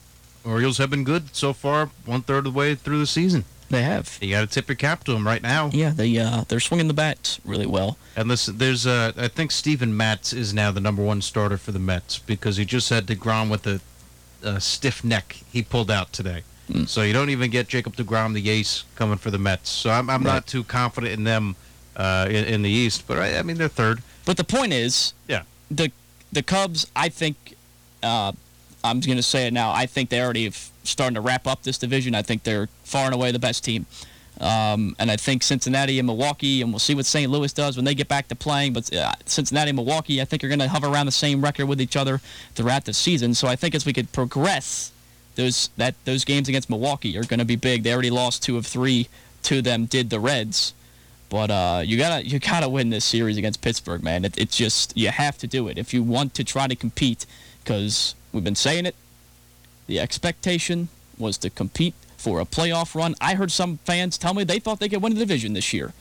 Orioles 0.45 0.77
have 0.77 0.89
been 0.89 1.03
good 1.03 1.35
so 1.35 1.53
far, 1.53 1.89
one 2.05 2.21
third 2.21 2.39
of 2.47 2.53
the 2.53 2.57
way 2.57 2.75
through 2.75 2.99
the 2.99 3.07
season. 3.07 3.45
They 3.69 3.81
have. 3.83 4.17
You 4.21 4.31
got 4.31 4.41
to 4.41 4.47
tip 4.47 4.67
your 4.67 4.75
cap 4.75 5.03
to 5.05 5.13
them 5.13 5.25
right 5.25 5.41
now. 5.41 5.69
Yeah, 5.73 5.91
they 5.91 6.17
uh, 6.17 6.43
they're 6.47 6.59
swinging 6.59 6.87
the 6.87 6.93
bats 6.93 7.39
really 7.43 7.65
well. 7.65 7.97
And 8.15 8.27
listen, 8.27 8.57
there's 8.57 8.85
uh, 8.85 9.13
I 9.17 9.27
think 9.29 9.51
Steven 9.51 9.95
Matz 9.97 10.31
is 10.33 10.53
now 10.53 10.69
the 10.71 10.79
number 10.81 11.01
one 11.01 11.21
starter 11.21 11.57
for 11.57 11.71
the 11.71 11.79
Mets 11.79 12.19
because 12.19 12.57
he 12.57 12.65
just 12.65 12.89
had 12.89 13.07
deGrom 13.07 13.49
with 13.49 13.65
a, 13.65 13.81
a 14.43 14.59
stiff 14.61 15.03
neck. 15.03 15.37
He 15.51 15.63
pulled 15.63 15.89
out 15.89 16.13
today, 16.13 16.43
Hmm. 16.71 16.83
so 16.85 17.01
you 17.01 17.13
don't 17.13 17.29
even 17.31 17.49
get 17.49 17.67
Jacob 17.67 17.95
deGrom, 17.95 18.33
the 18.35 18.47
ace, 18.49 18.83
coming 18.95 19.17
for 19.17 19.31
the 19.31 19.39
Mets. 19.39 19.69
So 19.69 19.89
I'm, 19.89 20.07
I'm 20.09 20.23
Right. 20.23 20.33
not 20.33 20.45
too 20.47 20.63
confident 20.63 21.13
in 21.13 21.23
them 21.23 21.55
uh, 21.95 22.27
in, 22.29 22.45
in 22.45 22.61
the 22.61 22.69
East, 22.69 23.05
but 23.07 23.17
I, 23.17 23.39
I 23.39 23.41
mean 23.43 23.57
they're 23.57 23.69
third. 23.69 24.03
But 24.25 24.37
the 24.37 24.43
point 24.43 24.73
is, 24.73 25.13
Yeah. 25.27 25.43
the 25.71 25.91
the 26.31 26.43
Cubs. 26.43 26.85
I 26.95 27.09
think 27.09 27.55
uh, 28.03 28.33
I'm 28.83 28.99
going 28.99 29.17
to 29.17 29.23
say 29.23 29.47
it 29.47 29.53
now. 29.53 29.71
I 29.71 29.85
think 29.85 30.09
they 30.09 30.21
already 30.21 30.45
have 30.45 30.69
starting 30.83 31.15
to 31.15 31.21
wrap 31.21 31.47
up 31.47 31.63
this 31.63 31.77
division. 31.77 32.15
I 32.15 32.21
think 32.21 32.43
they're 32.43 32.67
far 32.83 33.05
and 33.05 33.13
away 33.13 33.31
the 33.31 33.39
best 33.39 33.63
team. 33.63 33.85
Um, 34.41 34.95
and 34.99 35.11
I 35.11 35.15
think 35.15 35.43
Cincinnati 35.43 35.99
and 35.99 36.07
Milwaukee, 36.07 36.61
and 36.61 36.71
we'll 36.71 36.79
see 36.79 36.95
what 36.95 37.05
St. 37.05 37.31
Louis 37.31 37.53
does 37.53 37.75
when 37.75 37.85
they 37.85 37.95
get 37.95 38.07
back 38.07 38.27
to 38.29 38.35
playing. 38.35 38.73
But 38.73 38.93
uh, 38.93 39.13
Cincinnati 39.25 39.69
and 39.69 39.77
Milwaukee, 39.77 40.21
I 40.21 40.25
think, 40.25 40.43
are 40.43 40.47
going 40.47 40.59
to 40.59 40.67
hover 40.67 40.87
around 40.87 41.05
the 41.05 41.11
same 41.11 41.41
record 41.41 41.67
with 41.67 41.79
each 41.79 41.95
other 41.95 42.19
throughout 42.55 42.85
the 42.85 42.93
season. 42.93 43.33
So 43.35 43.47
I 43.47 43.55
think 43.55 43.75
as 43.75 43.85
we 43.85 43.93
could 43.93 44.11
progress, 44.11 44.91
those 45.35 45.69
that 45.77 45.95
those 46.05 46.25
games 46.25 46.49
against 46.49 46.69
Milwaukee 46.69 47.17
are 47.17 47.23
going 47.23 47.39
to 47.39 47.45
be 47.45 47.55
big. 47.55 47.83
They 47.83 47.93
already 47.93 48.09
lost 48.09 48.43
two 48.43 48.57
of 48.57 48.65
three 48.65 49.07
to 49.43 49.61
them. 49.61 49.85
Did 49.85 50.09
the 50.09 50.19
Reds? 50.19 50.73
But 51.29 51.49
uh, 51.49 51.81
you 51.83 51.97
gotta 51.97 52.25
you 52.25 52.39
gotta 52.39 52.69
win 52.69 52.89
this 52.89 53.05
series 53.05 53.37
against 53.37 53.61
Pittsburgh, 53.61 54.03
man. 54.03 54.25
It, 54.25 54.37
it's 54.37 54.55
just 54.55 54.95
you 54.95 55.09
have 55.09 55.37
to 55.39 55.47
do 55.47 55.67
it 55.67 55.77
if 55.77 55.93
you 55.93 56.03
want 56.03 56.33
to 56.35 56.43
try 56.43 56.67
to 56.67 56.75
compete. 56.75 57.25
Because 57.63 58.13
we've 58.33 58.43
been 58.43 58.55
saying 58.55 58.85
it, 58.85 58.95
the 59.87 59.99
expectation 59.99 60.89
was 61.17 61.37
to 61.37 61.49
compete 61.49 61.93
for 62.17 62.39
a 62.39 62.45
playoff 62.45 62.95
run. 62.95 63.15
I 63.21 63.35
heard 63.35 63.51
some 63.51 63.77
fans 63.85 64.17
tell 64.17 64.33
me 64.33 64.43
they 64.43 64.59
thought 64.59 64.79
they 64.79 64.89
could 64.89 65.01
win 65.01 65.13
the 65.13 65.19
division 65.19 65.53
this 65.53 65.73
year, 65.73 65.93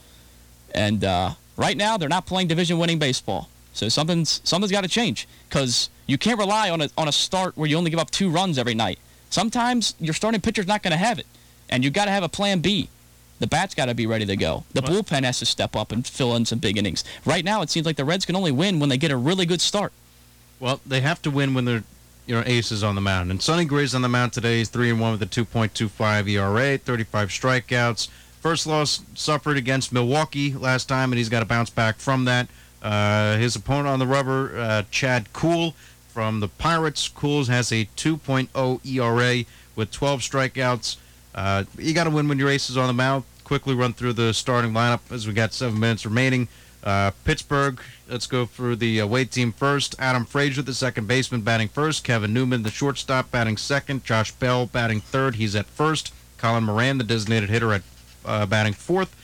and 0.75 1.05
uh, 1.05 1.33
right 1.57 1.77
now 1.77 1.97
they're 1.97 2.09
not 2.09 2.27
playing 2.27 2.49
division-winning 2.49 2.99
baseball. 2.99 3.49
So 3.75 3.89
something's 3.89 4.41
something's 4.45 4.73
got 4.73 4.83
to 4.83 4.89
change 4.89 5.27
because 5.49 5.91
you 6.07 6.19
can't 6.19 6.39
rely 6.39 6.71
on 6.71 6.81
a 6.83 6.89
on 6.97 7.09
a 7.09 7.13
start 7.13 7.57
where 7.57 7.69
you 7.69 7.77
only 7.77 7.91
give 7.91 8.01
up 8.01 8.11
two 8.11 8.31
runs 8.31 8.59
every 8.59 8.75
night. 8.75 8.99
Sometimes 9.31 9.95
your 9.99 10.15
starting 10.15 10.41
pitcher's 10.41 10.67
not 10.67 10.83
going 10.83 10.93
to 10.93 10.99
have 10.99 11.19
it, 11.19 11.27
and 11.71 11.83
you've 11.83 11.95
got 11.95 12.05
to 12.05 12.11
have 12.11 12.23
a 12.23 12.29
plan 12.29 12.61
B. 12.61 12.89
The 13.39 13.47
bat's 13.49 13.75
got 13.75 13.87
to 13.87 13.95
be 13.95 14.07
ready 14.07 14.25
to 14.27 14.37
go. 14.37 14.65
The 14.73 14.83
bullpen 14.83 15.25
has 15.25 15.41
to 15.41 15.47
step 15.47 15.75
up 15.75 15.91
and 15.91 16.07
fill 16.07 16.37
in 16.37 16.45
some 16.45 16.61
big 16.61 16.77
innings. 16.77 17.03
Right 17.25 17.45
now, 17.45 17.61
it 17.63 17.71
seems 17.71 17.87
like 17.87 17.97
the 17.97 18.05
Reds 18.05 18.25
can 18.25 18.37
only 18.37 18.53
win 18.53 18.79
when 18.79 18.89
they 18.89 18.97
get 18.97 19.11
a 19.11 19.17
really 19.17 19.47
good 19.47 19.61
start. 19.61 19.93
Well, 20.61 20.81
they 20.87 21.01
have 21.01 21.21
to 21.23 21.31
win 21.31 21.53
when 21.53 21.65
they're 21.65 21.83
you 22.27 22.35
know 22.35 22.43
aces 22.47 22.83
on 22.83 22.95
the 22.95 23.01
mound. 23.01 23.31
And 23.31 23.43
Sonny 23.43 23.65
Gray's 23.65 23.95
on 23.95 24.03
the 24.03 24.09
mound 24.09 24.33
today. 24.33 24.59
He's 24.59 24.69
three 24.69 24.91
and 24.91 25.01
one 25.01 25.13
with 25.13 25.23
a 25.23 25.27
2.25 25.27 26.29
ERA, 26.29 26.79
35 26.79 27.29
strikeouts. 27.29 28.09
First 28.41 28.67
loss 28.67 29.03
suffered 29.15 29.57
against 29.57 29.93
Milwaukee 29.93 30.53
last 30.53 30.89
time, 30.89 31.13
and 31.13 31.19
he's 31.19 31.29
got 31.29 31.41
to 31.41 31.47
bounce 31.47 31.71
back 31.71 31.99
from 31.99 32.25
that. 32.25 32.49
Uh, 32.83 33.37
his 33.37 33.55
opponent 33.55 33.89
on 33.89 34.01
the 34.01 34.07
rubber, 34.07 34.59
uh, 34.59 34.83
Chad 34.91 35.33
Kuhl 35.33 35.75
from 36.09 36.41
the 36.41 36.49
Pirates. 36.49 37.09
Kuhl's 37.09 37.49
has 37.49 37.71
a 37.71 37.85
2.0 37.97 38.85
ERA 38.85 39.45
with 39.77 39.91
12 39.93 40.21
strikeouts. 40.21 40.97
Uh, 41.35 41.65
you 41.79 41.95
got 41.95 42.05
to 42.05 42.11
win 42.11 42.29
when 42.29 42.39
your 42.39 42.49
ace 42.49 42.69
is 42.69 42.77
on 42.77 42.89
the 42.89 42.93
mound. 42.93 43.25
Quickly 43.45 43.75
run 43.75 43.93
through 43.93 44.15
the 44.15 44.35
starting 44.35 44.73
lineup 44.73 45.01
as 45.11 45.27
we 45.27 45.33
got 45.33 45.53
seven 45.53 45.79
minutes 45.79 46.05
remaining. 46.05 46.49
Uh, 46.83 47.13
Pittsburgh, 47.25 47.81
let's 48.09 48.27
go 48.27 48.45
through 48.45 48.77
the 48.77 48.99
away 48.99 49.25
team 49.25 49.53
first. 49.53 49.95
Adam 49.99 50.25
Frazier, 50.25 50.63
the 50.63 50.75
second 50.75 51.07
baseman, 51.07 51.43
batting 51.43 51.69
first. 51.69 52.03
Kevin 52.03 52.33
Newman, 52.33 52.65
the 52.65 52.71
shortstop, 52.71 53.31
batting 53.31 53.57
second. 53.57 54.05
Josh 54.05 54.33
Bell, 54.33 54.67
batting 54.67 55.01
third. 55.01 55.37
He's 55.37 55.55
at 55.55 55.67
first. 55.67 56.13
Colin 56.39 56.65
Moran, 56.65 56.99
the 56.99 57.05
designated 57.05 57.51
hitter, 57.51 57.73
at 57.73 57.83
uh, 58.25 58.47
batting 58.47 58.73
fourth. 58.73 59.15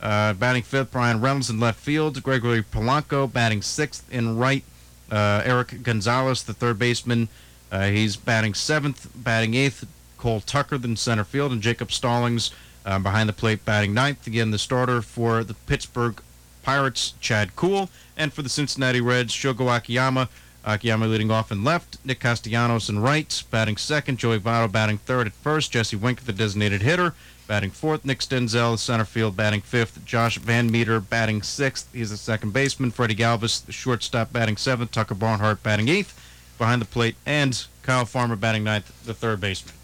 Uh, 0.00 0.34
batting 0.34 0.62
fifth, 0.62 0.92
Bryan 0.92 1.22
Reynolds 1.22 1.48
in 1.48 1.58
left 1.58 1.80
field. 1.80 2.22
Gregory 2.22 2.62
Polanco 2.62 3.32
batting 3.32 3.62
sixth 3.62 4.12
in 4.12 4.36
right. 4.36 4.62
Uh, 5.10 5.40
Erik 5.44 5.82
Gonzalez, 5.82 6.42
the 6.42 6.52
third 6.52 6.78
baseman, 6.78 7.28
uh, 7.72 7.86
he's 7.86 8.16
batting 8.16 8.52
seventh. 8.52 9.08
Batting 9.14 9.54
eighth, 9.54 9.86
Cole 10.18 10.40
Tucker 10.40 10.76
in 10.76 10.96
center 10.96 11.24
field, 11.24 11.52
and 11.52 11.62
Jacob 11.62 11.90
Stallings 11.90 12.50
uh, 12.84 12.98
behind 12.98 13.28
the 13.28 13.32
plate 13.32 13.64
batting 13.64 13.94
ninth. 13.94 14.26
Again, 14.26 14.50
the 14.50 14.58
starter 14.58 15.00
for 15.00 15.42
the 15.42 15.54
Pittsburgh 15.54 16.20
Pirates, 16.66 17.14
Chad 17.20 17.54
Kuhl, 17.54 17.88
and 18.16 18.32
for 18.32 18.42
the 18.42 18.48
Cincinnati 18.48 19.00
Reds, 19.00 19.32
Shogo 19.32 19.74
Akiyama. 19.74 20.28
Akiyama 20.64 21.06
leading 21.06 21.30
off 21.30 21.52
in 21.52 21.62
left, 21.62 22.04
Nick 22.04 22.18
Castellanos 22.18 22.88
in 22.88 22.98
right, 22.98 23.40
batting 23.52 23.76
second, 23.76 24.18
Joey 24.18 24.40
Votto 24.40 24.70
batting 24.70 24.98
third 24.98 25.28
at 25.28 25.32
first, 25.32 25.70
Jesse 25.70 25.94
Winker, 25.94 26.24
the 26.24 26.32
designated 26.32 26.82
hitter, 26.82 27.14
batting 27.46 27.70
fourth, 27.70 28.04
Nick 28.04 28.18
Senzel, 28.18 28.76
center 28.76 29.04
field, 29.04 29.36
batting 29.36 29.60
fifth, 29.60 30.04
Josh 30.04 30.40
VanMeter 30.40 31.08
batting 31.08 31.40
sixth, 31.40 31.88
he's 31.92 32.10
the 32.10 32.16
second 32.16 32.52
baseman, 32.52 32.90
Freddie 32.90 33.14
Galvis, 33.14 33.64
the 33.64 33.70
shortstop, 33.70 34.32
batting 34.32 34.56
seventh, 34.56 34.90
Tucker 34.90 35.14
Barnhart 35.14 35.62
batting 35.62 35.88
eighth, 35.88 36.20
behind 36.58 36.82
the 36.82 36.86
plate, 36.86 37.14
and 37.24 37.64
Kyle 37.84 38.04
Farmer 38.04 38.34
batting 38.34 38.64
ninth, 38.64 38.92
the 39.06 39.14
third 39.14 39.40
baseman. 39.40 39.76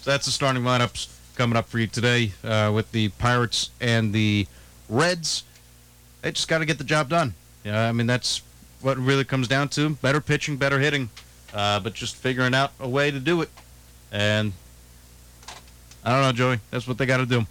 So 0.00 0.10
that's 0.10 0.26
the 0.26 0.32
starting 0.32 0.64
lineups 0.64 1.06
coming 1.36 1.56
up 1.56 1.68
for 1.68 1.78
you 1.78 1.86
today 1.86 2.32
uh, 2.42 2.72
with 2.74 2.90
the 2.90 3.10
Pirates 3.10 3.70
and 3.80 4.12
the 4.12 4.48
Reds. 4.88 5.44
They 6.28 6.32
just 6.32 6.46
got 6.46 6.58
to 6.58 6.66
get 6.66 6.76
the 6.76 6.84
job 6.84 7.08
done. 7.08 7.32
Yeah, 7.64 7.88
I 7.88 7.92
mean 7.92 8.06
that's 8.06 8.42
what 8.82 8.98
it 8.98 9.00
really 9.00 9.24
comes 9.24 9.48
down 9.48 9.70
to: 9.70 9.88
better 9.88 10.20
pitching, 10.20 10.58
better 10.58 10.78
hitting, 10.78 11.08
uh, 11.54 11.80
but 11.80 11.94
just 11.94 12.16
figuring 12.16 12.54
out 12.54 12.70
a 12.78 12.86
way 12.86 13.10
to 13.10 13.18
do 13.18 13.40
it. 13.40 13.48
And 14.12 14.52
I 16.04 16.10
don't 16.12 16.20
know, 16.20 16.32
Joey. 16.32 16.60
That's 16.70 16.86
what 16.86 16.98
they 16.98 17.06
got 17.06 17.16
to 17.16 17.24
do. 17.24 17.46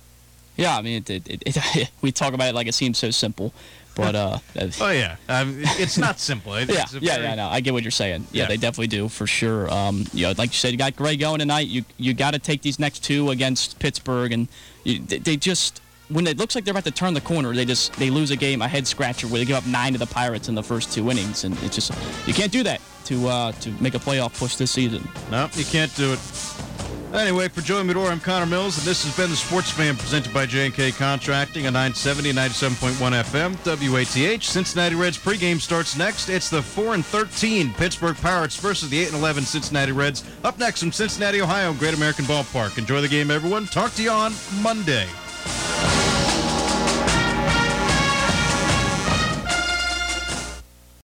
Yeah, 0.58 0.78
I 0.78 0.84
mean, 0.84 0.98
it, 0.98 1.10
it, 1.10 1.28
it, 1.28 1.42
it, 1.76 1.92
we 2.02 2.12
talk 2.12 2.36
about 2.36 2.50
it 2.50 2.54
like 2.54 2.68
it 2.68 2.76
seems 2.76 3.00
so 3.00 3.10
simple, 3.10 3.52
but 3.96 4.13
uh, 4.13 4.38
Oh 4.80 4.92
yeah, 4.92 5.16
um, 5.28 5.56
it's 5.80 5.98
not 5.98 6.20
simple. 6.30 6.54
It- 6.54 6.70
yeah, 6.70 6.84
it's 6.84 6.94
yeah, 6.94 7.16
very- 7.16 7.24
yeah, 7.30 7.34
no, 7.34 7.48
I 7.48 7.62
get 7.62 7.74
what 7.74 7.82
you're 7.82 7.90
saying. 7.90 8.28
Yeah, 8.32 8.44
Yeah. 8.44 8.48
they 8.50 8.58
definitely 8.58 8.88
do 8.96 9.10
for 9.10 9.26
sure. 9.26 9.74
Um, 9.74 10.06
you 10.13 10.28
know, 10.28 10.34
like 10.38 10.52
you 10.52 10.56
said, 10.58 10.72
you 10.72 10.78
got 10.78 10.96
Gray 10.96 11.18
going 11.18 11.40
tonight. 11.40 11.66
You 11.68 11.84
you 11.98 12.13
got 12.13 12.36
to 12.36 12.40
take 12.40 12.62
these 12.62 12.78
next 12.78 13.04
two 13.04 13.32
against 13.32 13.80
Pittsburgh, 13.80 14.32
and 14.34 14.48
you, 14.84 15.00
they, 15.00 15.18
they 15.18 15.36
just 15.36 15.82
when 16.10 16.26
it 16.28 16.38
looks 16.38 16.56
like 16.56 16.63
they're 16.63 16.72
about 16.72 16.86
to 16.86 16.91
turn 16.91 17.13
the 17.13 17.22
corner, 17.22 17.54
they 17.54 17.65
just 17.65 17.93
they 17.93 18.10
lose 18.10 18.32
a 18.32 18.36
game, 18.36 18.62
a 18.62 18.67
head 18.67 18.88
scratcher 18.88 19.28
where 19.28 19.39
they 19.39 19.46
give 19.46 19.58
up 19.58 19.65
nine 19.65 19.93
to 19.93 20.00
the 20.00 20.06
Pirates 20.06 20.50
in 20.50 20.56
the 20.56 20.63
first 20.63 20.93
two 20.93 21.10
innings, 21.10 21.43
and 21.43 21.58
it's 21.63 21.76
just 21.76 21.91
you 22.28 22.34
can't 22.34 22.52
do 22.52 22.63
that 22.63 22.82
to 23.06 23.28
uh, 23.28 23.52
to 23.54 23.72
make 23.82 23.96
a 23.96 24.00
playoff 24.00 24.38
push 24.38 24.56
this 24.56 24.72
season. 24.72 25.08
No, 25.32 25.50
you 25.54 25.65
can't 25.65 25.93
do 25.96 26.13
it. 26.13 26.20
Anyway, 27.13 27.48
for 27.48 27.62
Joey 27.62 27.84
Medora, 27.84 28.12
I'm 28.12 28.20
Connor 28.20 28.46
Mills, 28.46 28.78
and 28.78 28.86
this 28.86 29.06
has 29.06 29.15
been 29.15 29.30
the 29.30 29.36
Sports 29.36 29.72
Fan 29.72 29.96
presented 29.96 30.34
by 30.34 30.46
J&K 30.46 30.91
Contracting 30.91 31.65
on 31.65 31.72
970 31.72 32.34
97.1 32.34 33.24
FM, 33.24 33.56
WATH. 33.89 34.43
Cincinnati 34.43 34.93
Reds 34.93 35.17
pregame 35.17 35.60
starts 35.60 35.98
next. 35.98 36.28
It's 36.28 36.50
the 36.50 36.62
4 36.62 36.96
and 36.96 37.06
13 37.06 37.74
Pittsburgh 37.76 38.17
Pirates 38.17 38.58
versus 38.58 38.89
the 38.89 39.00
8 39.00 39.13
and 39.13 39.17
11 39.17 39.43
Cincinnati 39.46 39.93
Reds. 39.93 40.26
Up 40.43 40.60
next 40.60 40.82
from 40.82 40.91
Cincinnati, 40.91 41.41
Ohio, 41.41 41.72
Great 41.74 41.93
American 41.93 42.26
Ballpark. 42.26 42.78
Enjoy 42.78 43.00
the 43.00 43.08
game, 43.08 43.32
everyone. 43.32 43.67
Talk 43.67 43.93
to 43.93 44.04
you 44.04 44.12
on 44.12 44.34
Monday. 44.62 45.08